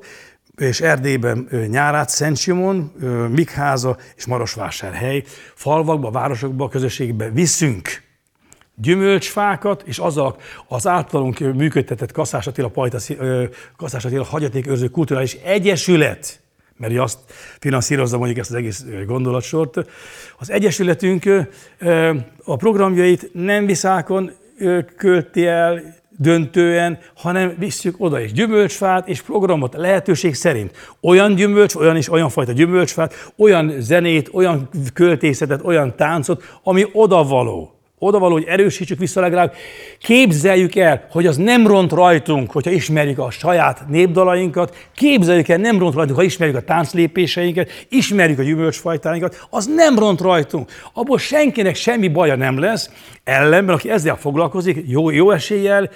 és 0.57 0.81
Erdélyben 0.81 1.49
Nyárát, 1.69 2.09
Szent 2.09 2.37
Simon, 2.37 2.93
Mikháza 3.31 3.97
és 4.17 4.27
Marosvásárhely 4.27 5.23
falvakba, 5.55 6.11
városokba, 6.11 6.69
közösségbe 6.69 7.31
viszünk 7.31 8.03
gyümölcsfákat, 8.75 9.83
és 9.87 9.99
azzal 9.99 10.37
az 10.69 10.87
általunk 10.87 11.39
működtetett 11.39 12.13
Kaszás 12.13 12.47
Attila, 12.47 12.69
Pajta, 12.69 12.99
Kaszás 13.77 14.05
Attila 14.05 14.25
Hagyatékőrző 14.25 14.89
Kulturális 14.89 15.35
Egyesület, 15.35 16.41
mert 16.77 16.99
azt 16.99 17.19
finanszírozza 17.59 18.17
mondjuk 18.17 18.39
ezt 18.39 18.51
az 18.51 18.57
egész 18.57 18.85
gondolatsort. 19.07 19.77
Az 20.39 20.51
Egyesületünk 20.51 21.25
a 22.45 22.57
programjait 22.57 23.31
nem 23.33 23.67
viszákon 23.67 24.31
költi 24.97 25.47
el, 25.47 26.01
döntően, 26.19 26.99
hanem 27.17 27.55
visszük 27.59 27.95
oda 27.99 28.21
is 28.21 28.33
gyümölcsfát 28.33 29.09
és 29.09 29.23
programot 29.23 29.75
lehetőség 29.75 30.35
szerint. 30.35 30.73
Olyan 31.01 31.35
gyümölcs, 31.35 31.75
olyan 31.75 31.97
is 31.97 32.09
olyan 32.09 32.29
fajta 32.29 32.53
gyümölcsfát, 32.53 33.33
olyan 33.37 33.75
zenét, 33.79 34.29
olyan 34.33 34.69
költészetet, 34.95 35.65
olyan 35.65 35.97
táncot, 35.97 36.43
ami 36.63 36.87
odavaló 36.93 37.82
oda 38.03 38.19
való, 38.19 38.33
hogy 38.33 38.45
erősítsük 38.45 38.99
vissza 38.99 39.21
legalább, 39.21 39.55
képzeljük 39.99 40.75
el, 40.75 41.07
hogy 41.11 41.27
az 41.27 41.37
nem 41.37 41.67
ront 41.67 41.93
rajtunk, 41.93 42.51
hogyha 42.51 42.71
ismerjük 42.71 43.19
a 43.19 43.31
saját 43.31 43.89
népdalainkat, 43.89 44.77
képzeljük 44.95 45.49
el, 45.49 45.59
nem 45.59 45.79
ront 45.79 45.95
rajtunk, 45.95 46.19
ha 46.19 46.25
ismerjük 46.25 46.57
a 46.57 46.61
tánclépéseinket, 46.61 47.71
ismerjük 47.89 48.39
a 48.39 48.43
gyümölcsfajtáinkat, 48.43 49.47
az 49.51 49.67
nem 49.67 49.99
ront 49.99 50.21
rajtunk. 50.21 50.71
Abból 50.93 51.19
senkinek 51.19 51.75
semmi 51.75 52.09
baja 52.09 52.37
nem 52.37 52.59
lesz, 52.59 52.91
ellenben, 53.25 53.75
aki 53.75 53.91
ezzel 53.91 54.17
foglalkozik, 54.17 54.85
jó, 54.87 55.11
jó 55.11 55.31
eséllyel, 55.31 55.91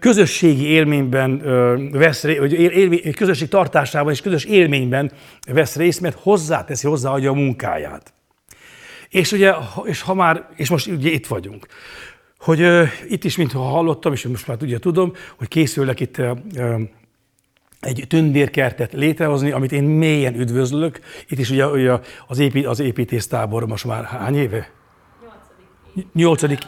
közösségi 0.00 0.66
élményben 0.66 1.42
vesz 1.92 2.22
részt, 2.24 3.16
közösség 3.16 3.48
tartásában 3.48 4.12
és 4.12 4.20
közös 4.20 4.44
élményben 4.44 5.12
vesz 5.52 5.76
részt, 5.76 6.00
mert 6.00 6.18
hozzáteszi, 6.22 6.86
hozzáadja 6.86 7.30
a 7.30 7.34
munkáját. 7.34 8.14
És 9.14 9.32
ugye, 9.32 9.54
és 9.84 10.00
ha 10.00 10.14
már, 10.14 10.48
és 10.56 10.70
most 10.70 10.86
ugye 10.86 11.10
itt 11.10 11.26
vagyunk, 11.26 11.66
hogy 12.38 12.60
uh, 12.60 12.88
itt 13.08 13.24
is, 13.24 13.36
mintha 13.36 13.62
hallottam, 13.62 14.12
és 14.12 14.26
most 14.26 14.46
már 14.46 14.56
ugye 14.60 14.78
tudom, 14.78 15.12
hogy 15.36 15.48
készülnek 15.48 16.00
itt 16.00 16.18
uh, 16.18 16.80
egy 17.80 18.04
tündérkertet 18.08 18.92
létrehozni, 18.92 19.50
amit 19.50 19.72
én 19.72 19.84
mélyen 19.84 20.34
üdvözlök. 20.34 21.00
Itt 21.28 21.38
is 21.38 21.50
ugye, 21.50 21.66
ugye 21.66 21.98
az, 22.26 22.38
épít, 22.38 22.66
az 22.66 22.80
építésztábor 22.80 23.66
most 23.66 23.84
már 23.84 24.04
hány 24.04 24.36
éve? 24.36 24.70
Nyolcadik. 25.22 26.12
Nyolcadik 26.12 26.58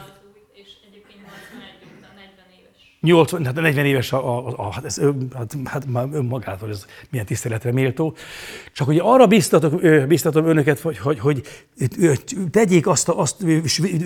80, 3.01 3.45
hát 3.45 3.55
40 3.55 3.85
éves 3.85 4.13
a, 4.13 4.47
a, 4.47 4.53
a, 4.57 4.71
hát 4.73 4.85
ez, 4.85 5.01
hát, 5.35 5.55
hát 5.65 5.85
már 5.85 6.07
önmagától 6.11 6.69
ez 6.69 6.85
milyen 7.09 7.25
tiszteletre 7.25 7.71
méltó. 7.71 8.15
Csak 8.73 8.87
hogy 8.87 8.99
arra 9.01 9.27
biztatok, 9.27 9.81
biztatom 10.07 10.45
önöket, 10.45 10.79
hogy, 10.79 10.97
hogy, 10.97 11.19
hogy 11.19 11.43
tegyék 12.51 12.87
azt, 12.87 13.09
a, 13.09 13.19
azt, 13.19 13.45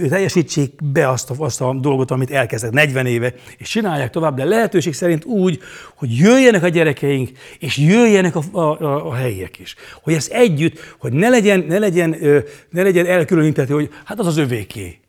teljesítsék 0.10 0.72
be 0.84 1.10
azt 1.10 1.30
a, 1.30 1.34
azt 1.38 1.62
a 1.62 1.74
dolgot, 1.74 2.12
amit 2.12 2.32
elkezdett 2.32 2.72
40 2.72 3.06
éve, 3.06 3.34
és 3.58 3.70
csinálják 3.70 4.10
tovább, 4.10 4.36
de 4.36 4.44
lehetőség 4.44 4.94
szerint 4.94 5.26
úgy, 5.26 5.60
hogy 5.96 6.18
jöjjenek 6.18 6.64
a 6.64 6.68
gyerekeink, 6.68 7.30
és 7.60 7.78
jöjjenek 7.78 8.36
a, 8.36 8.42
a, 8.52 8.60
a, 8.60 9.08
a 9.08 9.14
helyiek 9.14 9.60
is. 9.60 9.76
Hogy 10.02 10.14
ez 10.14 10.30
együtt, 10.32 10.96
hogy 11.00 11.14
ne 11.14 11.30
legyen, 11.30 11.66
ne 11.68 11.80
legyen, 11.80 12.16
ne 12.70 12.84
legyen 12.84 13.06
elkülönítető, 13.06 13.74
hogy 13.74 13.90
hát 14.06 14.20
az 14.20 14.28
az 14.28 14.38
övéké 14.38 15.01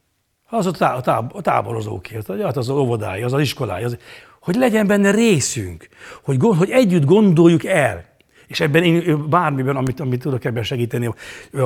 az 0.52 0.66
a, 0.66 0.70
tá, 0.70 0.94
a, 0.94 1.00
tá, 1.00 1.26
a 1.32 1.40
táborozóké, 1.40 2.14
hát 2.14 2.56
az 2.56 2.68
az 2.68 2.68
óvodája, 2.68 3.24
az 3.26 3.32
az 3.32 3.40
iskolája, 3.40 3.86
az, 3.86 3.96
hogy 4.40 4.54
legyen 4.54 4.86
benne 4.86 5.10
részünk, 5.10 5.88
hogy, 6.22 6.36
hogy 6.40 6.70
együtt 6.70 7.04
gondoljuk 7.04 7.64
el. 7.64 8.04
És 8.46 8.60
ebben 8.60 8.82
én 8.82 9.28
bármiben, 9.28 9.76
amit, 9.76 10.00
amit 10.00 10.20
tudok 10.20 10.44
ebben 10.44 10.62
segíteni, 10.62 11.14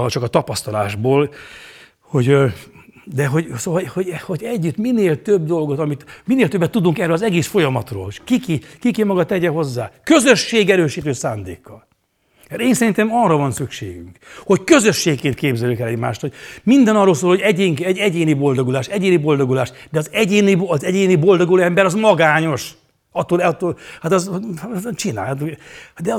csak 0.08 0.22
a 0.22 0.26
tapasztalásból, 0.26 1.30
hogy 2.00 2.36
de 3.04 3.26
hogy, 3.26 3.52
szóval, 3.56 3.82
hogy, 3.84 4.20
hogy 4.20 4.42
együtt 4.42 4.76
minél 4.76 5.22
több 5.22 5.46
dolgot, 5.46 5.78
amit, 5.78 6.22
minél 6.24 6.48
többet 6.48 6.70
tudunk 6.70 6.98
erről 6.98 7.14
az 7.14 7.22
egész 7.22 7.46
folyamatról, 7.46 8.06
és 8.08 8.20
kiki, 8.24 8.60
kiki 8.80 9.02
maga 9.02 9.24
tegye 9.24 9.48
hozzá, 9.48 9.90
közösség 10.04 10.70
erősítő 10.70 11.12
szándékkal. 11.12 11.86
Hát 12.50 12.60
én 12.60 12.74
szerintem 12.74 13.12
arra 13.12 13.36
van 13.36 13.52
szükségünk, 13.52 14.18
hogy 14.44 14.64
közösségként 14.64 15.34
képzeljük 15.34 15.78
el 15.78 15.88
egymást, 15.88 16.20
hogy 16.20 16.32
minden 16.62 16.96
arról 16.96 17.14
szól, 17.14 17.30
hogy 17.30 17.40
egyén, 17.40 17.76
egy 17.80 17.98
egyéni 17.98 18.34
boldogulás, 18.34 18.86
egyéni 18.86 19.16
boldogulás, 19.16 19.72
de 19.90 19.98
az 19.98 20.08
egyéni, 20.12 20.56
az 20.66 20.84
egyéni 20.84 21.16
boldoguló 21.16 21.62
ember 21.62 21.84
az 21.84 21.94
magányos. 21.94 22.70
Attól, 23.12 23.40
attól 23.40 23.78
hát 24.00 24.12
az, 24.12 24.30
az 24.74 24.88
csinál. 24.94 25.24
Hát, 25.24 25.38
de 26.02 26.14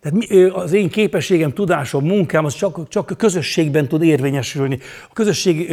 tehát 0.00 0.52
az 0.52 0.72
én 0.72 0.88
képességem, 0.88 1.52
tudásom, 1.52 2.06
munkám 2.06 2.44
az 2.44 2.54
csak, 2.54 2.88
csak 2.88 3.10
a 3.10 3.14
közösségben 3.14 3.88
tud 3.88 4.02
érvényesülni. 4.02 4.78
A 5.08 5.12
közösség, 5.12 5.72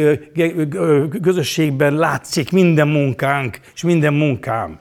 közösségben 1.22 1.94
látszik 1.94 2.50
minden 2.50 2.88
munkánk 2.88 3.60
és 3.74 3.82
minden 3.82 4.14
munkám. 4.14 4.78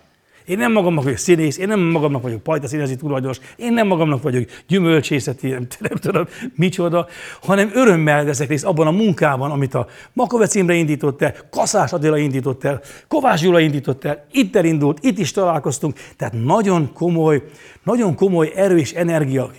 Én 0.52 0.58
nem 0.58 0.72
magamnak 0.72 1.04
vagyok 1.04 1.18
színész, 1.18 1.58
én 1.58 1.68
nem 1.68 1.80
magamnak 1.80 2.22
vagyok 2.22 2.44
pajta 2.44 2.68
színezi 2.68 2.96
tulajdonos, 2.96 3.40
én 3.56 3.74
nem 3.74 3.88
magamnak 3.88 4.22
vagyok 4.22 4.46
gyümölcsészeti, 4.68 5.50
nem, 5.50 5.68
nem 5.80 5.98
tudom 5.98 6.26
micsoda, 6.56 7.08
hanem 7.42 7.72
örömmel 7.74 8.26
veszek 8.26 8.48
részt 8.48 8.66
abban 8.66 8.88
a 8.88 8.92
munkában, 8.92 9.52
amit 9.52 9.74
a 9.74 9.88
Makovec 10.14 10.56
Imre 10.56 10.74
indított 10.74 11.22
el, 11.22 11.34
Kaszás 11.50 11.94
Adéla 11.94 12.18
indított 12.18 12.64
el, 12.64 12.82
Kovács 13.08 13.42
Gyula 13.42 13.60
indított 13.60 14.06
el, 14.06 14.26
itt 14.32 14.56
elindult, 14.56 14.98
itt 15.02 15.18
is 15.18 15.32
találkoztunk, 15.32 15.98
tehát 16.18 16.34
nagyon 16.44 16.94
komoly, 16.94 17.44
nagyon 17.84 18.16
komoly 18.16 18.52
erő 18.56 18.78
és 18.78 18.94
energia, 18.94 19.52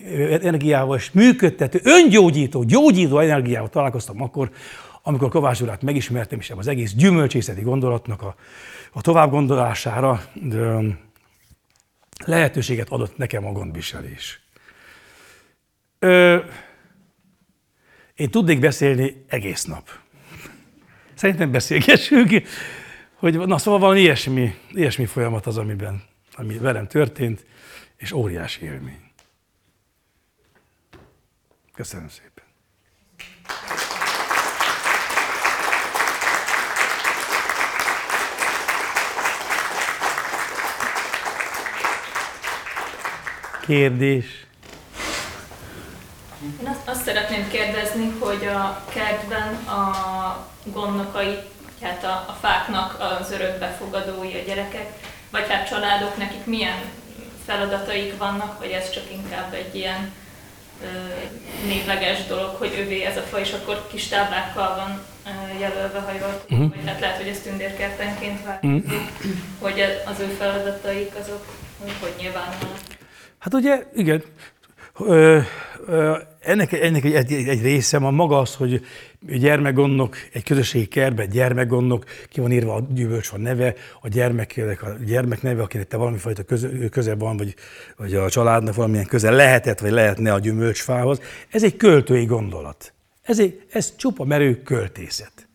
energiával 0.43 0.97
és 0.97 1.11
működtető, 1.11 1.81
öngyógyító, 1.85 2.63
gyógyító 2.63 3.19
energiával 3.19 3.69
találkoztam 3.69 4.23
akkor, 4.23 4.51
amikor 5.03 5.29
Kovács 5.29 5.59
Gyulát 5.59 5.83
megismertem, 5.83 6.39
és 6.39 6.53
az 6.57 6.67
egész 6.67 6.93
gyümölcsészeti 6.95 7.61
gondolatnak 7.61 8.23
a 8.23 8.35
a 8.93 9.01
tovább 9.01 9.31
gondolására 9.31 10.25
lehetőséget 12.25 12.89
adott 12.89 13.17
nekem 13.17 13.47
a 13.47 13.53
gondviselés. 13.53 14.41
Én 18.15 18.31
tudnék 18.31 18.59
beszélni 18.61 19.25
egész 19.29 19.65
nap. 19.65 19.91
Szerintem 21.15 21.51
beszélgessünk, 21.51 22.31
hogy 23.15 23.39
na 23.39 23.59
szóval 23.59 23.81
valami 23.81 24.01
ilyesmi, 24.01 24.55
ilyesmi 24.71 25.07
folyamat 25.07 25.47
az, 25.47 25.57
amiben, 25.57 26.03
ami 26.35 26.59
velem 26.59 26.87
történt, 26.87 27.47
és 27.97 28.13
óriási 28.13 28.65
élmény. 28.65 29.01
Köszönöm 31.75 32.09
szépen. 32.09 32.32
Kérdés? 43.67 44.47
Én 46.61 46.67
azt, 46.67 46.89
azt 46.89 47.05
szeretném 47.05 47.49
kérdezni, 47.49 48.13
hogy 48.19 48.47
a 48.47 48.85
kertben 48.89 49.55
a 49.55 50.47
gondnokai, 50.65 51.39
hát 51.83 52.05
a, 52.05 52.25
a 52.29 52.37
fáknak 52.41 53.19
az 53.21 53.33
örökbefogadói, 53.33 54.35
a 54.35 54.45
gyerekek, 54.47 54.93
vagy 55.31 55.49
hát 55.49 55.69
családok, 55.69 56.17
nekik 56.17 56.45
milyen 56.45 56.79
feladataik 57.47 58.19
vannak, 58.19 58.59
vagy 58.59 58.71
ez 58.71 58.91
csak 58.91 59.05
inkább 59.13 59.53
egy 59.53 59.75
ilyen 59.75 60.13
ö, 60.83 60.87
névleges 61.67 62.27
dolog, 62.27 62.55
hogy 62.55 62.77
övé 62.79 63.03
ez 63.03 63.17
a 63.17 63.21
fa, 63.21 63.41
és 63.41 63.53
akkor 63.53 63.87
kis 63.91 64.09
táblákkal 64.09 64.77
van 64.77 65.01
ö, 65.27 65.59
jelölve, 65.59 65.99
ha 65.99 66.13
jól 66.13 66.43
uh-huh. 66.51 66.75
vagy 66.75 66.87
hát 66.87 67.01
lehet, 67.01 67.17
hogy 67.17 67.29
ez 67.29 67.41
tündérkertenként 67.41 68.45
változik, 68.45 68.85
uh-huh. 68.85 69.03
hogy 69.59 69.81
az 70.07 70.21
ő 70.21 70.27
feladataik 70.27 71.15
azok 71.21 71.47
hogy 72.01 72.15
nyilvánulnak. 72.19 72.92
Hát 73.43 73.55
ugye, 73.55 73.87
igen, 73.95 74.23
ö, 74.99 75.39
ö, 75.87 76.17
ennek, 76.41 76.73
ennek 76.73 77.05
egy, 77.05 77.15
egy, 77.15 77.49
egy 77.49 77.63
része 77.63 77.99
van 77.99 78.15
maga 78.15 78.39
az, 78.39 78.55
hogy 78.55 78.85
gyermekgondnok, 79.21 80.17
egy 80.33 80.45
közösségi 80.45 80.87
kertben 80.87 81.29
gyermekgondnok, 81.29 82.05
ki 82.29 82.41
van 82.41 82.53
írva 82.53 82.75
a 82.75 82.87
gyümölcs 82.91 83.29
van 83.29 83.41
neve, 83.41 83.75
a 84.01 84.09
gyermeknek 84.09 84.83
a 84.83 84.89
gyermek 85.05 85.43
neve, 85.43 85.63
akinek 85.63 85.89
te 85.89 85.97
valami 85.97 86.19
fajta 86.19 86.43
köze, 86.43 86.69
köze 86.91 87.15
van, 87.15 87.37
vagy, 87.37 87.55
vagy 87.97 88.15
a 88.15 88.31
családnak 88.31 88.75
valamilyen 88.75 89.07
köze 89.07 89.31
lehetett, 89.31 89.79
vagy 89.79 89.91
lehetne 89.91 90.33
a 90.33 90.39
gyümölcsfához. 90.39 91.21
Ez 91.51 91.63
egy 91.63 91.77
költői 91.77 92.25
gondolat. 92.25 92.93
Ez, 93.23 93.41
egy, 93.41 93.63
ez 93.73 93.97
csupa 93.97 94.25
merő 94.25 94.63
költészet. 94.63 95.49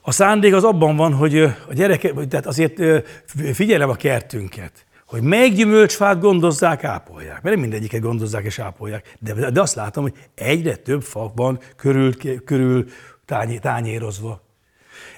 A 0.00 0.12
szándék 0.12 0.54
az 0.54 0.64
abban 0.64 0.96
van, 0.96 1.12
hogy 1.12 1.38
a 1.38 1.72
gyerekek, 1.72 2.14
tehát 2.28 2.46
azért 2.46 3.04
figyelem 3.52 3.88
a 3.88 3.94
kertünket 3.94 4.84
hogy 5.10 5.22
melyik 5.22 5.54
gyümölcsfát 5.54 6.20
gondozzák, 6.20 6.84
ápolják. 6.84 7.42
Mert 7.42 7.54
nem 7.54 7.60
mindegyiket 7.60 8.00
gondozzák 8.00 8.44
és 8.44 8.58
ápolják. 8.58 9.16
De, 9.18 9.50
de 9.50 9.60
azt 9.60 9.74
látom, 9.74 10.02
hogy 10.02 10.14
egyre 10.34 10.76
több 10.76 11.02
fa 11.02 11.32
van 11.34 11.60
körül, 11.76 12.14
körül 12.44 12.86
tányé, 13.24 13.58
tányérozva. 13.58 14.42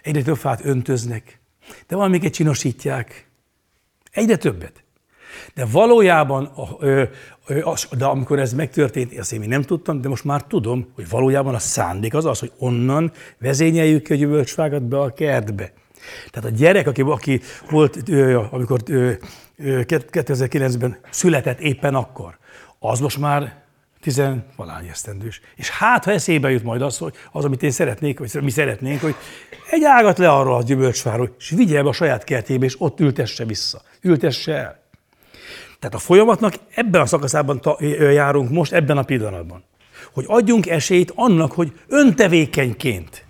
Egyre 0.03 0.23
több 0.23 0.37
fát 0.37 0.65
öntöznek. 0.65 1.41
De 1.87 1.97
valamiket 1.97 2.33
csinosítják. 2.33 3.29
Egyre 4.11 4.37
többet. 4.37 4.85
De 5.55 5.65
valójában, 5.65 6.53
de 7.91 8.05
amikor 8.05 8.39
ez 8.39 8.53
megtörtént, 8.53 9.13
ezt 9.13 9.33
én 9.33 9.39
még 9.39 9.49
nem 9.49 9.63
tudtam, 9.63 10.01
de 10.01 10.09
most 10.09 10.25
már 10.25 10.43
tudom, 10.43 10.93
hogy 10.95 11.09
valójában 11.09 11.55
a 11.55 11.59
szándék 11.59 12.15
az 12.15 12.25
az, 12.25 12.39
hogy 12.39 12.53
onnan 12.59 13.13
vezényeljük 13.39 14.11
a 14.11 14.15
gyümölcsfákat 14.15 14.83
be 14.83 15.01
a 15.01 15.13
kertbe. 15.13 15.73
Tehát 16.31 16.51
a 16.51 16.55
gyerek, 16.57 16.87
aki, 16.87 17.01
aki 17.01 17.41
volt, 17.71 17.99
amikor 18.51 18.81
2009-ben 19.59 20.99
született 21.11 21.61
éppen 21.61 21.95
akkor, 21.95 22.39
az 22.79 23.01
most 23.01 23.19
már 23.19 23.61
tizenvalány 24.01 24.87
esztendős. 24.87 25.41
És 25.57 25.71
hát, 25.71 26.05
ha 26.05 26.11
eszébe 26.11 26.51
jut 26.51 26.63
majd 26.63 26.83
az, 26.83 26.99
hogy 26.99 27.15
az, 27.33 27.45
amit 27.45 27.63
én 27.63 27.71
szeretnék, 27.71 28.19
vagy 28.19 28.43
mi 28.43 28.51
szeretnénk, 28.51 29.01
hogy 29.01 29.15
egy 29.71 29.85
ágat 29.85 30.19
le 30.19 30.31
arra 30.31 30.57
a 30.57 30.63
gyümölcsfáról, 30.63 31.35
és 31.39 31.51
vigye 31.51 31.83
be 31.83 31.89
a 31.89 31.93
saját 31.93 32.25
kertébe, 32.25 32.65
és 32.65 32.75
ott 32.79 33.01
ültesse 33.01 33.45
vissza. 33.45 33.83
Ültesse 34.01 34.53
el. 34.53 34.81
Tehát 35.79 35.97
a 35.97 35.99
folyamatnak 35.99 36.55
ebben 36.75 37.01
a 37.01 37.07
szakaszában 37.07 37.61
járunk 37.99 38.51
most, 38.51 38.73
ebben 38.73 38.99
a 38.99 39.03
pillanatban. 39.03 39.65
Hogy 40.13 40.25
adjunk 40.29 40.67
esélyt 40.67 41.13
annak, 41.15 41.53
hogy 41.53 41.73
öntevékenyként 41.89 43.25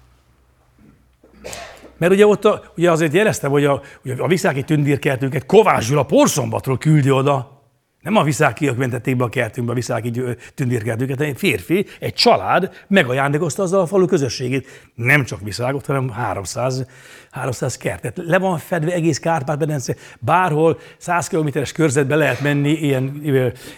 mert 2.03 2.15
ugye 2.15 2.27
ott 2.27 2.45
a, 2.45 2.63
ugye 2.77 2.91
azért 2.91 3.13
jeleztem, 3.13 3.51
hogy 3.51 3.65
a, 3.65 3.81
ugye 4.05 4.15
a 4.19 4.27
viszáki 4.27 4.63
tündérkertünket 4.63 5.47
Kovács 5.47 5.89
Gyula 5.89 6.03
Porszombatról 6.03 6.79
küldi 6.79 7.11
oda, 7.11 7.63
nem 8.03 8.17
a 8.17 8.23
viszákiak 8.23 8.77
mentették 8.77 9.17
be 9.17 9.25
a 9.25 9.29
kertünkbe 9.29 9.73
a 9.73 9.75
viszáki 9.75 10.11
tündérkertünket, 10.55 11.17
hanem 11.17 11.33
egy 11.33 11.39
férfi, 11.39 11.87
egy 12.01 12.15
család 12.15 12.71
megajándékozta 12.89 13.63
azzal 13.63 13.81
a 13.81 13.87
falu 13.87 14.07
közösségét. 14.07 14.67
Nem 14.95 15.25
csak 15.25 15.41
viszágot, 15.43 15.87
hanem 15.87 16.11
300, 16.11 16.87
300 17.31 17.77
kertet. 17.77 18.21
Le 18.27 18.39
van 18.39 18.59
fedve 18.59 18.93
egész 18.93 19.19
Kárpát-medence, 19.19 19.97
bárhol 20.19 20.79
100 20.99 21.29
kilométeres 21.29 21.73
körzetbe 21.73 22.15
lehet 22.15 22.41
menni 22.41 22.71
ilyen 22.71 23.21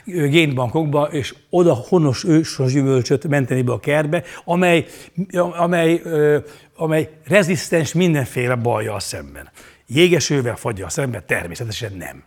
génbankokba, 0.04 1.04
és 1.04 1.34
oda 1.50 1.74
honos 1.74 2.24
ősos 2.24 2.72
gyümölcsöt 2.72 3.28
menteni 3.28 3.62
be 3.62 3.72
a 3.72 3.80
kertbe, 3.80 4.22
amely, 4.44 4.86
amely, 5.56 6.02
amely 6.76 7.10
rezisztens 7.26 7.92
mindenféle 7.92 8.54
bajjal 8.54 9.00
szemben. 9.00 9.50
Jégesővel, 9.86 10.56
fagyja 10.56 10.88
szemben 10.88 11.22
természetesen 11.26 11.92
nem. 11.92 12.24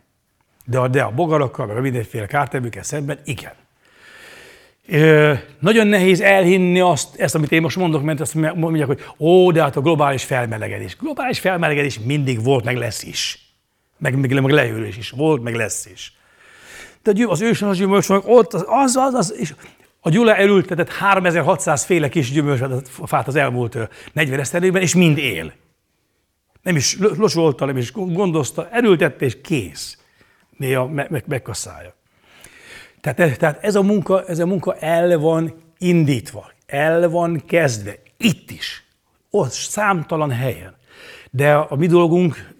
De 0.64 0.78
a, 0.78 0.88
de 0.88 1.02
a 1.02 1.10
bogarakkal, 1.10 1.66
meg 1.66 1.76
a 1.76 1.80
mindenféle 1.80 2.26
kártevőkkel 2.26 2.82
szemben 2.82 3.18
igen. 3.24 3.52
Ö, 4.88 5.32
nagyon 5.58 5.86
nehéz 5.86 6.20
elhinni 6.20 6.80
azt, 6.80 7.20
ezt, 7.20 7.34
amit 7.34 7.52
én 7.52 7.60
most 7.60 7.76
mondok, 7.76 8.02
mert 8.02 8.20
azt 8.20 8.34
mondják, 8.34 8.86
hogy 8.86 9.04
ó, 9.18 9.52
de 9.52 9.62
hát 9.62 9.76
a 9.76 9.80
globális 9.80 10.24
felmelegedés. 10.24 10.96
Globális 10.96 11.40
felmelegedés 11.40 11.98
mindig 11.98 12.42
volt, 12.42 12.64
meg 12.64 12.76
lesz 12.76 13.02
is. 13.02 13.52
Meg, 13.98 14.18
meg, 14.18 14.42
meg 14.42 14.52
leülés 14.52 14.96
is 14.96 15.10
volt, 15.10 15.42
meg 15.42 15.54
lesz 15.54 15.86
is. 15.86 16.12
De 17.02 17.26
az 17.26 17.40
ősön 17.40 17.68
az 17.68 17.76
gyümölcsfák, 17.76 18.22
ott 18.24 18.54
az, 18.54 18.64
az, 18.66 18.96
az, 18.96 19.14
az, 19.14 19.34
és 19.38 19.54
a 20.00 20.08
Gyula 20.10 20.36
elültetett 20.36 20.88
3600 20.90 21.84
féle 21.84 22.08
kis 22.08 22.30
gyümölcsfát 22.30 23.26
az 23.26 23.36
elmúlt 23.36 23.78
40 24.12 24.40
esztendőben, 24.40 24.82
és 24.82 24.94
mind 24.94 25.18
él. 25.18 25.52
Nem 26.62 26.76
is 26.76 26.98
locsolta, 26.98 27.64
nem 27.64 27.76
is 27.76 27.92
gondozta, 27.92 28.68
erültette, 28.70 29.24
és 29.24 29.40
kész 29.40 29.98
néha 30.56 30.86
meg, 30.86 31.24
megkasszálja. 31.26 31.94
Tehát, 33.00 33.38
tehát 33.38 33.64
ez, 33.64 33.74
a 33.74 33.82
munka, 33.82 34.24
ez 34.24 34.38
a 34.38 34.46
munka 34.46 34.74
el 34.74 35.18
van 35.18 35.54
indítva, 35.78 36.50
el 36.66 37.08
van 37.08 37.42
kezdve, 37.46 37.98
itt 38.16 38.50
is, 38.50 38.84
ott 39.30 39.50
számtalan 39.50 40.30
helyen. 40.30 40.76
De 41.30 41.54
a 41.54 41.76
mi 41.76 41.86
dolgunk, 41.86 42.54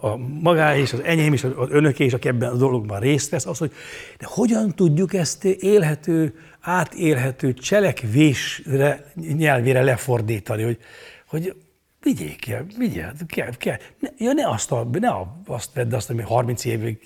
a 0.00 0.16
magá 0.16 0.76
és 0.76 0.92
az 0.92 1.00
enyém 1.02 1.32
és 1.32 1.44
az 1.44 1.52
önöké 1.70 2.04
is, 2.04 2.12
aki 2.12 2.28
ebben 2.28 2.50
a 2.50 2.56
dologban 2.56 3.00
részt 3.00 3.30
vesz, 3.30 3.46
az, 3.46 3.58
hogy 3.58 3.72
de 4.18 4.26
hogyan 4.28 4.74
tudjuk 4.74 5.14
ezt 5.14 5.44
élhető, 5.44 6.34
átélhető 6.60 7.54
cselekvésre, 7.54 9.12
nyelvére 9.14 9.82
lefordítani, 9.82 10.62
hogy, 10.62 10.78
hogy 11.26 11.54
vigyék 12.02 12.48
el, 12.48 12.66
vigyél, 12.78 13.12
kell, 13.26 13.50
kell. 13.56 13.76
Ne, 13.98 14.08
ja, 14.18 14.32
ne 14.32 14.48
azt, 14.48 14.72
a, 14.72 14.88
ne 14.92 15.08
azt 15.46 15.72
vedd 15.74 15.94
azt, 15.94 16.06
hogy 16.06 16.22
30 16.22 16.64
évig 16.64 16.98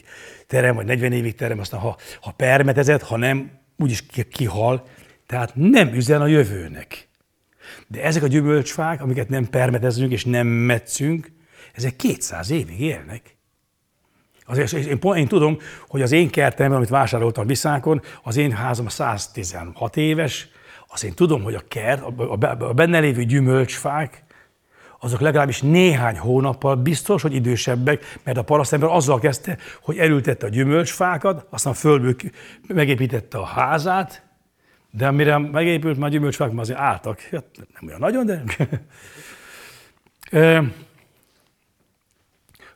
terem, 0.47 0.75
vagy 0.75 0.87
40 0.87 1.13
évig 1.13 1.35
terem, 1.35 1.59
aztán 1.59 1.81
ha, 1.81 1.97
ha 2.21 2.31
permetezett, 2.31 3.03
ha 3.03 3.17
nem, 3.17 3.51
úgyis 3.79 4.05
kihal. 4.31 4.87
Tehát 5.27 5.53
nem 5.55 5.95
üzen 5.95 6.21
a 6.21 6.27
jövőnek. 6.27 7.09
De 7.87 8.03
ezek 8.03 8.23
a 8.23 8.27
gyümölcsfák, 8.27 9.03
amiket 9.03 9.29
nem 9.29 9.49
permetezünk 9.49 10.13
és 10.13 10.25
nem 10.25 10.47
metszünk, 10.47 11.33
ezek 11.73 11.97
200 11.97 12.51
évig 12.51 12.81
élnek. 12.81 13.37
Azért 14.47 14.73
én, 14.73 14.99
én, 15.03 15.15
én 15.15 15.29
tudom, 15.29 15.59
hogy 15.89 16.03
az 16.03 16.13
én 16.13 16.31
kertem, 16.31 16.73
amit 16.73 16.89
vásároltam 16.89 17.47
Viszákon, 17.47 18.03
az 18.23 18.37
én 18.37 18.53
házam 18.53 18.89
116 18.89 19.97
éves, 19.97 20.49
azt 20.89 21.05
én 21.05 21.15
tudom, 21.15 21.43
hogy 21.43 21.55
a 21.55 21.63
kert, 21.69 22.03
a 22.59 22.73
benne 22.75 22.99
lévő 22.99 23.25
gyümölcsfák, 23.25 24.25
azok 25.05 25.21
legalábbis 25.21 25.61
néhány 25.61 26.19
hónappal 26.19 26.77
biztos, 26.77 27.23
hogy 27.23 27.35
idősebbek, 27.35 28.19
mert 28.23 28.37
a 28.37 28.43
parasztember 28.43 28.89
azzal 28.89 29.19
kezdte, 29.19 29.59
hogy 29.83 29.99
elültette 29.99 30.47
a 30.47 30.49
gyümölcsfákat, 30.49 31.47
aztán 31.51 31.75
földből 31.75 32.17
megépítette 32.67 33.39
a 33.39 33.45
házát, 33.45 34.23
de 34.91 35.07
amire 35.07 35.39
megépült, 35.39 35.99
már 35.99 36.11
gyümölcsfák 36.11 36.51
már 36.51 36.61
azért 36.61 36.79
álltak. 36.79 37.21
Hát 37.21 37.45
nem 37.57 37.87
olyan 37.87 38.01
nagyon, 38.01 38.27
de... 38.27 38.43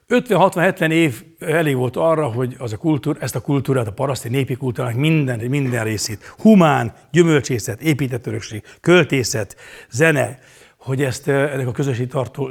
50-60-70 0.09 0.91
év 0.91 1.25
elég 1.39 1.77
volt 1.77 1.97
arra, 1.97 2.27
hogy 2.27 2.55
az 2.59 2.73
a 2.73 2.77
kultúr, 2.77 3.17
ezt 3.21 3.35
a 3.35 3.41
kultúrát, 3.41 3.87
a 3.87 3.93
paraszti 3.93 4.29
népi 4.29 4.57
kultúrának 4.57 4.97
minden, 4.97 5.39
minden 5.39 5.85
részét, 5.85 6.25
humán, 6.39 6.95
gyümölcsészet, 7.11 7.81
épített 7.81 8.27
örökség, 8.27 8.63
költészet, 8.81 9.57
zene, 9.91 10.39
hogy 10.77 11.03
ezt 11.03 11.29
ennek 11.29 11.67
a 11.67 11.73
közösségi 11.73 12.09
tartó 12.09 12.51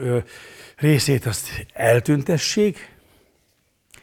részét 0.75 1.25
azt 1.25 1.65
eltüntessék, 1.73 2.93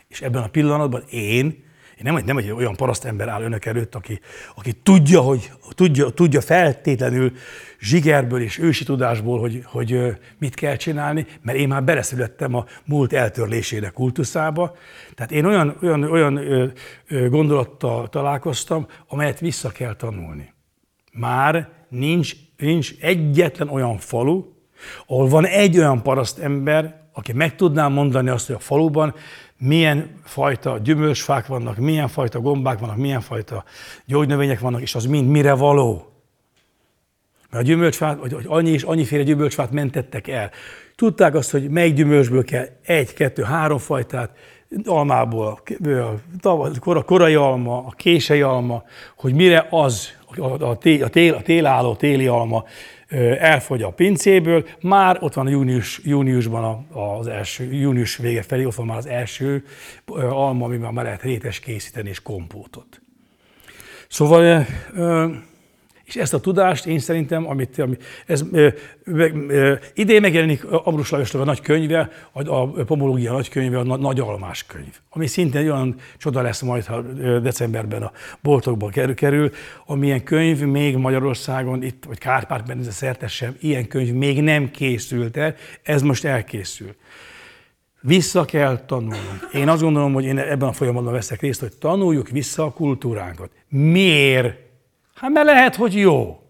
és 0.09 0.21
ebben 0.21 0.43
a 0.43 0.49
pillanatban 0.49 1.05
én 1.11 1.62
nem, 2.03 2.23
nem 2.25 2.37
egy 2.37 2.51
olyan 2.51 2.77
parasztember 2.77 3.29
áll 3.29 3.43
önök 3.43 3.65
előtt, 3.65 3.95
aki, 3.95 4.21
aki 4.55 4.73
tudja, 4.73 5.21
hogy 5.21 5.51
tudja, 5.69 6.09
tudja 6.09 6.41
feltétlenül 6.41 7.33
zsigerből 7.81 8.41
és 8.41 8.59
ősi 8.59 8.85
tudásból, 8.85 9.41
hogy, 9.41 9.63
hogy 9.65 10.17
mit 10.39 10.55
kell 10.55 10.77
csinálni, 10.77 11.27
mert 11.43 11.59
én 11.59 11.69
már 11.69 11.85
beleszülettem 11.85 12.55
a 12.55 12.65
múlt 12.85 13.13
eltörlésének 13.13 13.93
kultuszába. 13.93 14.77
Tehát 15.15 15.33
én 15.33 15.45
olyan, 15.45 15.77
olyan, 15.83 16.03
olyan 16.03 16.41
gondolattal 17.29 18.09
találkoztam, 18.09 18.87
amelyet 19.09 19.41
vissza 19.41 19.71
kell 19.71 19.95
tanulni. 19.95 20.53
Már 21.13 21.69
nincs, 21.89 22.33
nincs 22.57 22.93
egyetlen 23.01 23.69
olyan 23.69 23.99
falu, 23.99 24.45
ahol 25.07 25.29
van 25.29 25.47
egy 25.47 25.79
olyan 25.79 26.03
paraszt 26.03 26.39
ember, 26.39 27.01
aki 27.13 27.33
meg 27.33 27.57
tudná 27.57 27.89
mondani 27.89 28.29
azt, 28.29 28.47
hogy 28.47 28.55
a 28.55 28.59
faluban 28.59 29.15
milyen 29.65 30.21
fajta 30.25 30.79
gyümölcsfák 30.79 31.47
vannak, 31.47 31.77
milyen 31.77 32.09
fajta 32.09 32.41
gombák 32.41 32.79
vannak, 32.79 32.97
milyen 32.97 33.21
fajta 33.21 33.65
gyógynövények 34.05 34.61
vannak, 34.61 34.81
és 34.81 34.95
az 34.95 35.05
mind 35.05 35.29
mire 35.29 35.53
való. 35.55 36.13
Mert 37.51 37.65
a 37.65 37.67
gyümölcsfát, 37.67 38.19
vagy 38.19 38.37
annyi 38.47 38.71
és 38.71 38.83
annyiféle 38.83 39.23
gyümölcsfát 39.23 39.71
mentettek 39.71 40.29
el. 40.29 40.51
Tudták 40.95 41.35
azt, 41.35 41.51
hogy 41.51 41.71
melyik 41.71 41.95
gyümölcsből 41.95 42.45
kell 42.45 42.67
egy, 42.83 43.15
kettő, 43.15 43.43
három 43.43 43.79
fajtát, 43.79 44.31
almából, 44.85 45.63
a 46.85 47.03
korai 47.03 47.35
alma, 47.35 47.79
a 47.79 47.91
kései 47.97 48.41
alma, 48.41 48.83
hogy 49.17 49.35
mire 49.35 49.67
az, 49.71 50.09
a, 50.59 50.79
tél, 50.79 51.05
a, 51.05 51.09
tél, 51.09 51.35
a 51.35 51.43
télálló 51.43 51.95
téli 51.95 52.27
alma 52.27 52.65
elfogy 53.39 53.83
a 53.83 53.91
pincéből, 53.91 54.67
már 54.81 55.17
ott 55.21 55.35
van 55.35 55.49
június, 55.49 56.01
júniusban 56.05 56.87
az 56.93 57.27
első, 57.27 57.73
június 57.73 58.17
vége 58.17 58.43
felé, 58.43 58.65
ott 58.65 58.75
van 58.75 58.87
már 58.87 58.97
az 58.97 59.07
első 59.07 59.65
alma, 60.17 60.65
amiben 60.65 60.93
már 60.93 61.05
lehet 61.05 61.23
rétes 61.23 61.61
készíteni 61.61 62.09
és 62.09 62.23
kompótot. 62.23 63.01
Szóval 64.09 64.67
és 66.15 66.21
ezt 66.21 66.35
a 66.35 66.41
tudást 66.41 66.87
én 66.87 66.99
szerintem, 66.99 67.49
amit, 67.49 67.79
amit 67.79 68.05
ez 68.27 68.45
ö, 68.53 68.69
ö, 69.05 69.29
ö, 69.49 69.75
idén 69.95 70.21
megjelenik 70.21 70.65
Ambrus 70.65 71.11
Lajosnak 71.11 71.43
a 71.43 71.45
nagy 71.45 71.61
könyve, 71.61 72.11
a, 72.33 72.51
a 72.51 72.67
pomológia 72.67 73.33
nagy 73.33 73.49
könyve, 73.49 73.79
a 73.79 73.97
nagy 73.97 74.21
almás 74.21 74.67
könyv, 74.67 74.99
ami 75.11 75.27
szintén 75.27 75.63
olyan 75.63 75.95
csoda 76.19 76.43
lesz 76.43 76.61
majd, 76.61 76.85
ha 76.85 77.01
decemberben 77.41 78.03
a 78.03 78.13
boltokba 78.41 78.89
kerül, 78.89 79.15
kerül, 79.15 79.51
amilyen 79.87 80.23
könyv 80.23 80.61
még 80.61 80.97
Magyarországon, 80.97 81.83
itt, 81.83 82.05
vagy 82.07 82.19
a 82.87 82.91
szertes 82.91 83.33
sem, 83.33 83.57
ilyen 83.61 83.89
könyv 83.89 84.13
még 84.13 84.43
nem 84.43 84.71
készült 84.71 85.37
el, 85.37 85.55
ez 85.83 86.03
most 86.03 86.25
elkészül. 86.25 86.95
Vissza 88.01 88.45
kell 88.45 88.85
tanulnunk. 88.87 89.49
Én 89.53 89.69
azt 89.69 89.83
gondolom, 89.83 90.13
hogy 90.13 90.25
én 90.25 90.39
ebben 90.39 90.69
a 90.69 90.73
folyamatban 90.73 91.13
veszek 91.13 91.41
részt, 91.41 91.61
hogy 91.61 91.73
tanuljuk 91.79 92.29
vissza 92.29 92.65
a 92.65 92.73
kultúránkat. 92.73 93.51
Miért? 93.69 94.62
Hát 95.23 95.31
mert 95.31 95.47
lehet, 95.47 95.77
hogy 95.77 95.95
jó. 95.95 96.41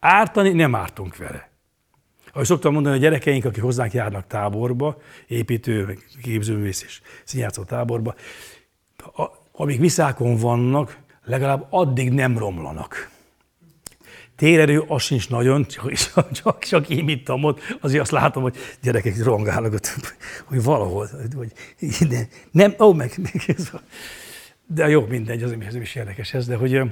Ártani 0.00 0.52
nem 0.52 0.74
ártunk 0.74 1.16
vele. 1.16 1.48
Ahogy 2.32 2.46
szoktam 2.46 2.72
mondani, 2.72 2.96
a 2.96 3.00
gyerekeink, 3.00 3.44
akik 3.44 3.62
hozzánk 3.62 3.92
járnak 3.92 4.26
táborba, 4.26 5.00
építő, 5.26 5.98
képzőművész 6.22 6.82
és 6.82 7.00
színjátszó 7.24 7.62
táborba, 7.62 8.14
a, 9.16 9.24
amíg 9.52 9.80
viszákon 9.80 10.36
vannak, 10.36 10.98
legalább 11.24 11.66
addig 11.70 12.10
nem 12.10 12.38
romlanak. 12.38 13.10
Térerő 14.36 14.80
az 14.80 15.02
sincs 15.02 15.28
nagyon, 15.28 15.66
csak, 15.66 15.92
csak, 16.32 16.58
csak 16.58 16.88
én 16.88 17.08
itt 17.08 17.30
ott, 17.30 17.60
azért 17.80 18.02
azt 18.02 18.10
látom, 18.10 18.42
hogy 18.42 18.56
gyerekek 18.82 19.24
rongálnak, 19.24 19.80
hogy 20.44 20.62
valahol, 20.62 21.08
hogy 21.36 21.52
nem, 22.50 22.74
ó, 22.78 22.92
meg, 22.92 23.12
meg 23.22 23.42
ez, 23.46 23.70
de 24.66 24.88
jó, 24.88 25.06
mindegy, 25.06 25.42
az, 25.42 25.54
az 25.68 25.74
is 25.74 25.94
érdekes 25.94 26.34
ez, 26.34 26.46
de 26.46 26.56
hogy 26.56 26.82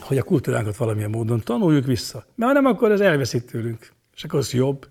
hogy 0.00 0.18
a 0.18 0.22
kultúránkat 0.22 0.76
valamilyen 0.76 1.10
módon 1.10 1.40
tanuljuk 1.40 1.86
vissza. 1.86 2.24
Mert 2.34 2.52
ha 2.52 2.60
nem, 2.60 2.72
akkor 2.72 2.90
ez 2.90 3.00
elveszít 3.00 3.46
tőlünk. 3.46 3.92
És 4.16 4.24
akkor 4.24 4.38
az 4.38 4.52
jobb. 4.52 4.88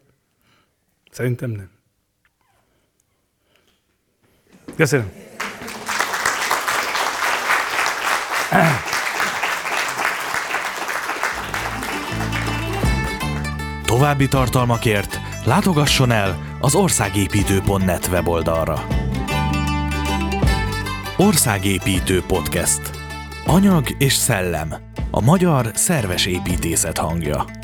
Szerintem 1.12 1.50
nem. 1.50 1.70
Köszönöm. 4.76 5.12
További 13.86 14.28
tartalmakért 14.28 15.20
látogasson 15.46 16.12
el 16.12 16.58
az 16.62 16.76
országépítő.net 16.76 18.08
weboldalra. 18.08 18.88
Országépítő 21.18 22.24
Podcast. 22.28 22.82
Anyag 23.46 23.86
és 23.98 24.14
szellem. 24.14 24.89
A 25.12 25.22
magyar 25.22 25.72
szerves 25.74 26.26
építészet 26.26 26.98
hangja. 26.98 27.59